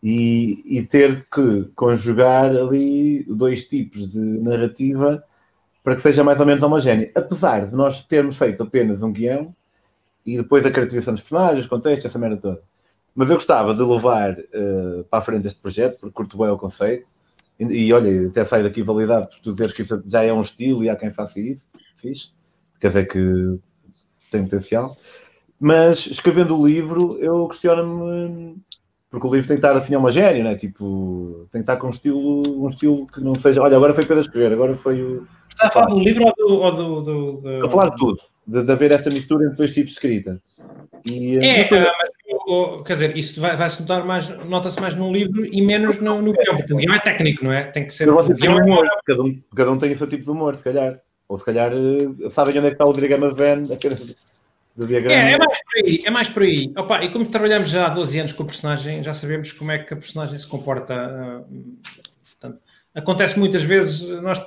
[0.00, 5.24] E, e ter que conjugar ali dois tipos de narrativa
[5.82, 7.10] para que seja mais ou menos homogéneo.
[7.14, 9.54] Apesar de nós termos feito apenas um guião
[10.24, 12.62] e depois a caracterização dos personagens, contexto, essa merda toda.
[13.14, 16.56] Mas eu gostava de levar eh, para a frente este projeto, porque curto bem o
[16.56, 17.08] conceito.
[17.58, 20.40] E, e olha, até saio daqui validado por tu dizeres que isso já é um
[20.40, 21.66] estilo e há quem faça isso.
[21.96, 22.32] Fiz.
[22.80, 23.58] Quer dizer que
[24.30, 24.96] tem potencial.
[25.60, 28.56] Mas escrevendo o livro, eu questiono-me
[29.10, 30.54] porque o livro tem que estar assim homogéneo, né?
[30.54, 33.62] Tipo, tem que estar com um estilo, um estilo que não seja.
[33.62, 35.26] Olha, agora foi Pedro a escrever, agora foi o.
[35.48, 36.54] Estás a falar do livro ou do.
[36.54, 39.56] Ou do, do, do- Estou a falar de tudo, de, de haver esta mistura entre
[39.56, 40.40] dois tipos de escrita.
[41.10, 42.10] E, É, mas
[42.48, 45.12] foi- ah, mas, o- o- quer dizer, isso vai- vai-se notar mais, nota-se mais no
[45.12, 47.64] livro e menos no, no guião, porque o guião é técnico, não é?
[47.64, 48.06] Tem que ser.
[48.34, 50.64] têm guião é humor, cada um, cada um tem o seu tipo de humor, se
[50.64, 51.00] calhar.
[51.28, 53.66] Ou se calhar eh, sabem onde é que está o diagrama de Venn.
[55.12, 56.72] É, é mais por aí, é mais por aí.
[56.76, 59.78] Opa, e como trabalhamos já há 12 anos com o personagem, já sabemos como é
[59.78, 60.94] que a personagem se comporta.
[60.94, 61.42] ah,
[62.40, 62.62] portanto,
[62.94, 64.38] acontece muitas vezes, nós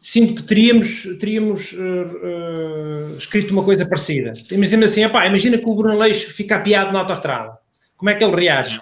[0.00, 4.32] sinto que teríamos, teríamos ah, ah, escrito uma coisa parecida.
[4.50, 7.58] Imagina assim, opá, imagina que o Bruno Leixo fica apiado na autostrada.
[7.96, 8.80] Como é que ele reage?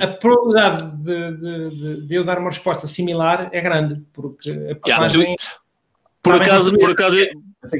[0.00, 4.52] A probabilidade de, de- de- de eu dar uma resposta similar é grande, porque a
[4.54, 5.36] Yeah, personagem...
[6.22, 7.16] Por Tá bem acaso, por acaso,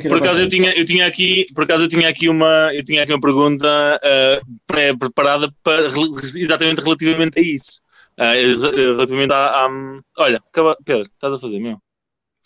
[0.08, 3.02] por acaso eu tinha, eu tinha aqui, por acaso eu tinha aqui uma, eu tinha
[3.02, 7.80] aqui uma pergunta ah, pré-preparada para exatamente relativamente a isso.
[8.18, 10.40] Ex- relativamente à, à- olha,
[10.84, 11.76] Pedro, estás a fazer meu?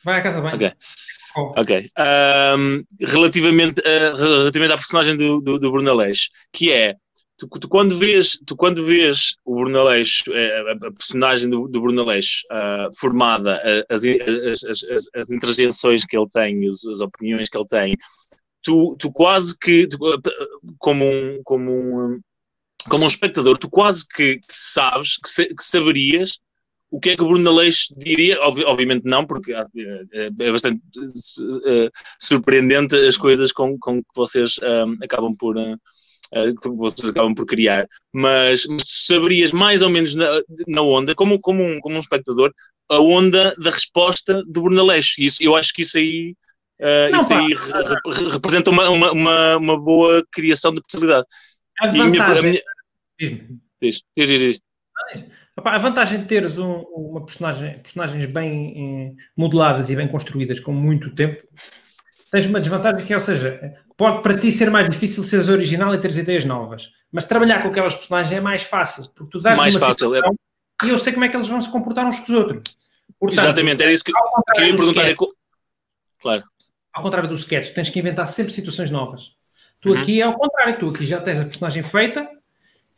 [0.04, 0.54] Vai à casa bem.
[0.54, 0.72] Ok.
[1.36, 1.52] Oh.
[1.56, 1.90] Ok.
[1.96, 6.96] Ahm, relativamente, relativamente à personagem do, do, do Bruno Aleixo, que é
[7.40, 11.66] tu, tu quando vês, tu quando vês o Bruno Aleixo, eh, a, a personagem do,
[11.68, 17.00] do Bruno Aleixo ah, formada, as, as, as, as, interjeições que ele tem, as, as
[17.00, 17.96] opiniões que ele tem,
[18.62, 19.98] tu, tu quase que, tu,
[20.78, 22.20] como um, como um,
[22.88, 26.38] como um espectador, tu quase que, que sabes, que, que saberias
[26.90, 28.40] o que é que o Bruno Aleixo diria?
[28.42, 29.64] Ob obviamente não, porque é,
[30.12, 35.56] é bastante uh, surpreendente as coisas com, com que vocês um, acabam por.
[35.56, 35.78] Uh,
[36.60, 41.40] que vocês acabam por criar, mas, mas saberias mais ou menos na, na onda, como,
[41.40, 42.52] como, um, como um espectador,
[42.88, 45.20] a onda da resposta do Bruno Aleixo.
[45.20, 46.36] Isso, eu acho que isso aí,
[46.80, 51.26] uh, não, isso aí re, re, representa uma, uma, uma, uma, boa criação de possibilidade.
[51.80, 52.62] A vantagem...
[53.82, 54.60] Diz, diz, diz, diz.
[55.64, 60.72] A vantagem de teres um, uma personagem, personagens bem eh, modeladas e bem construídas com
[60.72, 61.42] muito tempo,
[62.30, 65.94] tens uma desvantagem que é, ou seja, pode para ti ser mais difícil seres original
[65.94, 69.56] e teres ideias novas, mas trabalhar com aquelas personagens é mais fácil, porque tu dás
[69.56, 70.20] mais uma fácil, é...
[70.84, 72.76] e eu sei como é que eles vão se comportar uns com os outros.
[73.18, 75.08] Portanto, Exatamente, era isso que eu ia perguntar.
[75.08, 75.30] Sketch,
[76.20, 76.44] claro.
[76.92, 79.32] Ao contrário do sketch, tens que inventar sempre situações novas.
[79.80, 79.98] Tu uhum.
[79.98, 82.28] aqui é ao contrário, tu aqui já tens a personagem feita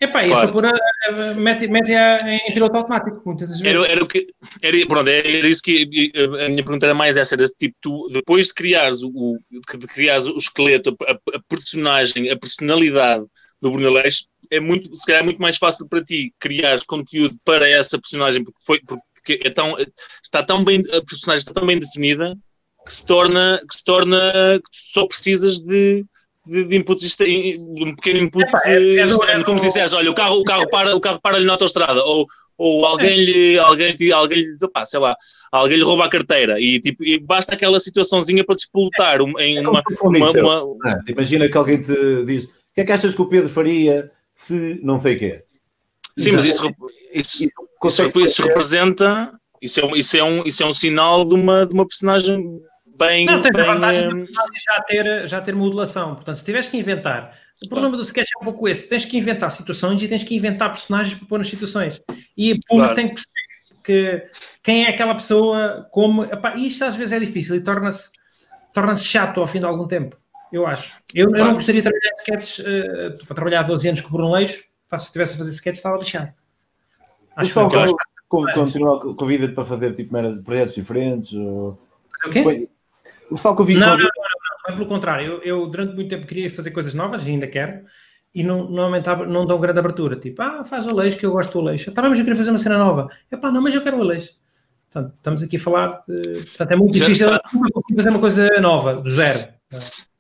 [0.03, 0.45] Epá, claro.
[0.45, 3.65] isso por a, a, mete, em piloto automático, muitas vezes.
[3.65, 4.27] Era, era, o que,
[4.61, 6.13] era, pronto, era isso que
[6.45, 10.27] a minha pergunta era mais essa, era tipo, tu, depois de criares o, de criares
[10.27, 13.25] o esqueleto, a, a personagem, a personalidade
[13.61, 17.37] do Bruno Aleixo, é muito, se calhar é muito mais fácil para ti criar conteúdo
[17.45, 19.77] para essa personagem, porque, foi, porque é tão,
[20.21, 22.37] está tão bem, a personagem está tão bem definida
[22.85, 24.19] que se torna, que se torna,
[24.59, 26.05] que só precisas de
[26.47, 27.17] de, de inputs,
[27.59, 31.01] um pequeno input, é, é, é, como disseste, olha, o carro, o carro para, o
[31.01, 32.27] carro para ali na autostrada, ou,
[32.59, 35.17] ou alguém lhe, alguém, alguém, opa, sei lá,
[35.53, 39.83] alguém lhe rouba a carteira e, tipo, e basta aquela situaçãozinha para despolutar em uma,
[40.03, 41.05] uma, uma, uma...
[41.09, 44.81] Imagina que alguém te diz, o que é que achas que o Pedro faria se
[44.83, 45.45] não sei o quê?
[46.19, 46.69] Sim, mas isso,
[47.15, 47.45] isso,
[47.85, 51.73] isso, isso representa, isso é, isso, é um, isso é um sinal de uma, de
[51.73, 52.61] uma personagem
[52.99, 53.27] bem.
[53.27, 54.27] Não, tem bem, a vantagem um...
[54.27, 56.15] já, ter, já ter modulação.
[56.15, 59.17] Portanto, se tiveres que inventar, o problema do sketch é um pouco esse: tens que
[59.17, 62.01] inventar situações e tens que inventar personagens para pôr nas situações.
[62.37, 62.95] E o público claro.
[62.95, 63.43] tem que perceber
[63.85, 64.31] que
[64.63, 66.25] quem é aquela pessoa, como.
[66.25, 68.11] Epá, isto às vezes é difícil e torna-se
[68.73, 70.17] torna chato ao fim de algum tempo.
[70.53, 70.95] Eu acho.
[71.15, 71.43] Eu, claro.
[71.43, 74.63] eu não gostaria de trabalhar sketches uh, para trabalhar 12 anos com o Bruno Leixo.
[74.63, 76.33] Se eu estivesse a fazer sketches, estava lixado.
[77.35, 80.15] Acho que, que continua convida para fazer tipo
[80.45, 81.33] projetos diferentes.
[81.33, 81.79] Ou...
[82.27, 82.69] O quê?
[83.33, 83.77] O pessoal que eu vi.
[83.77, 85.27] Não, não, não, não, é pelo contrário.
[85.27, 87.85] Eu, eu, durante muito tempo queria fazer coisas novas e ainda quero.
[88.35, 90.17] E não, normalmente não dão grande abertura.
[90.17, 91.93] Tipo, ah, faz o Aleixo que eu gosto do Aleixo.
[91.93, 93.09] Tá, mas eu queria fazer uma cena nova.
[93.31, 94.35] É pá, não, mas eu quero o Aleixo.
[94.91, 96.45] Portanto, estamos aqui a falar de.
[96.45, 97.29] Portanto, é muito difícil
[97.97, 99.53] fazer uma coisa nova, do zero.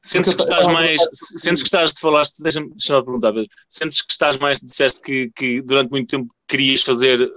[0.01, 1.01] Sentes que estás mais.
[1.13, 3.49] Sentes que estás, de falaste, deixa-me deixa perguntar, Pedro.
[3.69, 7.31] Sentes que estás mais, disseste que, que durante muito tempo querias fazer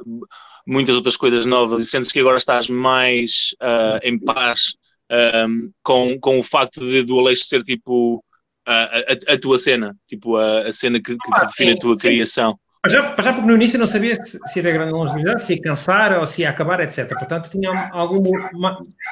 [0.65, 4.75] muitas outras coisas novas e sentes que agora estás mais uh, em paz
[5.11, 8.23] um, com, com o facto de, do Aleixo ser tipo
[8.65, 11.79] a, a, a tua cena, tipo a, a cena que, que, ah, define sim, a
[11.79, 12.07] tua sim.
[12.07, 12.59] criação.
[12.87, 16.25] Já, já porque no início não sabia se, era grande longevidade, se ia cansar ou
[16.25, 17.07] se ia acabar, etc.
[17.09, 18.21] Portanto, tinha algum.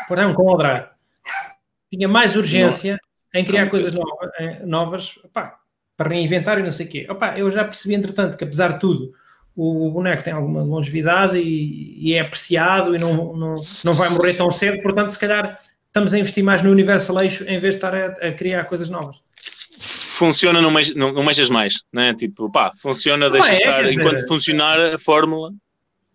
[0.08, 0.96] Por exemplo, com o Aldrar,
[1.92, 3.00] tinha mais urgência
[3.34, 3.42] não.
[3.42, 4.30] em criar coisas novas,
[4.64, 5.58] novas pá,
[5.98, 7.08] para reinventar e não sei o quê.
[7.36, 9.12] Eu já percebi, entretanto, que apesar de tudo,
[9.56, 14.36] o boneco tem alguma longevidade e, e é apreciado e não, não, não vai morrer
[14.36, 15.60] tão cedo, portanto, se calhar
[15.94, 18.90] estamos a investir mais no universo Aleixo em vez de estar a, a criar coisas
[18.90, 19.18] novas.
[20.18, 22.16] Funciona, não, mexas, não, não mexas mais, né?
[22.16, 25.52] Tipo, pá, funciona, deixa é, estar, enquanto dizer, funcionar a fórmula.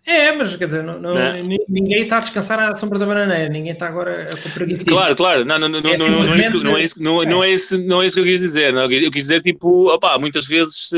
[0.04, 1.42] É, mas quer dizer, não, não, é?
[1.42, 4.84] ninguém está a descansar à sombra da bananeira, ninguém está agora a preguiça.
[4.86, 7.44] Claro, claro, não, não, não, é, não, não, é isso, não, é isso, não, não,
[7.44, 8.72] é isso, não é isso que eu quis dizer.
[8.72, 8.90] Não.
[8.90, 10.90] Eu quis dizer, tipo, opá, muitas vezes,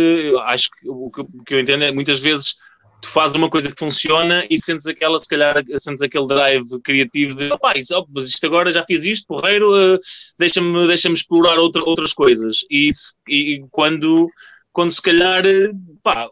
[0.44, 1.10] acho que o
[1.44, 2.54] que eu entendo é muitas vezes
[3.00, 7.34] tu fazes uma coisa que funciona e sentes aquela, se calhar, sentes aquele drive criativo
[7.34, 9.98] de opá, oh, mas isto agora já fiz isto, porreiro, uh,
[10.38, 12.58] deixa-me deixa explorar outra, outras coisas.
[12.70, 12.90] E,
[13.28, 14.28] e, quando,
[14.72, 15.42] quando se calhar,
[16.02, 16.28] pá,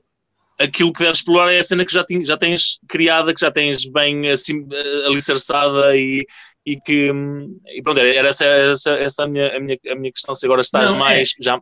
[0.59, 3.85] aquilo que deves explorar é a cena que já, já tens criada, que já tens
[3.87, 4.67] bem assim,
[5.07, 6.27] alicerçada e,
[6.69, 7.11] e que
[7.75, 10.61] e pronto, era essa, essa, essa a, minha, a, minha, a minha questão, se agora
[10.61, 11.01] estás não, é.
[11.01, 11.43] mais, é.
[11.43, 11.61] já,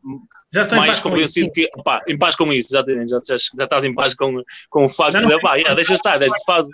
[0.52, 3.94] já mais convencido que, pá, em paz com isso, já, já, já, já estás em
[3.94, 6.66] paz com, com o facto não, de, pá, yeah, deixa estar, deixa, faz.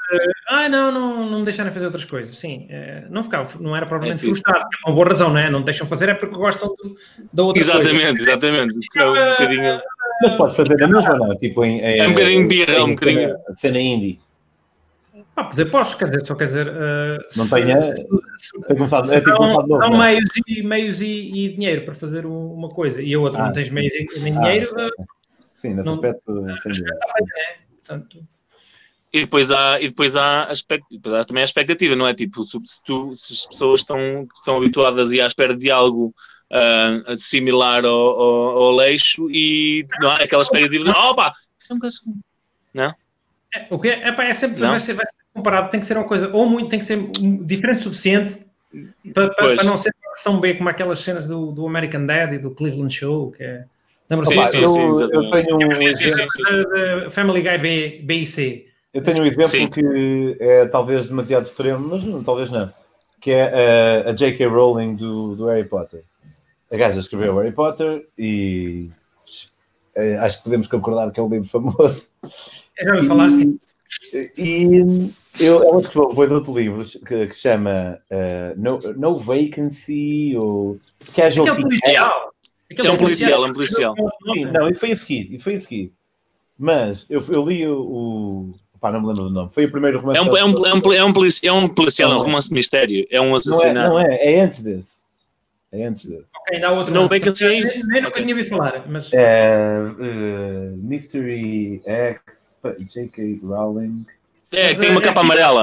[0.49, 3.85] Ah, não, não, não me deixarem fazer outras coisas, sim, é, não ficava, não era
[3.85, 5.51] propriamente é, frustrado, é uma boa razão, não é?
[5.51, 6.75] Não deixam fazer é porque gostam
[7.33, 8.31] da outra exatamente, coisa.
[8.31, 9.81] Exatamente, exatamente, é um bocadinho...
[10.23, 11.37] Mas podes fazer a mesma, não?
[11.37, 13.35] Tipo, em, é, é um bocadinho birra, um bocadinho...
[13.57, 14.21] Cena indie.
[15.35, 16.69] Pá, poder posso, quer dizer, só quer dizer.
[16.69, 17.89] Uh, não tenha.
[18.67, 19.79] Tem começado, é tipo começado novo.
[19.79, 23.47] Não, meios, e, meios e, e, dinheiro para fazer uma coisa e a outra ah,
[23.47, 23.75] não tens sim.
[23.75, 24.71] meios e nem ah, dinheiro.
[24.73, 25.05] Uh,
[25.57, 26.99] sim, nesse não, aspecto, sem dúvida.
[27.39, 28.19] É, portanto.
[29.11, 32.15] E depois há, e depois há, aspect, depois há também a expectativa, não é?
[32.15, 36.15] Tipo, se, tu, se as pessoas estão, estão habituadas e à espera de algo
[36.51, 41.75] uh, similar ao, ao, ao, leixo e não há aquela expectativa de, opa, isto é
[41.75, 42.21] um bocado assim,
[42.73, 42.95] não?
[43.55, 45.97] É, o que é, é, é sempre vai ser, vai ser, comparado, tem que ser
[45.97, 47.11] uma coisa, ou muito, tem que ser
[47.45, 48.39] diferente o suficiente
[49.13, 52.39] para, para, para não ser versão B como aquelas cenas do, do American Dad e
[52.39, 53.65] do Cleveland Show, que é.
[54.11, 57.11] Lembra sim, sim, eu, sim, eu tenho um exemplo.
[57.11, 58.67] Family Guy B, B e C.
[58.93, 62.71] Eu tenho um exemplo que é talvez demasiado extremo, mas talvez não.
[63.19, 64.47] Que é a, a J.K.
[64.47, 66.03] Rowling do, do Harry Potter.
[66.71, 68.91] A gaja escreveu Harry Potter e
[69.95, 72.11] é, acho que podemos concordar que é um livro famoso.
[72.79, 73.59] Eu já ouvi falar, sim.
[74.37, 80.79] E eu, ela escreveu depois outro livro que, que chama uh, no, no Vacancy ou
[81.15, 81.51] Casualty.
[81.51, 82.33] É um policial.
[82.71, 83.95] É um policial, é um policial.
[84.35, 85.93] Sim, não, isso foi a seguir, isso foi a seguir.
[86.59, 88.51] Mas eu, eu li o, o.
[88.81, 89.51] Pá, não me lembro do nome.
[89.53, 90.19] Foi o primeiro romance.
[90.19, 92.49] É um, é um, é um, é um, policial, é um policial, é um romance
[92.49, 93.07] de mistério.
[93.11, 93.75] É um assassinato.
[93.75, 95.03] Não é, não é, é antes desse.
[95.71, 96.31] É antes desse.
[96.37, 96.93] Ok, ainda há outro.
[96.93, 97.87] Não, Vacancy é isso.
[97.89, 98.85] Nem nunca tinha ouvido falar.
[98.89, 99.11] Mas...
[99.13, 102.21] É, uh, Mystery X,
[102.71, 103.41] J.K.
[103.43, 104.07] Rowling.
[104.53, 105.63] É, tem uma capa amarela.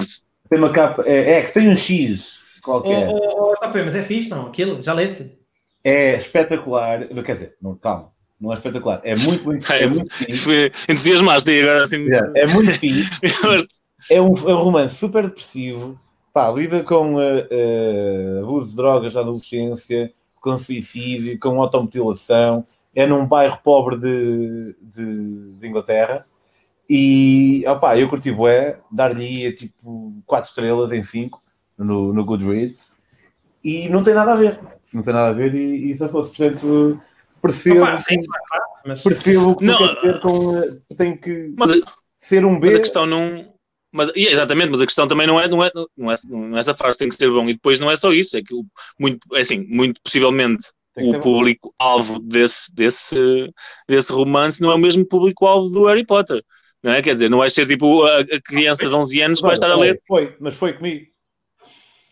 [0.49, 1.03] Tem uma capa.
[1.05, 3.07] É, é que tem um X qualquer.
[3.09, 4.47] Oh, oh, oh, mas é fixe, não?
[4.47, 5.31] Aquilo, já leste?
[5.83, 7.07] É espetacular.
[7.07, 8.11] Quer dizer, não, calma.
[8.39, 9.01] Não é espetacular.
[9.03, 10.71] É muito, muito, é, é muito fixe.
[10.87, 12.05] Entusiasmaste aí agora assim.
[12.11, 13.09] É, é muito fixe.
[14.09, 15.99] é, um, é um romance super depressivo.
[16.33, 22.65] Pá, lida com uh, uh, abuso de drogas na adolescência, com suicídio, com automutilação.
[22.95, 26.25] É num bairro pobre de, de, de Inglaterra
[26.89, 31.41] e opá, eu curti bué, dar-lhe tipo 4 estrelas em 5
[31.77, 32.89] no, no Goodreads
[33.63, 34.59] e não tem nada a ver.
[34.91, 36.99] Não tem nada a ver e, e se fosse, portanto,
[37.41, 38.17] percebo, Opa, sim,
[38.85, 39.03] mas...
[39.03, 40.61] percebo que não, quer com
[40.97, 41.69] tem que mas,
[42.19, 42.67] ser um B.
[42.67, 43.53] Mas a questão não.
[43.91, 46.75] Mas, exatamente, mas a questão também não é, não, é, não, é, não é essa
[46.75, 47.47] fase, tem que ser bom.
[47.49, 48.53] E depois não é só isso, é que
[48.99, 53.51] muito, é assim, muito possivelmente o público-alvo desse, desse,
[53.87, 56.43] desse romance não é o mesmo público-alvo do Harry Potter.
[56.83, 57.01] Não é?
[57.01, 59.69] Quer dizer, não vai ser tipo a, a criança de 11 anos que vai estar
[59.69, 60.01] a ler.
[60.07, 61.05] Foi, mas foi comigo.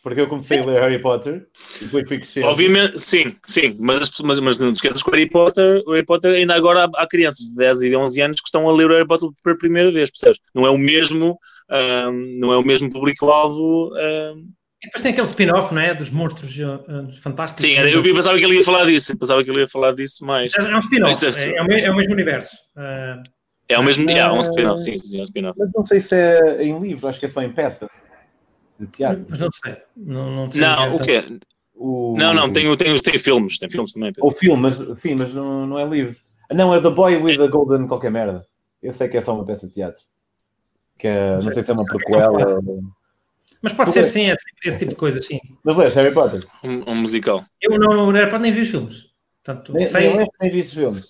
[0.08, 1.48] Porque eu comecei a ler Harry Potter
[1.82, 2.48] e depois fui crescendo.
[2.48, 6.06] Obviamente, sim, sim, mas, mas, mas não te esqueças que o Harry Potter, o Harry
[6.06, 8.90] Potter ainda agora há, há, crianças de 10 e 11 anos que estão a ler
[8.90, 10.40] o Harry Potter pela primeira vez, percebes?
[10.56, 11.38] Não é o mesmo,
[11.70, 13.92] um, não é o mesmo público-alvo.
[13.96, 14.50] Um,
[14.82, 15.94] e depois tem aquele spin-off, não é?
[15.94, 17.66] Dos monstros uh, fantásticos.
[17.66, 20.54] Sim, eu pensava que ele ia falar disso, pensava que ele ia falar disso mais.
[20.54, 22.56] É, é um spin-off, é, é, é, o mesmo universo.
[22.78, 23.22] Uh,
[23.70, 25.60] é o mesmo, é, um spin-off, sim, sim, é um spin-off.
[25.60, 27.90] Mas não sei se é em livro, acho que é só em peça
[28.80, 29.26] de teatro.
[29.30, 29.78] Mas não sei.
[29.96, 31.24] Não, não, sei não o quê?
[31.76, 32.16] O...
[32.18, 34.12] Não, não, tem, tem, tem filmes, tem filmes também.
[34.20, 36.16] O filme, mas sim, mas não, não é livro.
[36.52, 38.46] Não, é The Boy with a Golden qualquer merda.
[38.82, 40.02] Eu sei que é só uma peça de teatro.
[40.98, 42.62] Que é, não sei se é uma prequela.
[43.62, 45.40] Mas pode ser sim, esse, esse, tipo de coisa, sim.
[45.64, 46.46] Mas lês Harry Potter?
[46.64, 47.44] Um, um musical.
[47.62, 49.08] Eu não, não, não nem vi os filmes.
[49.44, 50.16] Portanto, nem, sei...
[50.16, 51.08] nem, nem vi os filmes.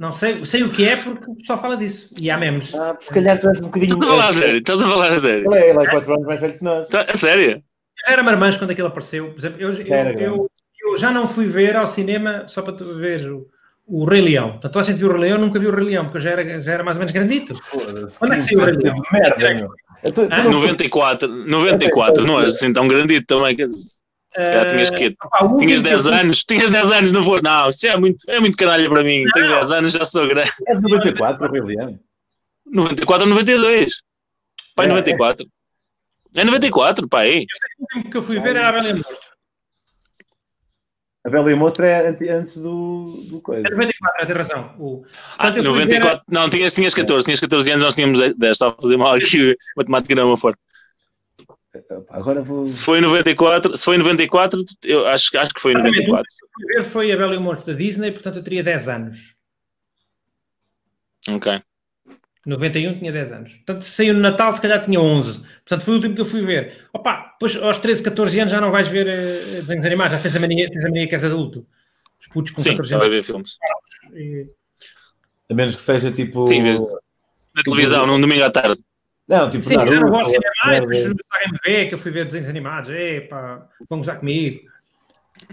[0.00, 2.08] Não sei, sei o que é porque o pessoal fala disso.
[2.18, 2.74] E há memes.
[2.74, 3.92] Ah, se calhar tu és um bocadinho.
[3.92, 4.58] Estás a falar a sério?
[4.58, 5.52] Estás a falar a sério?
[5.52, 6.88] Ele é, ele é 4 anos mais velho que nós.
[6.88, 7.50] Tá, a sério?
[7.50, 7.62] Eu
[8.06, 9.28] já era marmanjo quando aquilo apareceu.
[9.28, 9.86] Por exemplo, eu, eu,
[10.18, 10.50] eu,
[10.80, 13.46] eu, já não fui ver ao cinema só para ver o,
[13.86, 14.52] o Rei Leão.
[14.52, 16.16] Portanto, toda a gente viu o Rei Leão, eu nunca vi o Rei Leão, porque
[16.16, 17.54] eu já era, já era mais ou menos grandito.
[18.18, 18.96] Quando é que saiu o Rei Leão?
[19.12, 19.70] Merda, meu.
[20.30, 23.54] Ah, 94, 94, não és assim tão grandito também.
[24.32, 27.86] Se calhar tinhas que uh, tinhas 10 anos, tinhas 10 anos, não vou, não, isso
[27.86, 29.32] é muito, é muito canalha para mim, não.
[29.32, 30.50] tenho 10 anos, já sou grande.
[30.68, 31.98] É de 94, o Rei
[32.66, 33.92] 94 ou 92?
[34.76, 35.46] Pai, é, 94.
[36.34, 36.40] É.
[36.40, 37.28] é 94, pai.
[37.28, 39.02] Eu sei que o tempo que eu fui ver era a Bela e
[41.22, 43.66] a Bela e a Monstro é antes do, do coisa.
[43.66, 44.74] É 94, tem razão.
[44.78, 45.04] O...
[45.36, 46.22] Ah, 94, ver...
[46.28, 49.54] não, tinhas, tinhas 14, tinhas 14 anos, nós tínhamos 10, estava a fazer mal aqui,
[49.76, 50.58] matemática não é uma forte.
[52.08, 52.66] Agora vou.
[52.66, 56.24] Se foi em 94, se foi em 94 eu acho, acho que foi em 94.
[56.66, 59.36] ver foi a Bela e o Monstro da Disney, portanto eu teria 10 anos.
[61.28, 61.62] Ok.
[62.46, 63.52] 91 tinha 10 anos.
[63.52, 65.40] Portanto, se saiu no Natal, se calhar tinha 11.
[65.40, 66.88] Portanto, foi o último que eu fui ver.
[66.92, 70.36] Opa, depois aos 13, 14 anos já não vais ver uh, desenhos animados, já tens
[70.36, 71.66] a mania, tens a mania que és adulto.
[72.20, 73.08] Os putos com Sim, 14 anos.
[73.08, 73.58] Ver filmes.
[74.14, 74.46] E...
[75.50, 76.46] A menos que seja tipo.
[76.46, 78.80] Sim, na televisão, num domingo à tarde.
[79.30, 82.10] Não, tipo, Sim, Naruto, já não gosto de cinema, depois no ver que eu fui
[82.10, 84.62] ver desenhos animados, epá, vão usar comigo.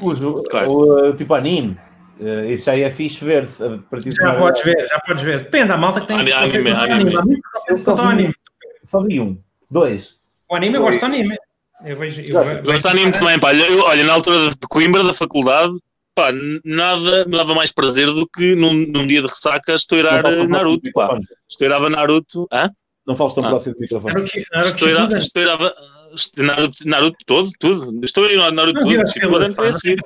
[0.01, 0.71] O, claro.
[0.71, 1.77] o, tipo anime,
[2.19, 3.45] uh, isso aí é fixe ver.
[3.45, 3.63] -se,
[4.15, 5.41] já podes ver, já podes ver.
[5.43, 6.17] Depende da malta que tem.
[6.17, 7.15] Anime, anime.
[7.15, 7.39] anime.
[7.69, 8.35] Eu só, vi, anime.
[8.83, 9.37] só vi um,
[9.69, 10.19] dois.
[10.49, 11.37] O anime eu gosto de anime.
[11.85, 13.53] Eu vejo, eu vejo, gosto de anime também, pá.
[13.53, 15.73] Eu, olha, na altura de Coimbra, da faculdade,
[16.15, 16.31] pá,
[16.65, 21.15] nada me dava mais prazer do que num, num dia de ressaca estourar Naruto, pá.
[21.47, 22.47] Estourava Naruto.
[22.51, 22.71] Hã?
[23.07, 23.49] Não fales tão ah.
[23.49, 24.23] próximo do microfone.
[24.23, 25.73] Estourava, estourava
[26.37, 28.03] Naruto, Naruto todo, tudo.
[28.03, 29.11] Estou aí no Naruto não, tudo.
[29.11, 30.01] Shippuden foi a seguir.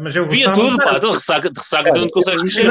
[0.00, 0.98] Mas eu Via tudo, pá.
[0.98, 2.66] De ressaca, de ressaca tu não consegues mexer.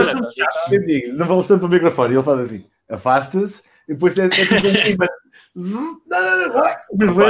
[0.71, 2.15] Eu digo, não vale sempre o microfone.
[2.15, 5.09] Ele fala assim, afaste-se E depois é, é tudo assim, mas.
[5.55, 6.53] Não, não, não.
[6.53, 6.81] Pá,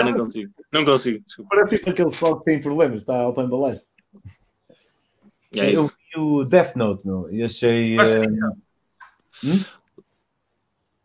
[0.04, 0.54] não consigo.
[0.72, 1.56] Não consigo, desculpa.
[1.56, 3.84] Parece tipo aquele pessoal que tem problemas, está auto-embalagem.
[5.58, 5.98] É eu isso.
[5.98, 8.00] vi o Death Note, meu, e achei.
[8.00, 8.28] Eh,
[9.44, 9.64] hum?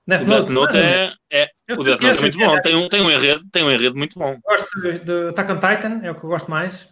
[0.08, 2.60] Death O Death Note é, é, o Death Note é muito bom.
[2.62, 4.38] Tem um, tem, um enredo, tem um enredo muito bom.
[4.42, 6.88] Gosto de, de Attack on Titan, é o que eu gosto mais.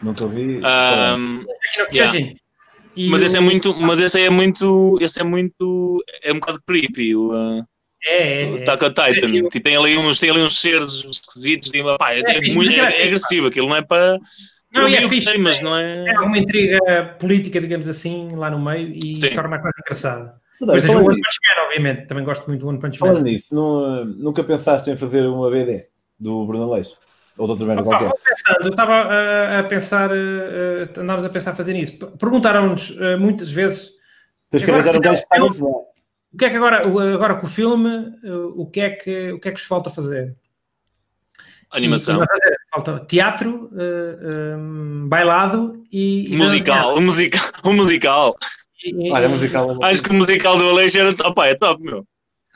[0.00, 0.44] Nunca vi.
[0.44, 1.44] No
[1.92, 2.12] Yeah.
[3.10, 3.74] Mas esse é muito.
[3.74, 4.96] Mas esse é muito.
[5.00, 6.02] Esse é muito.
[6.22, 7.16] É um bocado creepy.
[7.16, 7.64] O, uh,
[8.04, 8.60] É, é, o é.
[8.60, 9.34] Attack on Titan.
[9.34, 11.70] Eu- Tipo, tem, ali uns, tem ali uns seres esquisitos.
[11.72, 13.48] De, pá, é, É é muito, é é- é agressivo.
[13.48, 14.16] Aquilo não é para.
[14.72, 16.08] Não, eu é fixe, gostei, mas não é.
[16.08, 16.78] É uma intriga
[17.18, 19.30] política, digamos assim, lá no meio e Sim.
[19.34, 20.34] torna a coisa engraçada.
[20.60, 23.16] Mas o falando, One nisso, Punch Man, obviamente, também gosto muito do One Punch falando
[23.18, 23.22] Man.
[23.22, 26.96] nisso, nu- nunca pensaste em fazer uma BD do Bruno Leix?
[27.36, 28.12] Ou de outra Opa, qualquer?
[28.24, 31.96] pensando, eu estava a, a pensar, eh, eh, andávamos a pensar fazer isso.
[32.18, 33.92] Perguntaram-nos eh, muitas vezes
[34.50, 35.82] Tens que arranjar um gajo que fizemos- está a desenhar.
[36.32, 39.32] o que é que agora, o- agora com o filme, eh, o que é que,
[39.32, 40.34] o que é que vos falta fazer?
[41.70, 42.20] Animação.
[42.20, 44.56] E- e eh, falta teatro, eh, eh,
[45.06, 46.32] bailado e.
[46.34, 46.96] e musical.
[46.96, 47.40] Um musical.
[47.64, 48.36] Um musical.
[49.12, 49.82] Olha, musical.
[49.82, 51.10] Acho que o musical do Aleixo era.
[51.28, 52.04] Opá, é top, meu.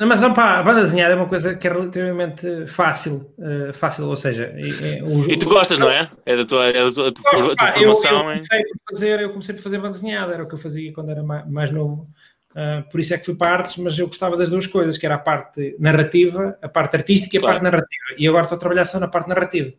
[0.00, 4.06] Não, Mas opa, a banda desenhada é uma coisa que é relativamente fácil, eh, fácil,
[4.06, 6.10] ou seja, é, é um E tu gostas, não é?
[6.24, 8.32] É da tua, é da tua, tua, a tua Pá, eu, eu, formação.
[8.32, 8.38] hein?
[8.40, 11.10] comecei por fazer, eu comecei por fazer banda desenhada, era o que eu fazia quando
[11.10, 12.08] era mais, mais novo.
[12.56, 15.06] Ah, por isso é que fui para artes, mas eu gostava das duas coisas, que
[15.06, 17.54] era a parte narrativa, a parte artística e a Claro.
[17.56, 18.04] parte narrativa.
[18.18, 19.72] E agora estou a trabalhar só na parte narrativa.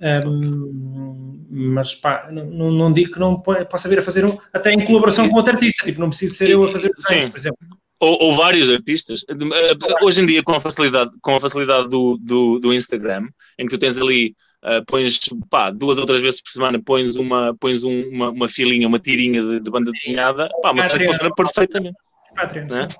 [0.00, 1.13] Ahm,
[1.50, 4.84] mas pá, não, não- digo que não po- possa vir a fazer um, até em
[4.84, 7.30] colaboração com outro artista, tipo, não preciso ser eu a fazer desenhos, Sim.
[7.30, 7.58] por exemplo.
[8.00, 9.22] ou, ou vários artistas.
[9.28, 13.64] Eh, Hoje em dia, com a facilidade, com a facilidade do, do, do Instagram, em
[13.66, 14.34] que tu tens ali,
[14.64, 15.18] eh, pões
[15.48, 18.98] pá, duas ou três vezes por semana, pões uma, pões um- uma, uma filinha, uma
[18.98, 21.12] tirinha de, de banda desenhada, pá, mas Patreon.
[21.12, 21.96] funciona perfeitamente.
[22.34, 22.88] Patreon, Né?
[22.90, 22.96] sim.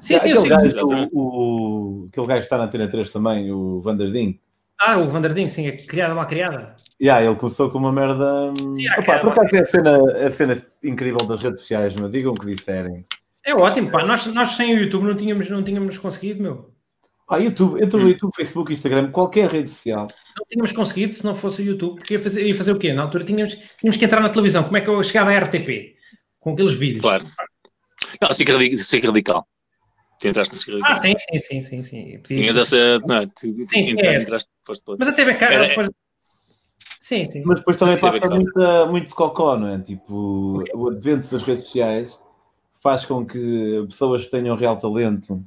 [0.00, 0.88] Sim, sim, aquele, sigo.
[0.88, 1.22] gajo, o,
[2.02, 4.38] o- aquele gajo que está na Antena 3 também, o Vanderding.
[4.80, 6.74] Ah, o Vanderding, sim, é criada mal criada.
[7.00, 8.52] Yeah, ele começou com uma merda.
[8.58, 11.94] hum, Sim, Opa, aquela- por acaso é a cena, a cena incrível das redes sociais,
[11.96, 13.04] mas digam o que disserem.
[13.44, 14.04] É ótimo, pá.
[14.04, 16.70] Nós, nós sem o YouTube não tínhamos, não tínhamos conseguido, meu.
[17.28, 20.06] Ah, YouTube, entre o YouTube, Facebook, Instagram, qualquer rede social.
[20.36, 22.92] Não tínhamos conseguido se não fosse o YouTube, porque ia fazer, ia fazer o quê?
[22.92, 24.62] Na altura tínhamos, tínhamos que entrar na televisão.
[24.64, 25.94] Como é que eu chegava à RTP?
[26.40, 27.00] Com aqueles vídeos.
[27.02, 27.24] Claro.
[28.20, 29.46] Não, SIC radical.
[30.24, 30.96] Entraste SIC radical.
[30.96, 31.82] Ah, sim, sim, sim, sim.
[31.82, 32.18] sim.
[32.18, 32.98] Podia- Tinhas essa.
[33.00, 34.98] Não, tu, Sim, entraste, é entraste, foste todo.
[34.98, 35.90] Mas a TV cara, Era- depois...
[37.00, 37.42] Sim, sim.
[37.44, 38.34] Mas depois também Sim, passa é claro.
[38.36, 39.78] muita, muito cocó, não é?
[39.78, 42.18] Tipo, o advento das redes sociais
[42.80, 45.44] faz com que pessoas que tenham real talento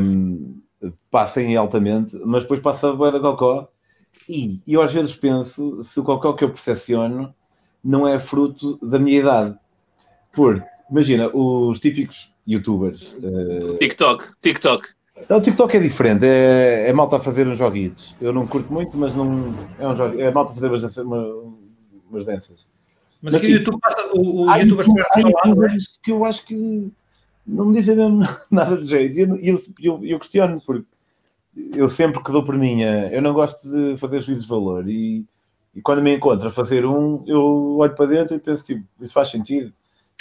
[0.00, 0.60] hum,
[1.10, 3.68] passem altamente, mas depois passa a boia da cocó.
[4.28, 7.34] E eu às vezes penso se o cocó que eu percepciono
[7.82, 9.58] não é fruto da minha idade.
[10.32, 13.14] Porque, imagina, os típicos youtubers.
[13.22, 14.88] eh, TikTok, TikTok.
[15.28, 18.16] não, o TikTok é diferente, é, é malta a fazer uns joguitos.
[18.20, 19.54] Eu não curto muito, mas não.
[19.78, 21.44] É, um jogo, é malta a fazer umas, uma-
[22.10, 22.66] umas danças.
[23.22, 23.56] Mas mas aqui o.
[23.58, 24.80] YouTube passa, o, o Há YouTube
[25.14, 25.20] há é?
[25.22, 26.90] youtubers que eu acho que
[27.46, 28.20] não me dizem mesmo
[28.50, 29.18] nada de jeito.
[29.18, 30.86] E eu, eu, eu, eu questiono, porque
[31.74, 34.88] eu sempre que dou por minha, eu não gosto de fazer juízos de valor.
[34.88, 35.24] E,
[35.74, 39.12] e quando me encontro a fazer um, eu olho para dentro e penso, tipo, isso
[39.12, 39.72] faz sentido.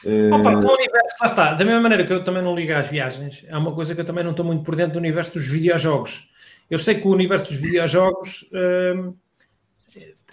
[0.06, 1.54] Eh, Opa, são universos, lá está.
[1.54, 4.06] Da mesma maneira que eu também não ligo às viagens, há uma coisa que eu
[4.06, 6.30] também não estou muito por dentro do universo dos videojogos.
[6.70, 9.14] Eu sei que o universo dos videojogos hum,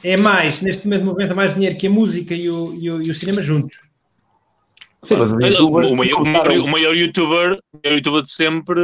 [0.05, 3.11] é mais, neste momento, movimenta mais dinheiro que a música e o, e o, e
[3.11, 3.77] o cinema juntos.
[5.03, 5.61] sim, mas O maior,
[5.91, 6.21] o maior-
[6.63, 8.81] o maior youtuber, o maior youtuber de sempre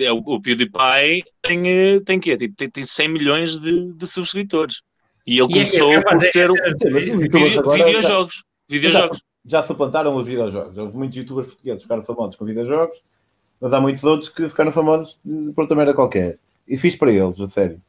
[0.00, 2.36] eh, é o, o PewDiePie, tem, eh, tem quê?
[2.36, 4.82] Tipo, tem, tem 100 milhões de, de subscritores.
[5.26, 8.42] E ele E é- começou é- por é- ser um, é- videojogos.
[8.68, 9.20] Videojogos.
[9.48, 10.76] Já suplantaram os videojogos.
[10.76, 12.98] Houve muitos youtubers portugueses que ficaram famosos com videojogos,
[13.60, 16.38] mas há muitos outros que ficaram famosos de, por outra merda qualquer.
[16.68, 17.80] E fiz para eles, a sério.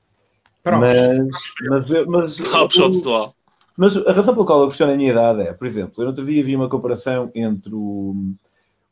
[0.63, 0.79] Pronto.
[0.79, 1.27] Mas,
[1.69, 3.35] mas, mas, ao pessoal.
[3.75, 6.09] mas a razão pela qual eu questiono a minha idade é, por exemplo, eu no
[6.11, 8.15] outro dia vi uma comparação entre o,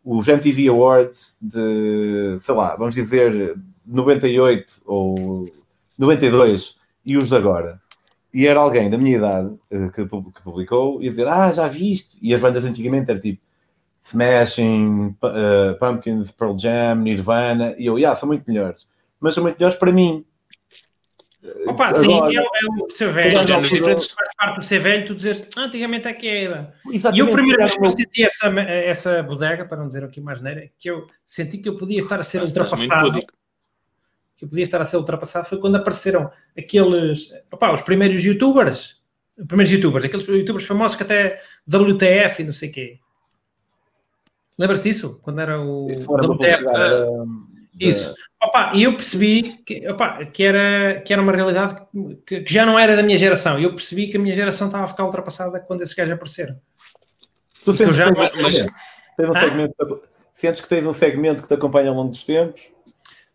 [0.03, 5.49] os MTV Awards de, sei lá, vamos dizer, 98 ou
[5.98, 7.81] 92 e os de agora.
[8.33, 12.17] E era alguém da minha idade eh, que, que publicou e dizer, ah, já viste?
[12.21, 13.41] E as bandas antigamente eram tipo
[14.01, 18.87] Smashing, eh, Pumpkins, Pearl Jam, Nirvana, e eu, yeah, são muito melhores.
[19.19, 20.25] Mas são muito melhores para mim.
[21.65, 23.29] Opa, sim, Agora- é, o- é o ser velho.
[23.31, 24.11] Géneros não, diferentes.
[24.11, 26.73] Faz parte do ser velho, tu dizes, ah, antigamente é que era.
[26.91, 29.87] E Exatamente, eu, a primeira vez era que eu senti essa, essa bodega, para não
[29.87, 33.19] dizer aqui mais neira, que eu senti que eu podia estar a ser ultrapassado.
[34.38, 39.01] Que eu podia estar a ser ultrapassado foi quando apareceram aqueles, opá, os primeiros youtubers,
[39.38, 42.99] os primeiros youtubers, aqueles youtubers famosos que até WTF e não sei o quê.
[44.57, 45.19] Lembras-te disso?
[45.22, 46.27] Quando era o Isso WTF?
[46.27, 47.07] publicidade, era-
[47.80, 48.14] Isso.
[48.41, 51.76] Opa, e eu percebi que, opa, que, era, que era uma realidade
[52.26, 53.59] que, que, já não era da minha geração.
[53.59, 56.59] E eu percebi que a minha geração estava a ficar ultrapassada quando esses gajos apareceram.
[57.64, 58.11] Tu sentes, já...
[58.11, 58.68] que mas...
[59.15, 60.01] tens um segmento,
[60.31, 62.72] sentes que tens um segmento que te acompanha ao longo dos tempos?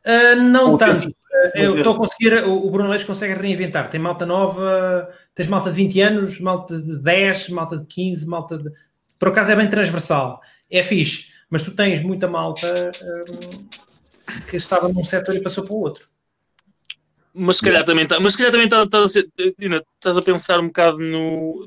[0.06, 1.08] Uh, não Ou tanto.
[1.54, 3.88] Eu estou a conseguir, o Bruno Leix consegue reinventar.
[3.88, 8.58] Tem malta nova, tens malta de 20 anos, malta de 10, malta de 15, malta
[8.58, 8.70] de.
[9.18, 10.40] Por acaso é bem transversal.
[10.70, 12.66] É fixe, mas tu tens muita malta.
[13.28, 13.82] Um
[14.48, 16.08] que estava num setor e passou para o outro.
[17.34, 20.60] Mas se calhar também, tá, mas se calhar também estás, estás, a, estás a pensar
[20.60, 21.66] um bocado no,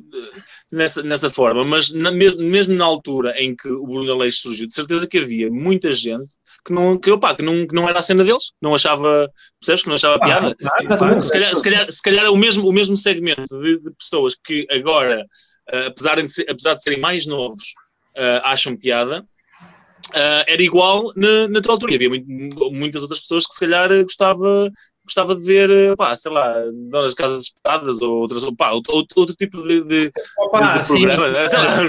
[0.72, 4.68] nessa, nessa forma, mas na, mesmo, mesmo na altura em que o Bruno Aleixo surgiu,
[4.68, 6.32] de certeza que havia muita gente
[6.66, 9.30] que não, que, opa, que não, que não era a cena deles, não achava,
[9.60, 10.56] percebes, que não achava ah, piada.
[10.64, 13.92] Ah, se, calhar, se, calhar, se calhar é o mesmo, o mesmo segmento de, de
[13.92, 15.24] pessoas que agora,
[15.72, 17.74] uh, apesar, de ser, apesar de serem mais novos,
[18.18, 21.94] uh, acham piada, uh, era igual na, na tua altura.
[21.94, 22.28] Havia muito,
[22.72, 24.72] muitas outras pessoas que se calhar gostava,
[25.06, 26.54] gostava de ver, pá, sei lá,
[26.90, 31.30] Donas Casas Espetadas ou outras, pá, outro, outro tipo de, de, Opa, de, de programa.
[31.30, 31.48] Né?
[31.48, 31.82] Sei lá,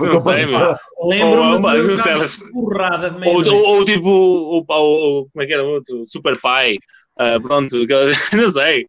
[0.00, 0.76] não sei, meu.
[1.02, 6.02] Lembro-me de porrada de ou, ou, ou, tipo, ou, ou, como é que era outro?
[6.04, 6.76] Super Pai.
[7.18, 7.76] Uh, pronto,
[8.34, 8.86] não sei.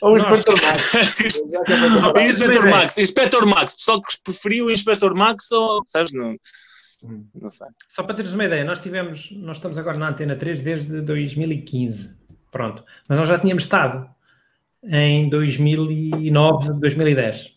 [0.00, 0.94] Ou o Inspector Max.
[2.18, 6.36] Inspector Max, Inspector Max, pessoal que preferiu o Inspector Max ou, sabes, não.
[7.34, 7.66] Não sei.
[7.88, 12.16] Só para teres uma ideia, nós tivemos, nós estamos agora na Antena 3 desde 2015.
[12.56, 12.82] Pronto.
[13.06, 14.08] Mas nós já tínhamos estado
[14.82, 17.54] em 2009, 2010.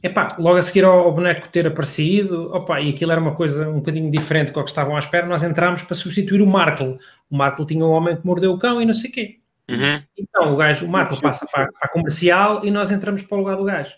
[0.00, 3.68] Epá, logo a seguir ao, ao boneco ter aparecido, opa, e aquilo era uma coisa
[3.68, 6.98] um bocadinho diferente com o que estavam à espera, nós entramos para substituir o Markle.
[7.28, 9.38] O Markle tinha um homem que mordeu o cão e não sei o quê.
[9.68, 10.02] Uhum.
[10.16, 13.40] Então o gajo, o Markle passa para, para a comercial e nós entramos para o
[13.40, 13.94] lugar do gajo.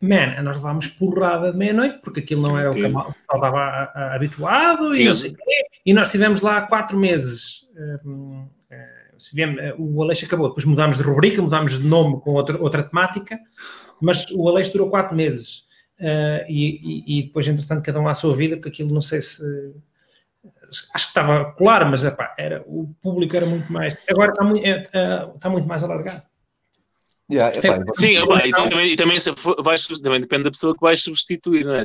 [0.00, 3.92] Man, nós levámos porrada de meia-noite, porque aquilo não era o que o pessoal estava
[4.14, 5.08] habituado, e,
[5.86, 7.66] e, nós tivemos lá quatro meses.
[8.04, 8.55] Um, uh,
[9.78, 13.38] o Aleixo acabou, depois mudámos de rubrica, mudámos de nome com outra, outra temática,
[14.00, 15.64] mas o Aleixo durou quatro meses.
[15.98, 19.20] Uh, e, e, e, depois, entretanto, cada um à sua vida, porque aquilo não sei
[19.20, 19.42] se.
[20.92, 23.96] Acho que estava claro, mas epá, era, o público era muito mais.
[24.08, 24.82] Agora está muito, é,
[25.34, 26.22] está muito mais alargado.
[27.28, 29.18] Yeah, epá, Sim, epá, e, também, e também,
[29.58, 31.80] vais, também depende da pessoa que vais substituir, não é?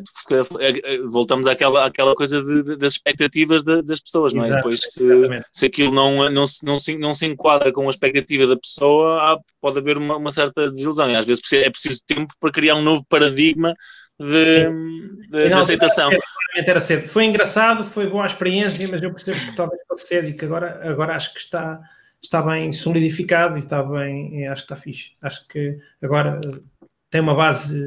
[0.59, 4.49] é, é voltamos àquela, àquela coisa de, de, das expectativas de, das pessoas, não é?
[4.49, 5.03] Depois, se,
[5.51, 9.33] se aquilo não, não, se, não, se, não se enquadra com a expectativa da pessoa,
[9.33, 11.09] há, pode haver uma, uma, certa desilusão.
[11.09, 13.73] E às vezes é preciso tempo para criar um novo paradigma
[14.19, 14.69] de,
[15.27, 16.11] de, de aceitação.
[16.55, 17.07] Era cedo.
[17.07, 20.45] Foi engraçado, foi boa a experiência, mas eu percebo que talvez fosse cedo e que
[20.45, 21.79] agora, agora acho que está
[22.21, 25.11] está bem solidificado e está bem, acho que está fixe.
[25.21, 26.39] Acho que agora
[27.11, 27.77] tem uma base.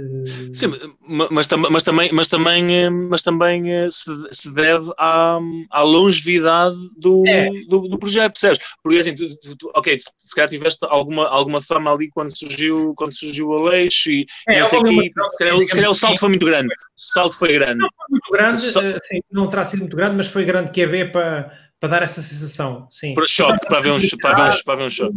[0.52, 5.38] Sim, mas, mas, também, mas também, eh, mas também eh, se, se deve à,
[5.70, 7.48] à longevidade do, é.
[7.66, 8.58] do, do, projeto, percebes?
[8.82, 12.92] Porque assim, tu, tu, tu, ok, se calhar tiveste alguma, alguma fama ali quando surgiu,
[12.96, 16.44] quando surgiu o Aleixo e, é, aqui, se, calhar, se calhar o salto foi muito
[16.44, 16.68] grande.
[16.68, 17.78] O salto foi grande.
[17.78, 18.82] Não foi muito grande, Só...
[18.82, 22.02] Eh, assim, não terá sido muito grande, mas foi grande que é para para dar
[22.02, 23.14] essa sensação, sim.
[23.14, 25.14] Para choque, para ver um, para ver um, para ver um choque.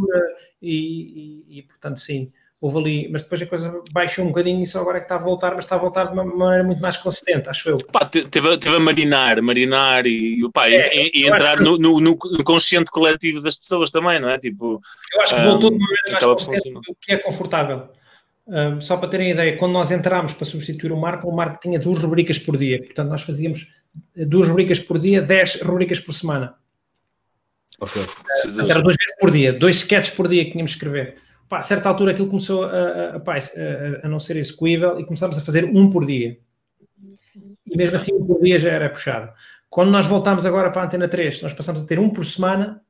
[0.61, 2.27] E, e, e, portanto, sim,
[2.59, 5.15] houve ali, mas depois a coisa baixou um bocadinho e só agora é que está
[5.15, 7.77] a voltar, mas está a voltar de uma maneira muito mais consistente, acho eu.
[7.91, 12.17] Pá, teve, teve a marinar, marinar e, pá, é, e, e entrar no, no, no,
[12.43, 14.39] consciente coletivo das pessoas também, não é?
[14.39, 14.81] Tipo,
[15.13, 17.89] eu acho que voltou de uma maneira mais consistente, que é confortável.
[18.47, 21.77] Um, só para terem ideia, quando nós entramos para substituir o Marco, o Marco tinha
[21.77, 23.67] duas rubricas por dia, portanto nós fazíamos
[24.15, 26.55] duas rubricas por dia, dez rubricas por semana.
[27.79, 28.01] Okay.
[28.01, 31.17] Uh, era duas vezes por dia, dois sketches por dia que tínhamos que escrever.
[31.49, 35.37] Pá, a certa altura aquilo começou a, a, a, a, não ser execuível e começámos
[35.37, 36.37] a fazer um por dia.
[37.65, 39.31] E mesmo assim, um por dia já era puxado.
[39.69, 42.81] Quando nós voltámos agora para a Antena 3, nós passámos a ter um por semana,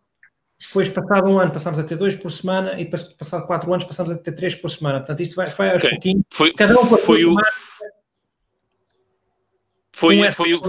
[0.59, 3.85] depois, passado um ano, passámos a ter dois por semana e depois, passado quatro anos,
[3.85, 4.99] passámos a ter três por semana.
[4.99, 5.91] Portanto, isto vai, vai aos okay.
[5.91, 6.23] pouquinhos.
[6.31, 7.29] Foi, Cada um foi o.
[7.29, 7.47] Semana,
[9.93, 10.61] foi, um foi o.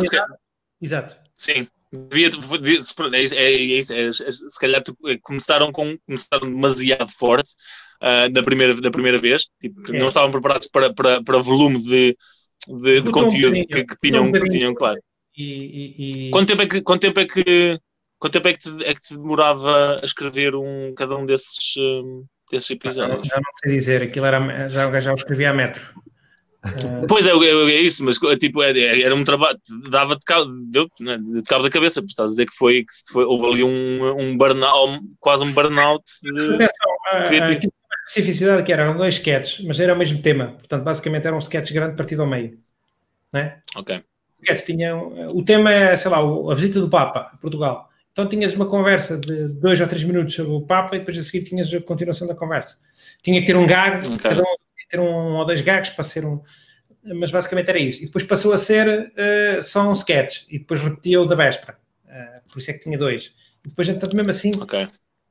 [0.80, 1.16] Exato.
[1.34, 1.66] Sim.
[1.90, 2.80] Devia, devia,
[3.14, 4.84] é, é, é, é, se calhar
[5.22, 7.50] começaram, com, começaram demasiado forte
[8.02, 12.14] uh, da, primeira, da primeira vez, tipo, não estavam preparados para, para, para volume de,
[12.82, 15.00] de, de conteúdo um que, que, tinham, um que tinham, claro.
[15.34, 16.30] E, e, e...
[16.30, 17.80] Quanto tempo é que, quanto tempo é que,
[18.18, 21.76] quanto tempo é que, te, é que te demorava a escrever um, cada um desses,
[21.76, 23.26] um, desses episódios?
[23.26, 25.82] Já não sei dizer, aquilo era, já, já o escrevia a metro.
[27.08, 29.58] Pois é, é, é, isso, mas tipo, é, é, era um trabalho,
[29.88, 32.84] dava de cabo, deu, né, de cabo da cabeça, porque estás a dizer que foi,
[32.84, 36.54] que foi houve ali um, um burnout, quase um burnout de.
[36.54, 37.28] Atenção, a,
[38.08, 41.40] especificidade que era, eram dois sketches, mas era o mesmo tema, portanto, basicamente era um
[41.40, 42.58] sketch grande partido ao meio.
[43.32, 43.60] Né?
[43.76, 44.02] Ok.
[44.64, 47.87] Tinham, o tema é, sei lá, a visita do Papa a Portugal.
[48.18, 51.22] Então tinhas uma conversa de dois ou três minutos sobre o Papa e depois a
[51.22, 52.76] seguir tinhas a continuação da conversa.
[53.22, 54.18] Tinha que ter um gag, okay.
[54.18, 56.42] cada um tinha que ter um ou dois gags para ser um.
[57.14, 58.02] Mas basicamente era isso.
[58.02, 61.78] E depois passou a ser uh, só um sketch e depois repetia o da véspera.
[62.06, 63.32] Uh, por isso é que tinha dois.
[63.64, 64.50] E depois, entanto, mesmo assim.
[64.62, 64.88] Okay.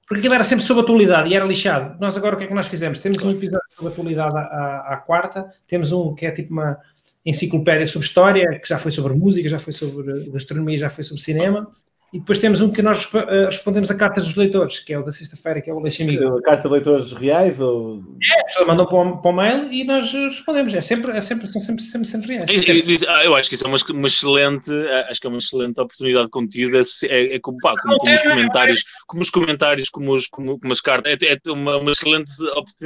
[0.08, 2.00] Porque aquilo era sempre sobre atualidade e era lixado.
[2.00, 3.00] Nós agora o que é que nós fizemos?
[3.00, 6.78] Temos um episódio sobre atualidade à, à, à quarta, temos um que é tipo uma
[7.26, 11.22] enciclopédia sobre história, que já foi sobre música, já foi sobre gastronomia, já foi sobre
[11.22, 11.70] cinema.
[12.14, 15.04] E depois temos um que nós eh, respondemos a cartas dos leitores, que é o
[15.04, 16.42] da sexta-feira, que é o Leixa Amigo.
[16.42, 17.60] Cartas de leitores reais?
[17.60, 18.02] Ou...
[18.24, 20.74] É, a pessoa mandam para o, para o mail e nós respondemos.
[20.74, 22.50] É sempre, é sempre, são sempre, sempre, sempre reais.
[22.50, 22.98] Sempre.
[23.10, 25.82] Ah, eu acho que isso é uma, uma, excelente, ah, acho que é uma excelente
[25.82, 26.78] oportunidade de conteúdo.
[26.78, 30.60] É, é, é como, pá, como, como, os comentários, como os comentários, como, os, como,
[30.60, 31.18] como as cartas.
[31.22, 32.32] É, é uma, uma, excelente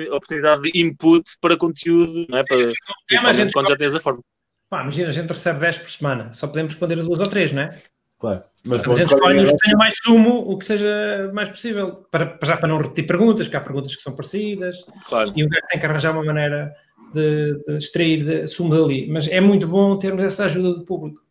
[0.09, 2.43] oportunidade de input para conteúdo, não é?
[2.43, 4.19] Para, é, quando já tens a forma.
[4.67, 7.51] Pá, imagina, a gente recebe 10 por semana, só podemos responder a duas ou três,
[7.51, 7.77] não é?
[8.17, 8.50] Claro.
[8.63, 12.37] Mas a gente escolhe os que tenham mais sumo, o que seja mais possível, para,
[12.43, 15.33] já para não repetir perguntas, que há perguntas que são parecidas, claro.
[15.35, 16.71] e o gajo tem que arranjar uma maneira
[17.13, 19.07] de, de extrair de, sumo dali.
[19.09, 21.21] Mas é muito bom termos essa ajuda do público.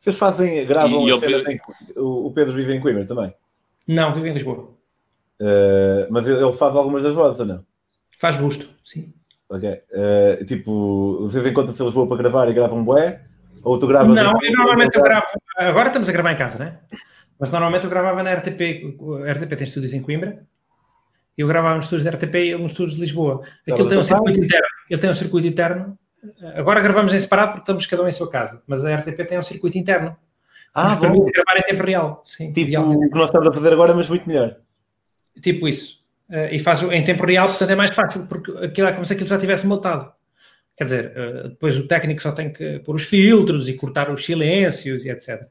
[0.00, 3.32] Vocês fazem, gravam, e, e o, o Pedro vive em Coimbra também?
[3.86, 4.74] Não, vive em Lisboa.
[5.40, 7.64] Uh, mas ele faz algumas das vozes ou não?
[8.18, 9.12] Faz busto, sim.
[9.48, 9.68] Ok.
[9.70, 13.25] Uh, tipo, vocês encontram-se em Lisboa para gravar e gravam bué?
[13.66, 14.14] Ou tu gravas?
[14.14, 15.26] Não, eu normalmente eu gravo.
[15.58, 16.78] Agora estamos a gravar em casa, né?
[17.36, 18.96] Mas normalmente eu gravava na RTP.
[19.26, 20.46] A RTP tem estúdios em Coimbra.
[21.36, 23.42] Eu gravava nos estúdios da RTP e nos estúdios de Lisboa.
[23.68, 24.66] Aquilo tem um circuito interno.
[24.88, 25.98] Ele tem um circuito interno.
[26.54, 28.62] Agora gravamos em separado porque estamos cada um em sua casa.
[28.68, 30.16] Mas a RTP tem um circuito interno.
[30.72, 32.22] Ah, nos permite gravar em tempo real.
[32.24, 34.58] Sim, tipo o que nós estamos a fazer agora, mas muito melhor.
[35.42, 36.04] Tipo isso.
[36.30, 39.12] Uh, e faz em tempo real, portanto é mais fácil, porque aquilo é como se
[39.12, 40.12] aquilo já tivesse montado.
[40.76, 44.24] Quer dizer, uh, depois o técnico só tem que pôr os filtros e cortar os
[44.24, 45.48] silêncios e etc.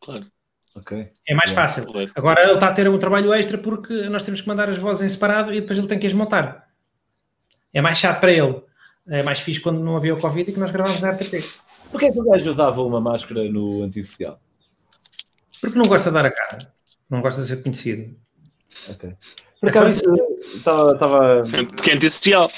[0.00, 0.26] Claro.
[0.76, 1.10] Okay.
[1.28, 1.84] É mais fácil.
[2.16, 5.02] Agora ele está a ter um trabalho extra porque nós temos que mandar as vozes
[5.02, 6.68] em separado e depois ele tem que as montar.
[7.72, 8.60] É mais chato para ele.
[9.06, 11.44] É mais fixe quando não havia o Covid e que nós gravávamos na RTP.
[11.90, 14.40] Porquê é que o gajo usava uma máscara no antissocial?
[15.60, 16.72] Porque não gosta de dar a cara.
[17.08, 18.16] Não gosta de ser conhecido.
[18.88, 19.14] Ok.
[19.60, 20.02] Por acaso,
[20.42, 21.42] estava.
[21.76, 22.50] Porque é antissocial.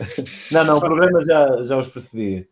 [0.52, 2.46] não, não, o programa já, já os precedia.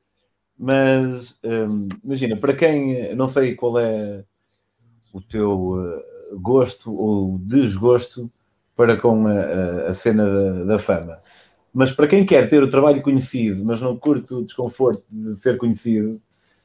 [0.58, 4.24] Mas hum, imagina, para quem não sei qual é
[5.12, 8.30] o teu uh, gosto ou desgosto
[8.76, 11.18] para com a, a cena da, da, fama,
[11.72, 15.56] mas para quem quer ter o trabalho conhecido, mas não curte o desconforto de ser
[15.56, 16.20] conhecido,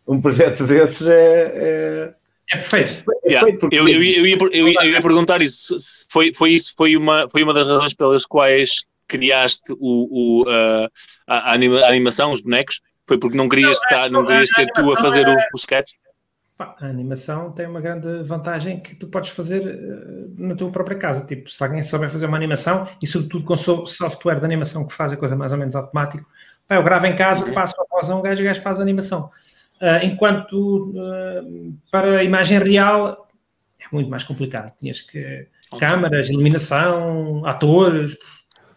[0.08, 2.16] um projeto desses é, é...
[2.52, 3.04] É perfeito.
[3.24, 3.46] É yeah.
[3.46, 5.78] perfeito eu, eu, eu, ia, eu, ia, perguntar isso.
[6.12, 10.90] Foi, foi isso, foi uma, foi uma das razões pelas quais criaste o, o uh,
[11.28, 12.82] a, a, animação, os bonecos?
[13.08, 15.92] Foi porque não querias, não, estar, não querias ser tu a fazer o, o sketch?
[16.60, 21.26] A animação tem uma grande vantagem que tu podes fazer uh, na tua própria casa.
[21.26, 25.12] Tipo, se alguém souber fazer uma animação e, sobretudo, com software de animação que faz
[25.12, 26.26] a coisa mais ou menos automático,
[26.68, 27.54] pá, eu gravo em casa, uhum.
[27.54, 29.30] passo a voz a um gajo e o gajo faz a animação.
[29.82, 33.28] Uh, enquanto uh, para a imagem real
[33.80, 34.74] é muito mais complicado.
[34.78, 35.48] Tinhas que.
[35.72, 35.88] Okay.
[35.88, 38.16] Câmaras, iluminação, atores,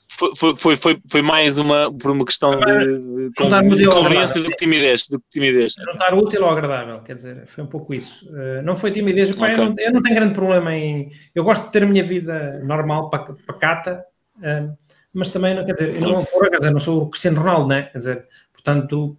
[0.08, 4.56] foi, foi, foi, foi mais uma, por uma questão de, de, de conveniência do que
[4.56, 5.02] timidez.
[5.08, 5.74] Do que timidez.
[5.74, 8.24] Juntar útil ou agradável, quer dizer, foi um pouco isso.
[8.28, 9.52] Uh, não foi timidez, okay.
[9.52, 11.10] eu, não, eu, não, tenho grande problema em.
[11.34, 14.04] Eu gosto de ter a minha vida normal, pacata,
[14.38, 14.76] uh,
[15.12, 17.82] mas também, não, quer dizer, eu não, quer dizer, não sou o Cristiano Ronaldo, né?
[17.84, 19.18] Quer dizer, portanto.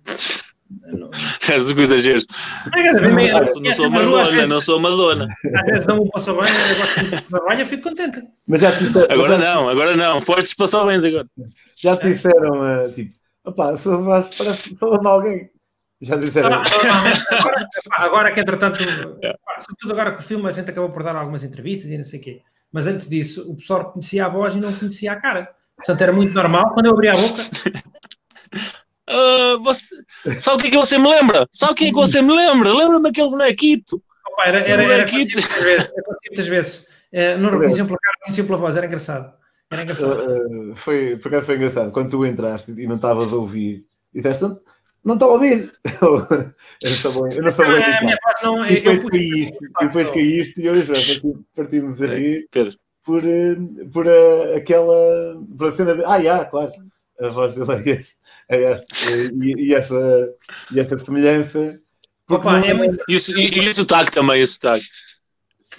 [1.49, 2.22] És o exagero.
[3.61, 5.27] Não sou Madonna, não sou Madonna.
[5.56, 6.45] Às vezes dão um passo bem,
[7.34, 8.23] agora eu fico contente.
[8.48, 11.27] Mas já te disseram, agora já não, agora não, fortes passou bem agora.
[11.77, 13.14] Já te disseram, uh, tipo,
[13.45, 15.49] opá, sou parece que sou de alguém.
[16.02, 16.61] Já disseram.
[17.31, 17.68] Agora,
[17.98, 21.89] agora que entretanto, sobretudo agora com o filme, a gente acabou por dar algumas entrevistas
[21.89, 22.41] e não sei o quê.
[22.72, 25.49] Mas antes disso, o pessoal conhecia a voz e não conhecia a cara.
[25.77, 27.44] Portanto, era muito normal quando eu abria a boca.
[29.10, 29.96] Uh, você...
[30.40, 31.48] Sabe o que é que você me lembra?
[31.52, 32.74] Sabe o que é que você me lembra?
[32.74, 34.02] Lembra-me daquele bonequito.
[34.28, 35.40] Opa, era, era, era, bonequito.
[35.40, 35.90] era
[36.28, 36.88] muitas vezes.
[37.12, 39.34] É, não reconheciam pela cara, reconheciam pela voz, era engraçado.
[39.72, 40.72] Era engraçado.
[40.72, 41.92] Uh, foi, por acaso foi engraçado.
[41.92, 44.60] Quando tu entraste e não estavas a ouvir, e disseste, não,
[45.04, 45.72] não estava a ouvir.
[46.02, 47.28] eu não sou bom.
[47.30, 47.72] Eu não sou bom.
[48.44, 50.92] Não, e depois eu caíste, e depois caíste e hoje
[51.56, 52.50] partimos a rir
[53.04, 53.22] por,
[53.94, 55.42] por uh, aquela.
[55.58, 56.04] por a cena de.
[56.04, 56.74] Ah, já, claro
[57.20, 58.16] a voz dele é, este,
[58.49, 60.30] é este, e, e, essa,
[60.72, 61.80] e essa semelhança.
[62.30, 63.03] Opa, é muito...
[63.07, 64.86] e, e, e o sotaque também, o sotaque.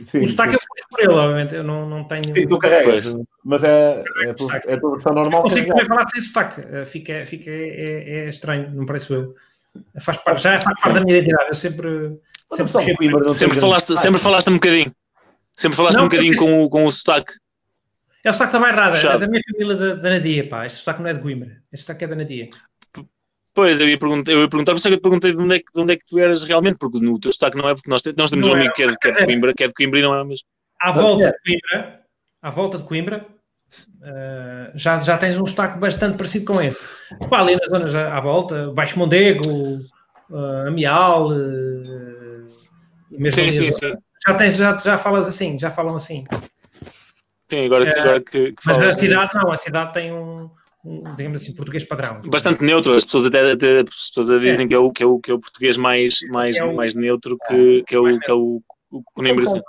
[0.02, 0.54] Sim, o sotaque sim.
[0.54, 2.34] eu pus por ele, obviamente, eu não, não tenho.
[2.34, 3.12] Sim, tu carregas,
[3.44, 5.42] mas é, é, a tua, é a tua versão normal.
[5.42, 9.34] Não consigo também falar sem sotaque, eh, fica, fica, é, é estranho, não parece eu.
[10.00, 12.18] Faz parte, já faz parte da minha identidade, eu sempre.
[12.50, 14.90] Sempre, sempre, sempre, falaste, sempre falaste um bocadinho.
[15.54, 17.32] Sempre falaste Não, um bocadinho com o, com o sotaque.
[18.24, 20.66] É o sotaque da Bairrada, é da minha família da, da Nadia, pá.
[20.66, 21.62] Este sotaque não é de Coimbra.
[21.72, 22.48] Este sotaque é da Nadia.
[23.54, 25.38] Pois, eu ia perguntar, eu ia perguntar, por isso é que eu te perguntei de
[25.42, 27.68] onde é que, de onde é que tu eras realmente, porque no teu sotaque não
[27.68, 28.60] é, porque nós, te- nós temos Não um é.
[28.60, 30.24] amigo que é, de- que é de Coimbra, que é de Coimbra e não é
[30.24, 30.46] mesmo.
[30.80, 32.00] À volta de Coimbra,
[32.42, 33.26] à volta de Coimbra,
[34.02, 36.86] eh, já, já tens um sotaque bastante parecido com esse.
[37.28, 39.50] Pá, ali nas zonas à, à volta, Baixo Mondego,
[40.30, 41.32] uh, Amial,
[43.10, 43.92] e mesmo Sim, sim, sim.
[44.26, 46.24] Já, tens, já, já falas assim, já falam assim.
[47.50, 49.38] Sim, agora, que- É, agora que, que Mas a cidade nisso.
[49.38, 50.50] não, a cidade tem um,
[50.84, 52.20] um, digamos assim, português padrão.
[52.26, 55.06] Bastante neutro, as pessoas até, até- as pessoas até dizem que, é o, que, é
[55.06, 58.18] o, que é o português mais, mais, É o- mais neutro que, que é o
[58.18, 59.44] que é o, o Coimbra.
[59.46, 59.60] sim.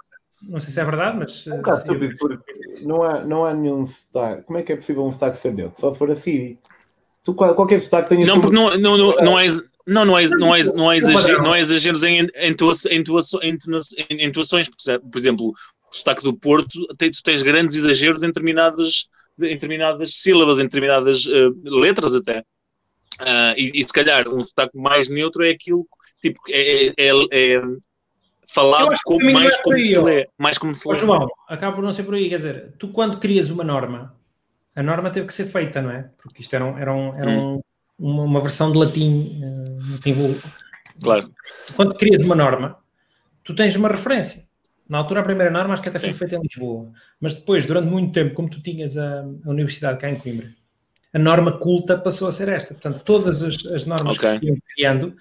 [0.51, 1.45] Não sei se é verdade, mas.
[1.47, 2.53] É um bocado eh, estúpido, porque
[2.85, 4.43] não há, não há nenhum sotaque.
[4.43, 5.80] Como é que é possível um sotaque ser neutro?
[5.81, 6.57] Só se for a Siri.
[7.26, 9.47] Tu, qual- qualquer sotaque tem a Não, porque não, não, não, não é.
[9.85, 14.69] Não, não é, não é, não é, exagero, não é exageros em entoações.
[14.69, 15.53] Por exemplo- Por exemplo,
[15.91, 19.07] o sotaque do Porto, tem- tu tens grandes exageros em determinadas,
[19.39, 22.43] em determinadas sílabas, em determinadas eh, letras até.
[23.19, 25.87] Ah, e, e se calhar um sotaque mais neutro é aquilo
[26.21, 27.61] tipo, é, é- é- é
[28.53, 30.27] falado como, mais é como aí, se lê.
[30.37, 30.97] Mais como se lê.
[30.97, 32.29] João, acaba por não ser por aí.
[32.29, 34.15] Quer dizer, tu quando crias uma norma,
[34.75, 36.09] a norma teve que ser feita, não é?
[36.21, 37.61] Porque isto era, um- era, um- era um-
[37.97, 39.41] uma, uma versão de latim.
[39.43, 40.39] eh, latim vulgo.
[41.01, 41.31] Claro.
[41.75, 42.77] Quando crias uma norma,
[43.43, 44.47] tu tens uma referência.
[44.89, 46.17] Na altura, a primeira norma acho que até foi Sim.
[46.17, 46.91] feita em Lisboa.
[47.21, 50.49] Mas depois, durante muito tempo, como tu tinhas a, a universidade cá em Coimbra,
[51.13, 52.73] a norma culta passou a ser esta.
[52.73, 54.27] Portanto, todas as, as normas Ok.
[54.33, 55.15] que se iam criando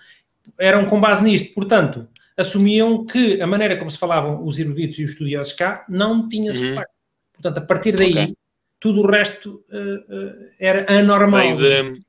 [0.58, 1.52] eram com base nisto.
[1.54, 6.28] Portanto, assumiam que a maneira como se falavam os eruditos e os estudiosos cá não
[6.28, 6.68] tinha Uhum.
[6.68, 6.92] sotaque.
[7.34, 8.36] Portanto, a partir daí, Ok.
[8.80, 11.56] tudo o resto eh, eh, era anormal.
[11.56, 12.02] De.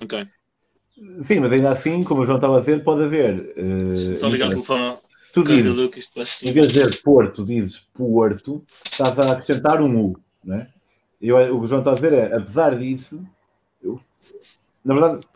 [0.00, 0.26] Ok.
[1.22, 3.52] Sim, mas ainda assim, como o João estava a dizer, pode haver.
[3.56, 4.96] eh, Só ligar o telefone
[5.32, 5.78] se tu dizes,
[6.42, 10.68] em vez de dizer Porto, dizes Porto, estás a acrescentar um U, não é?
[11.20, 13.24] Eu, o que o João está a dizer é, apesar disso,
[13.82, 13.98] eu-
[14.84, 15.26] na verdade,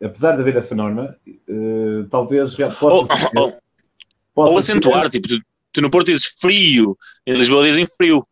[0.00, 2.56] apesar de haver essa norma, eh, talvez
[2.94, 5.40] Ou, possa ou, ou acentuar, tipo, tu,
[5.72, 6.96] tu no Porto dizes frio,
[7.26, 8.24] em Lisboa dizem frio.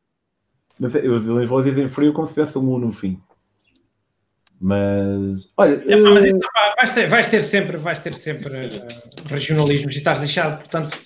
[0.78, 3.20] Mas os em Lisboa dizem frio como se tivesse um U no fim.
[4.64, 6.38] Mas, olha, É, mas isso,
[6.76, 8.86] vais, ter, vais ter sempre, vais ter sempre eh,
[9.26, 10.96] regionalismos e estás deixado, portanto,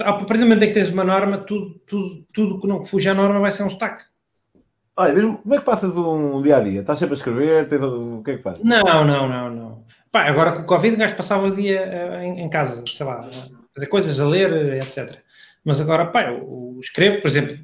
[0.00, 3.10] a partir do momento em que tens uma norma, tudo, tudo, tudo que não fuja
[3.10, 4.04] à norma vai ser um sotaque.
[4.96, 6.80] olha, diz-me, como é que passas um dia a dia?
[6.80, 7.68] Estás sempre a escrever?
[7.68, 8.64] Tens- o que é que fazes?
[8.64, 9.84] Não, não, não, não.
[10.10, 13.04] Pá, agora com o Covid, o gajo passava o dia eh, em, em casa, sei
[13.04, 13.20] lá,
[13.74, 15.18] fazer coisas, a ler, eh, etc.
[15.62, 16.36] Mas agora, pá, eu,
[16.74, 17.58] eu escrevo, por exemplo,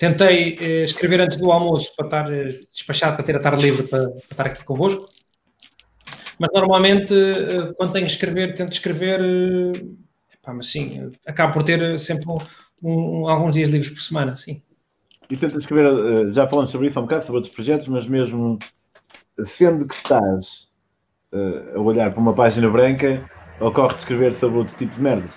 [0.00, 3.86] tentei eh, escrever antes do almoço para estar eh, despachado, para ter a tarde livre
[3.86, 5.04] para, para estar aqui convosco.
[6.38, 9.84] Mas normalmente, eh, quando tenho que escrever, tento escrever, eh,
[10.42, 12.38] pá, mas sim, eh, acabo por ter sempre um-
[12.82, 14.62] um- alguns dias livres por semana, sim.
[15.30, 18.08] E tentas escrever, eh, já falamos sobre isso há um bocado, sobre outros projetos, mas
[18.08, 18.58] mesmo
[19.44, 20.66] sendo que estás
[21.32, 25.34] eh, a olhar para uma página branca, ocorre-te escrever sobre outro tipo de merdas.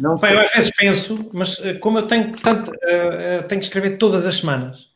[0.00, 0.34] Não sei.
[0.34, 4.26] eu às vezes penso, mas eh, como eu tenho, tanto, eh, tenho que escrever todas
[4.26, 4.88] as semanas,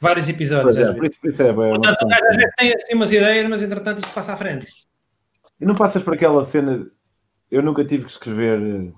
[0.00, 0.76] vários episódios.
[0.76, 3.48] Pois é, por isso, por isso é, é Portanto, às vezes tem assim umas ideias,
[3.48, 4.66] mas entretanto isto passa à frente.
[5.60, 6.86] E não passas por aquela cena.
[7.50, 8.92] Eu nunca tive que escrever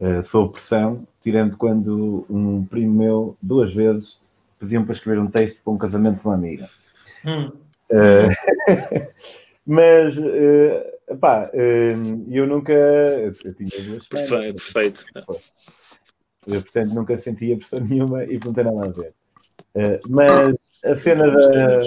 [0.00, 4.18] eh, sob pressão, tirando quando um primo meu, duas vezes,
[4.58, 6.66] pediam para escrever um texto para um casamento de uma amiga.
[7.24, 7.52] Hum.
[7.90, 8.28] Eh,
[9.70, 11.94] mas, eh, pá, eh,
[12.28, 12.72] eu nunca.
[12.72, 14.28] Eu, eu tinha duas Perfeito.
[14.28, 15.04] semanas, perfeito.
[16.46, 19.14] eu, portanto, nunca sentia pressão nenhuma e não tem nada a ver.
[19.76, 21.80] Eh, mas a cena da.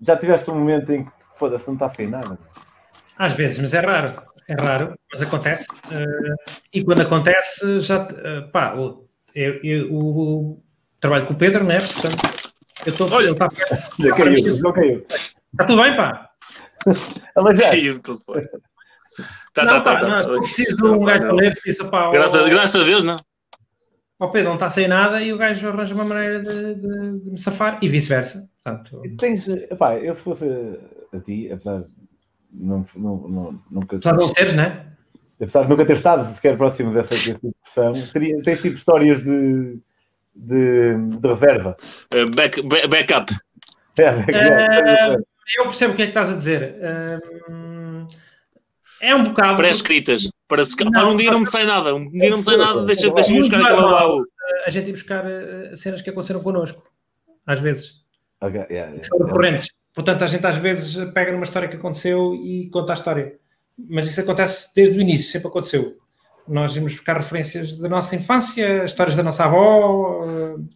[0.00, 2.38] Já tiveste um momento em que foda-se, não está a sair nada.
[3.18, 4.22] Às vezes, mas é raro.
[4.48, 5.66] É raro, mas acontece.
[6.72, 8.06] E quando acontece, já.
[8.52, 10.62] pá, o- eu, eu- o-
[11.00, 11.78] trabalho com o Pedro, né?
[11.78, 12.50] Portanto,
[12.86, 13.10] eu estou.
[13.12, 13.24] Olha.
[13.26, 13.48] Ele está
[13.98, 15.04] Já caiu, não caiu.
[15.52, 16.27] Está tudo bem, pá.
[17.36, 18.48] Alejar, Caiu o telefone.
[19.52, 20.08] Tá, não, tá, tá, pá, tá.
[20.08, 23.02] não, se preciso de um gajo para ler, se disse, pá, Graças, graças a Deus,
[23.02, 23.16] não.
[24.20, 27.30] ó Pedro, não está sair nada e o gajo arranja uma maneira de, de- de
[27.30, 28.48] me safar e vice-versa.
[28.62, 29.48] Portanto, tens.
[29.48, 30.46] Epá, eu se fosse
[31.12, 31.88] a ti, apesar de
[32.52, 34.86] não, não, não, nunca, apesar de não seres, né?
[35.40, 39.22] apesar de nunca ter estado sequer próximo dessa, desse tipo pressão, teria, tens tipo histórias
[39.24, 39.80] de,
[40.34, 41.76] de, de reserva.
[42.12, 43.34] Eh, back, back, backup.
[43.98, 45.16] É, é, é.
[45.56, 46.76] Eu percebo o que é que estás a dizer.
[49.00, 49.56] É um bocado.
[49.56, 50.30] Pré-escritas.
[50.46, 51.94] Para, se, Não, para um dia não me sai nada.
[51.94, 52.84] Um dia não me sai nada.
[52.84, 54.24] Deixa, deixa buscar aquela baú.
[54.66, 56.82] a gente ir buscar eh, cenas que aconteceram connosco,
[57.46, 58.02] às vezes,
[58.40, 59.32] Ok, yeah, que são yeah.
[59.32, 59.70] recorrentes.
[59.94, 63.38] Portanto, a gente às vezes pega numa história que aconteceu e conta a história.
[63.76, 65.96] Mas isso acontece desde o início, sempre aconteceu.
[66.46, 70.22] nós íamos buscar referências da nossa infância, histórias da nossa avó.
[70.22, 70.68] Uh,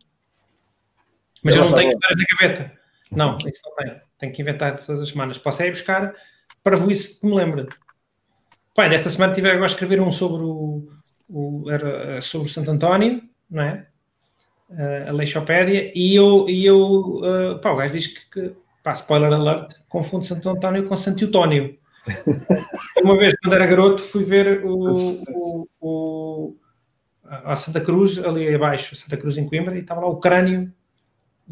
[1.43, 2.73] mas eu, eu não tenho histórias na gaveta.
[3.11, 4.01] Não, isso não tenho.
[4.23, 5.37] Tenho que inventar todas as semanas.
[5.37, 6.15] Posso é ir buscar
[6.63, 7.67] para isso que me lembra.
[8.73, 10.89] Pai, desta semana tive agora a escrever um sobre o,
[11.29, 13.21] o era sobre Santo António,
[13.51, 13.85] não é?
[14.71, 18.93] Uh, a Leixopédia, e eu, e eu uh, pá, o gajo diz que, que pá,
[18.93, 21.77] spoiler alert, confunde Santo António com Santo Eutónio.
[23.03, 24.93] Uma vez, quando era garoto, fui ver o,
[25.33, 26.57] o, o,
[27.25, 30.73] a Santa Cruz, ali abaixo, Santa Cruz em Coimbra, e estava lá o crânio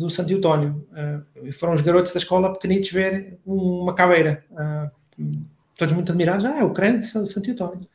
[0.01, 0.86] do Santo Eutónio.
[0.90, 4.44] Uh, e foram os garotos da escola pequenitos ver uma caveira.
[4.51, 4.90] Uh,
[5.77, 6.44] todos muito admirados.
[6.47, 7.86] Ah, é o crânio de Santo Eutónio.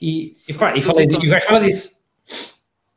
[0.00, 1.94] E, e, pá, e, falei, e o gajo fala disso.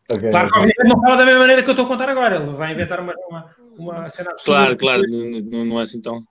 [0.09, 0.73] Okay, claro que okay.
[0.85, 2.37] não fala da mesma maneira que eu estou a contar agora.
[2.37, 6.23] Ele vai inventar uma, uma, uma cena Claro, claro, não, não é assim tão.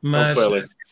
[0.00, 0.28] Mas,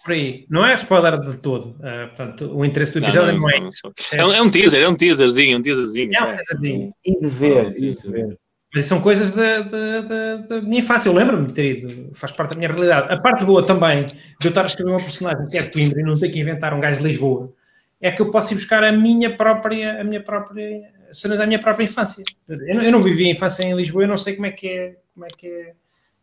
[0.04, 0.46] por aí.
[0.50, 1.70] Não é spoiler de todo.
[1.70, 4.34] Uh, portanto, o interesse do episódio não, não, não é.
[4.34, 6.14] É, é, um teaser, é um teaserzinho, um teaserzinho.
[6.14, 6.90] É um teaserzinho.
[7.04, 8.38] E de ver, e de ver.
[8.76, 11.08] Mas são coisas da, minha infância.
[11.08, 13.10] Eu lembro-me de ter ido, faz parte da minha realidade.
[13.10, 15.98] A parte boa também de eu estar a escrever uma personagem que é de Coimbra
[15.98, 17.54] e não ter que inventar um gajo de Lisboa
[18.02, 21.58] é que eu posso ir buscar a minha própria, a minha própria, cenas da minha
[21.58, 22.22] própria infância.
[22.46, 24.68] Eu não, eu não vivi a infância em Lisboa, eu não sei como é que
[24.68, 25.72] é, como é que é,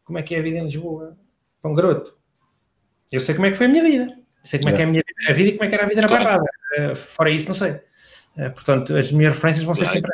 [0.05, 1.17] como é que é a vida em Lisboa
[1.59, 2.15] para um garoto.
[3.11, 4.13] Eu sei como é que foi a minha vida.
[4.13, 5.67] Eu sei como é, é que é a minha vida, a vida e como é
[5.69, 6.45] que era a vida na Barrada.
[6.77, 7.71] Uh, fora isso, não sei.
[8.38, 10.11] Uh, portanto, as minhas referências vão ser sempre.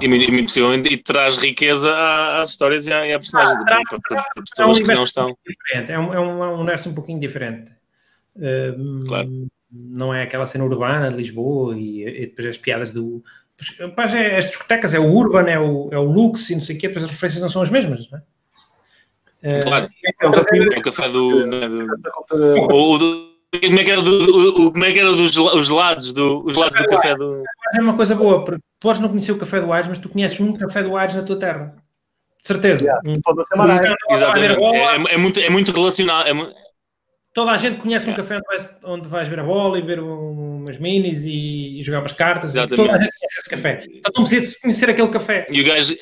[0.00, 1.94] E, e, possivelmente e traz riqueza
[2.40, 4.94] às histórias e à, e à personagem ah, para, para, para, pessoas é um que
[4.94, 5.36] não estão.
[5.46, 5.92] Diferente.
[5.92, 7.70] É um, é um, é um universo um pouquinho diferente.
[8.36, 9.48] Uh, claro.
[9.70, 13.22] Não é aquela cena urbana de Lisboa e, e depois as piadas do.
[13.94, 16.76] Pois, é, as discotecas é o Urban, é o, é o Lux e não sei
[16.76, 18.22] o quê, depois as referências não são as mesmas, não é?
[19.62, 19.88] Claro.
[20.20, 21.46] É o café do.
[22.70, 23.30] Ou do.
[23.52, 26.78] Como é que era, do, como é que era dos os lados do, os lados
[26.78, 27.42] do café do.
[27.74, 30.40] É uma coisa boa, porque podes não conhecer o café do Ais, mas tu conheces
[30.40, 31.76] um café do Ais na tua terra.
[32.40, 32.84] De certeza.
[32.84, 33.00] Yeah.
[33.06, 34.58] Um, Exatamente.
[34.60, 36.26] É, é, muito, é muito relacionado.
[36.26, 36.54] É,
[37.32, 40.00] Toda a gente conhece um café onde vais, onde vais, ver a bola e ver
[40.00, 42.50] umas minis e, e jogar umas cartas.
[42.50, 42.76] Exatamente.
[42.76, 43.84] Toda a gente conhece esse café.
[43.88, 45.46] Então não precisa conhecer aquele café.
[45.48, 45.94] E o gajo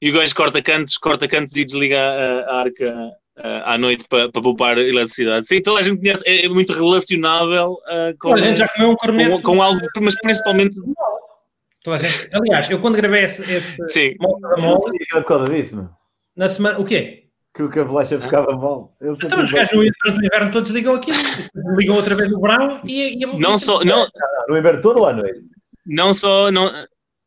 [0.00, 3.16] e o gajo corta cantos, corta cantos e desliga a, a arca
[3.64, 5.46] à noite para, para poupar eletricidade.
[5.46, 8.90] Sim, toda a gente conhece, é, é muito relacionável uh, com, a gente já comeu
[8.90, 10.76] um com, com, algo, mas principalmente.
[11.98, 14.14] Gente, aliás, eu quando gravei esse, esse Sim.
[14.40, 14.80] da mola,
[15.10, 15.88] por causa disso,
[16.36, 17.24] Na semana, o quê?
[17.54, 18.94] Que o cabelecha ficava mal.
[19.00, 21.18] Então os gajos durante o inverno todos ligam aquilo,
[21.76, 24.06] ligam outra vez no verão e, e não só não,
[24.48, 25.40] no inverno todo ou à noite?
[25.86, 26.70] Não só não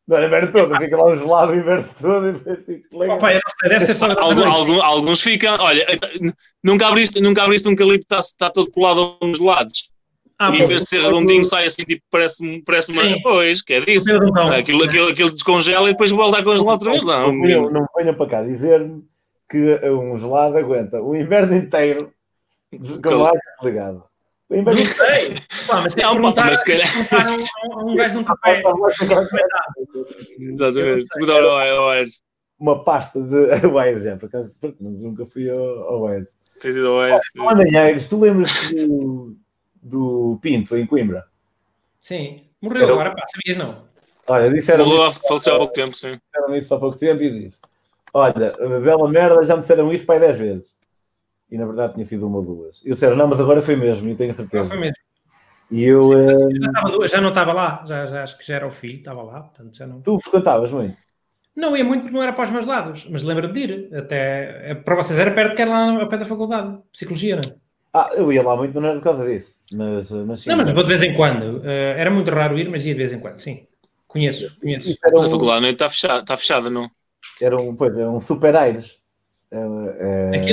[0.09, 2.41] não, inverno todo, fica lá um gelado o inverno todo.
[3.13, 5.85] Opa, deve ser só Algum, algum, alguns ficam, olha,
[6.63, 9.91] nunca abriste, nunca abriste um calipto está, está todo colado a uns gelados.
[10.41, 13.03] Ah, e em vez de ser redondinho, sai assim, tipo, parece, parece uma.
[13.03, 13.21] Sim.
[13.21, 14.15] Pois, que é disso.
[14.57, 17.03] Aquilo, aquilo, aquilo descongela e depois volta a congelar outra vez.
[17.03, 19.03] Não, não, não venham para cá dizer-me
[19.49, 19.57] que
[19.89, 22.13] um gelado aguenta o inverno inteiro
[23.03, 24.03] com o ar desligado.
[24.49, 25.35] Não sei.
[25.67, 26.87] Pá, mas tem não, que mas calhar...
[27.75, 28.63] um, um gajo num café.
[30.39, 31.09] Exatamente.
[32.59, 36.37] Uma pasta de Oasis, já, por acaso, nunca fui ao Oasis.
[36.59, 37.29] Tens ido ao Oasis.
[37.35, 39.37] Mandanheiros, tu lembras do,
[39.81, 41.25] do Pinto, em Coimbra?
[41.99, 42.45] Sim.
[42.61, 42.93] Morreu Era...
[42.93, 43.87] agora, pá, sabias não?
[44.27, 46.19] Olha, disseram Morreu, faleceu há pouco tempo, sim.
[46.25, 47.61] Disseram isso há pouco tempo e disse:
[48.13, 50.79] Olha, bela merda, já me disseram isso pai 10 vezes
[51.51, 52.81] e na verdade tinha sido uma ou duas.
[52.85, 54.63] E disseram, não, mas agora foi mesmo, e tenho certeza.
[54.63, 54.95] Não, foi mesmo.
[55.71, 56.03] E eu.
[56.03, 57.07] Sim, uh...
[57.07, 59.75] já, não estava lá, já, já, acho que já era o filho, estava lá, portanto
[59.75, 60.01] já não.
[60.01, 60.97] Tu frequentavas muito?
[61.55, 63.95] Não ia muito porque não era para os meus lados, mas lembro-me de ir.
[63.95, 67.55] Até para vocês era perto que era lá ao pé da faculdade, psicologia, não é?
[67.93, 69.55] Ah, eu ia lá muito, mas não era por causa disso.
[69.73, 71.57] Mas, mas sim, não, mas vou de vez em quando.
[71.57, 73.65] Uh, era muito raro ir, mas ia de vez em quando, sim.
[74.07, 74.89] Conheço, conheço.
[74.91, 75.17] Um...
[75.17, 76.89] A faculdade não está fechada, está fechada, não?
[77.41, 78.99] Era um, pois, era um super aires.
[79.51, 79.57] É,
[80.37, 80.45] é,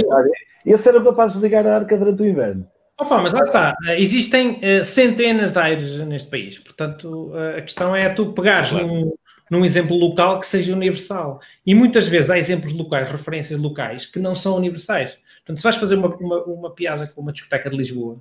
[0.64, 2.66] esse era capaz de ligar a arca durante o inverno.
[2.98, 3.76] Opa, mas lá está.
[3.96, 6.58] Existem uh, centenas de aires neste país.
[6.58, 8.86] Portanto, uh, a questão é tu pegares claro.
[8.86, 9.12] num,
[9.50, 11.40] num, exemplo local que seja universal.
[11.64, 15.18] E muitas vezes há exemplos locais, referências locais, que não são universais.
[15.38, 18.20] Portanto, se vais fazer uma, uma, uma piada com uma discoteca de Lisboa,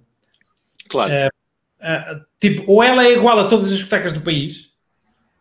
[0.89, 1.14] claro.
[1.80, 4.72] Uh, tipo, ou ela é igual a todas as discotecas do país,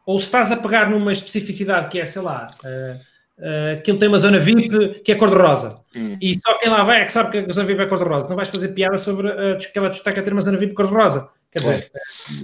[0.05, 2.49] ou se estás a pegar numa especificidade que é, sei lá
[3.39, 5.81] Uh, aquilo tem uma zona VIP que é cor-de-rosa.
[5.95, 6.17] Hum.
[6.21, 8.29] E só quem lá vai é que sabe que a zona VIP é cor-de-rosa.
[8.29, 11.29] Não vais fazer piada sobre uh, aquela discoteca ter uma zona VIP cor-de-rosa.
[11.51, 11.91] Quer dizer,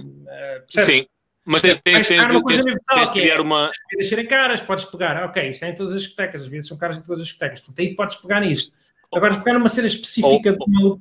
[0.01, 1.07] uh, Sim,
[1.45, 3.65] mas tens, tens, tens, tens, tens, tens de criar uma.
[3.65, 5.25] As bebidas serem caras, podes pegar.
[5.25, 6.41] Ok, isso é em todas as discotecas.
[6.41, 7.61] As bebidas são caras em todas as discotecas.
[7.61, 8.73] Tu aí podes pegar nisso.
[9.13, 10.55] Agora, pegar numa cena específica.
[10.59, 10.99] Oh, oh.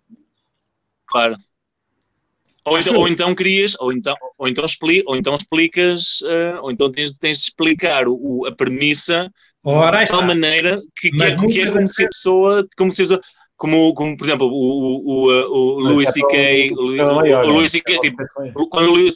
[1.07, 1.37] Claro.
[2.65, 6.71] Ou então, ou então crias, ou então, ou então, expli, ou então explicas, uh, ou
[6.71, 9.31] então tens, tens de explicar o, a premissa
[9.65, 13.03] Ora, de tal maneira que, que, é, que é como se a pessoa, como se
[13.03, 13.21] a
[13.57, 16.73] como, como por exemplo, o, o, o, o Louis é C.K.
[16.73, 17.99] O, o, o Louis C.K.
[18.01, 18.25] Tipo,
[18.71, 19.15] quando o Louis,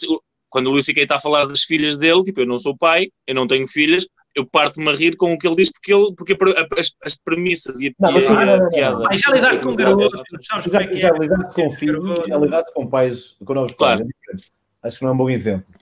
[0.55, 1.02] quando o Louis C.K.
[1.02, 4.06] está a falar das filhas dele, tipo, eu não sou pai, eu não tenho filhas,
[4.36, 6.36] eu parto-me a rir com o que ele diz, porque, ele, porque
[6.78, 8.68] as, as premissas e a, Não, mas sim, a não, não, não.
[8.68, 9.05] piada.
[9.10, 11.18] Ah, já lidaste com garotos, sabes como Já, é que já é?
[11.18, 14.06] lidaste com filhos, já lidaste com pais, com novos Claro.
[14.26, 14.52] pais.
[14.82, 14.86] é.
[14.86, 15.74] Acho que não é um bom exemplo.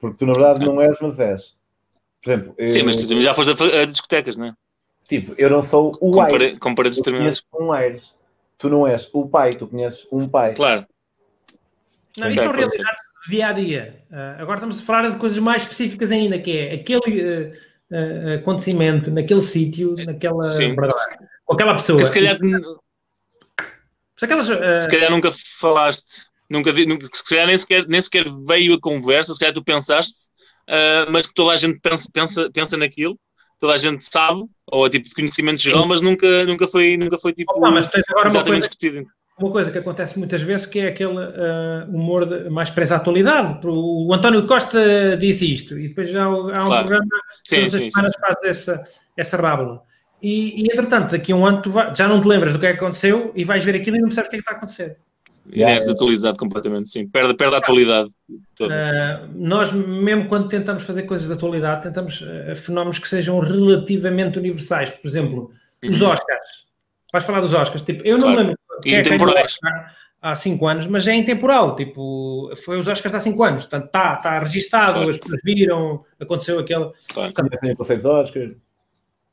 [0.00, 1.54] Porque tu, na verdade, não és, mas és.
[2.20, 4.54] Por exemplo, eu, Sim, mas tu já foste a, a discotecas, não é?
[5.08, 6.32] tipo, eu não sou o Com, Aires.
[6.36, 7.40] pare, com paredes Eu determinadas.
[7.42, 8.14] conheço um Aires.
[8.58, 10.54] Tu não és o pai, tu conheces um pai.
[10.56, 10.84] Claro.
[12.16, 12.56] Não, isso são ser.
[12.56, 14.04] realidades do dia a dia.
[14.10, 17.52] Ah, agora estamos a falar de coisas mais específicas ainda, que é aquele
[17.92, 20.74] ah, acontecimento naquele sítio, naquela Sim.
[21.44, 21.98] com aquela pessoa.
[21.98, 22.38] Que se calhar,
[24.16, 25.30] Se aquelas, se calhar nunca
[25.60, 29.64] falaste, nunca, nunca, se calhar nem sequer, nem sequer veio a conversa, se calhar tu
[29.64, 30.28] pensaste,
[31.10, 33.18] mas que toda a gente pensa, pensa, pensa naquilo,
[33.58, 37.18] toda a gente sabe, ou é tipo de conhecimento geral, mas nunca, nunca, foi, nunca
[37.18, 39.15] foi tipo opa, mas tens agora uma exatamente coisa, discutido.
[39.38, 42.96] Uma coisa que acontece muitas vezes, que é aquele ah, humor de- mais preso à
[42.96, 43.58] atualidade.
[43.66, 46.88] O António Costa disse isto, e depois já há, um Claro.
[46.88, 47.06] programa
[47.44, 47.90] Sim, todas sim, as sim.
[47.90, 48.84] semanas faz essa,
[49.16, 49.82] essa rábula.
[50.22, 52.66] E, e, entretanto, daqui a um ano tu vai- já não te lembras do que
[52.66, 54.52] é que aconteceu e vais ver aquilo e não percebes o que é que está
[54.52, 54.96] a acontecer.
[55.52, 57.06] E Yeah, é desatualizado completamente, sim.
[57.06, 58.08] Perde, perde a atualidade
[58.56, 58.74] toda.
[58.74, 64.38] Uh, nós, mesmo quando tentamos fazer coisas de atualidade, tentamos uh, fenómenos que sejam relativamente
[64.40, 64.90] universais.
[64.90, 65.50] Por exemplo,
[65.84, 66.08] os Uhum.
[66.10, 66.66] Oscars.
[67.12, 67.82] Vais falar dos Oscars.
[67.82, 68.36] Tipo, eu não Claro.
[68.36, 69.56] me lembro é Intemporais.
[70.20, 71.76] Há 5 anos, mas é intemporal.
[71.76, 73.62] Tipo, foi os Oscars há 5 anos.
[73.64, 75.10] Portanto, está tá registado, Claro.
[75.10, 76.90] as pessoas viram, aconteceu aquele.
[77.12, 77.32] Claro.
[77.32, 78.48] Conhecem o conceito de Oscar.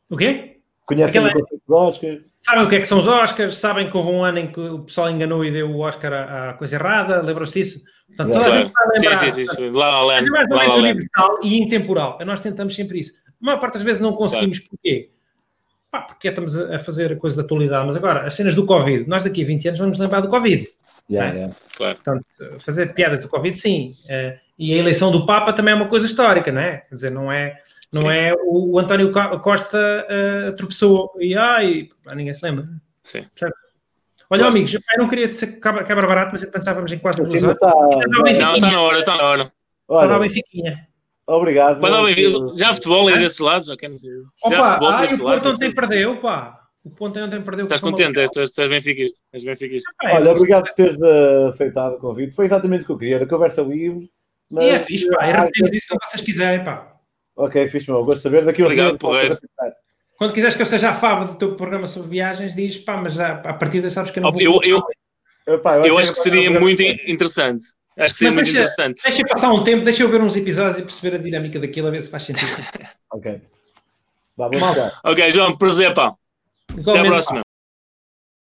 [0.09, 0.57] O quê?
[0.85, 2.17] Conhecem Aquela- o conceito de Oscar.
[2.39, 4.59] Sabem o que é que são os Oscars, sabem que houve um ano em que
[4.59, 7.83] o pessoal enganou e deu o Oscar à, à coisa errada, lembram-se disso?
[8.07, 9.17] Portanto, toda a gente vai lembrar.
[9.17, 9.71] Sim, sim, sim, sim.
[9.73, 10.79] Lá, lá, É ou Lá, menos lá, Land.
[10.79, 12.19] universal e intemporal.
[12.25, 13.13] Nós tentamos sempre isso.
[13.41, 14.59] A maior parte das vezes não conseguimos.
[14.59, 15.09] Porquê?
[15.93, 17.85] Pá, porque estamos a fazer a coisa da atualidade.
[17.85, 20.67] Mas agora, as cenas do Covid, nós daqui a 20 anos vamos lembrar do Covid.
[21.07, 21.35] Yeah, É.
[21.37, 21.55] yeah.
[21.77, 21.95] Claro.
[21.97, 22.25] Portanto,
[22.59, 23.93] fazer piadas do Covid, sim.
[24.09, 26.77] Eh, e a eleição do Papa também é uma coisa histórica, não é?
[26.89, 27.59] Quer dizer, não é,
[27.93, 28.07] não Sim.
[28.09, 29.77] é o, o António Co- Costa
[30.09, 32.67] eh, tropeçou e ai, ninguém se lembra.
[33.03, 33.27] Sim.
[33.43, 33.51] Olha,
[34.29, 34.45] Claro.
[34.47, 37.55] amigos, eu não queria ser cabra, cabra barato, mas entretanto estávamos em quase duas horas.
[37.55, 39.51] está- Não, já- Não, está na hora, está na hora.
[39.87, 40.87] Olha, Benfiquinha.
[41.27, 41.81] Obrigado.
[41.81, 42.31] Meu, bem.
[42.31, 43.65] por- Já há futebol aí desse lado?
[43.65, 45.41] Já queremos Já há Opa, futebol ai, desse o lado?
[45.41, 46.59] Porto ontem perdeu, pá.
[46.83, 47.63] O Ponto ontem perdeu.
[47.65, 48.19] Estás o contente?
[48.19, 48.29] És,
[48.59, 49.19] és benfiquista.
[49.31, 49.89] És benfiquista.
[50.03, 52.35] Olha, obrigado por teres aceitado o convite.
[52.35, 54.09] Foi exatamente o que eu queria, era conversa livre.
[54.51, 55.27] Mas, E é fixe, pá.
[55.27, 56.91] E Ah, repetimos isso quando vocês quiserem, pá.
[57.37, 58.03] Ok, fixe, meu.
[58.03, 58.43] Gosto de saber.
[58.43, 59.37] Daqui Obrigado, porreiro.
[60.17, 63.13] Quando quiseres que eu seja a fava do teu programa sobre viagens, diz, pá, mas
[63.13, 64.41] já, a partir de sabes que eu não vou...
[64.41, 67.65] Eu- eu- Epá, Eu achei acho que seria era- muito interessante.
[67.97, 69.01] Acho que seria muito deixa- interessante.
[69.03, 71.91] Deixa passar um tempo, deixa eu ver uns episódios e perceber a dinâmica daquilo, a
[71.91, 72.49] ver se faz sentido.
[73.11, 73.39] Ok.
[74.35, 74.99] Vá, vamos lá.
[75.03, 76.07] Ok, João, prazer, pá.
[76.07, 76.17] Até
[76.73, 77.41] à Igualmente, próxima.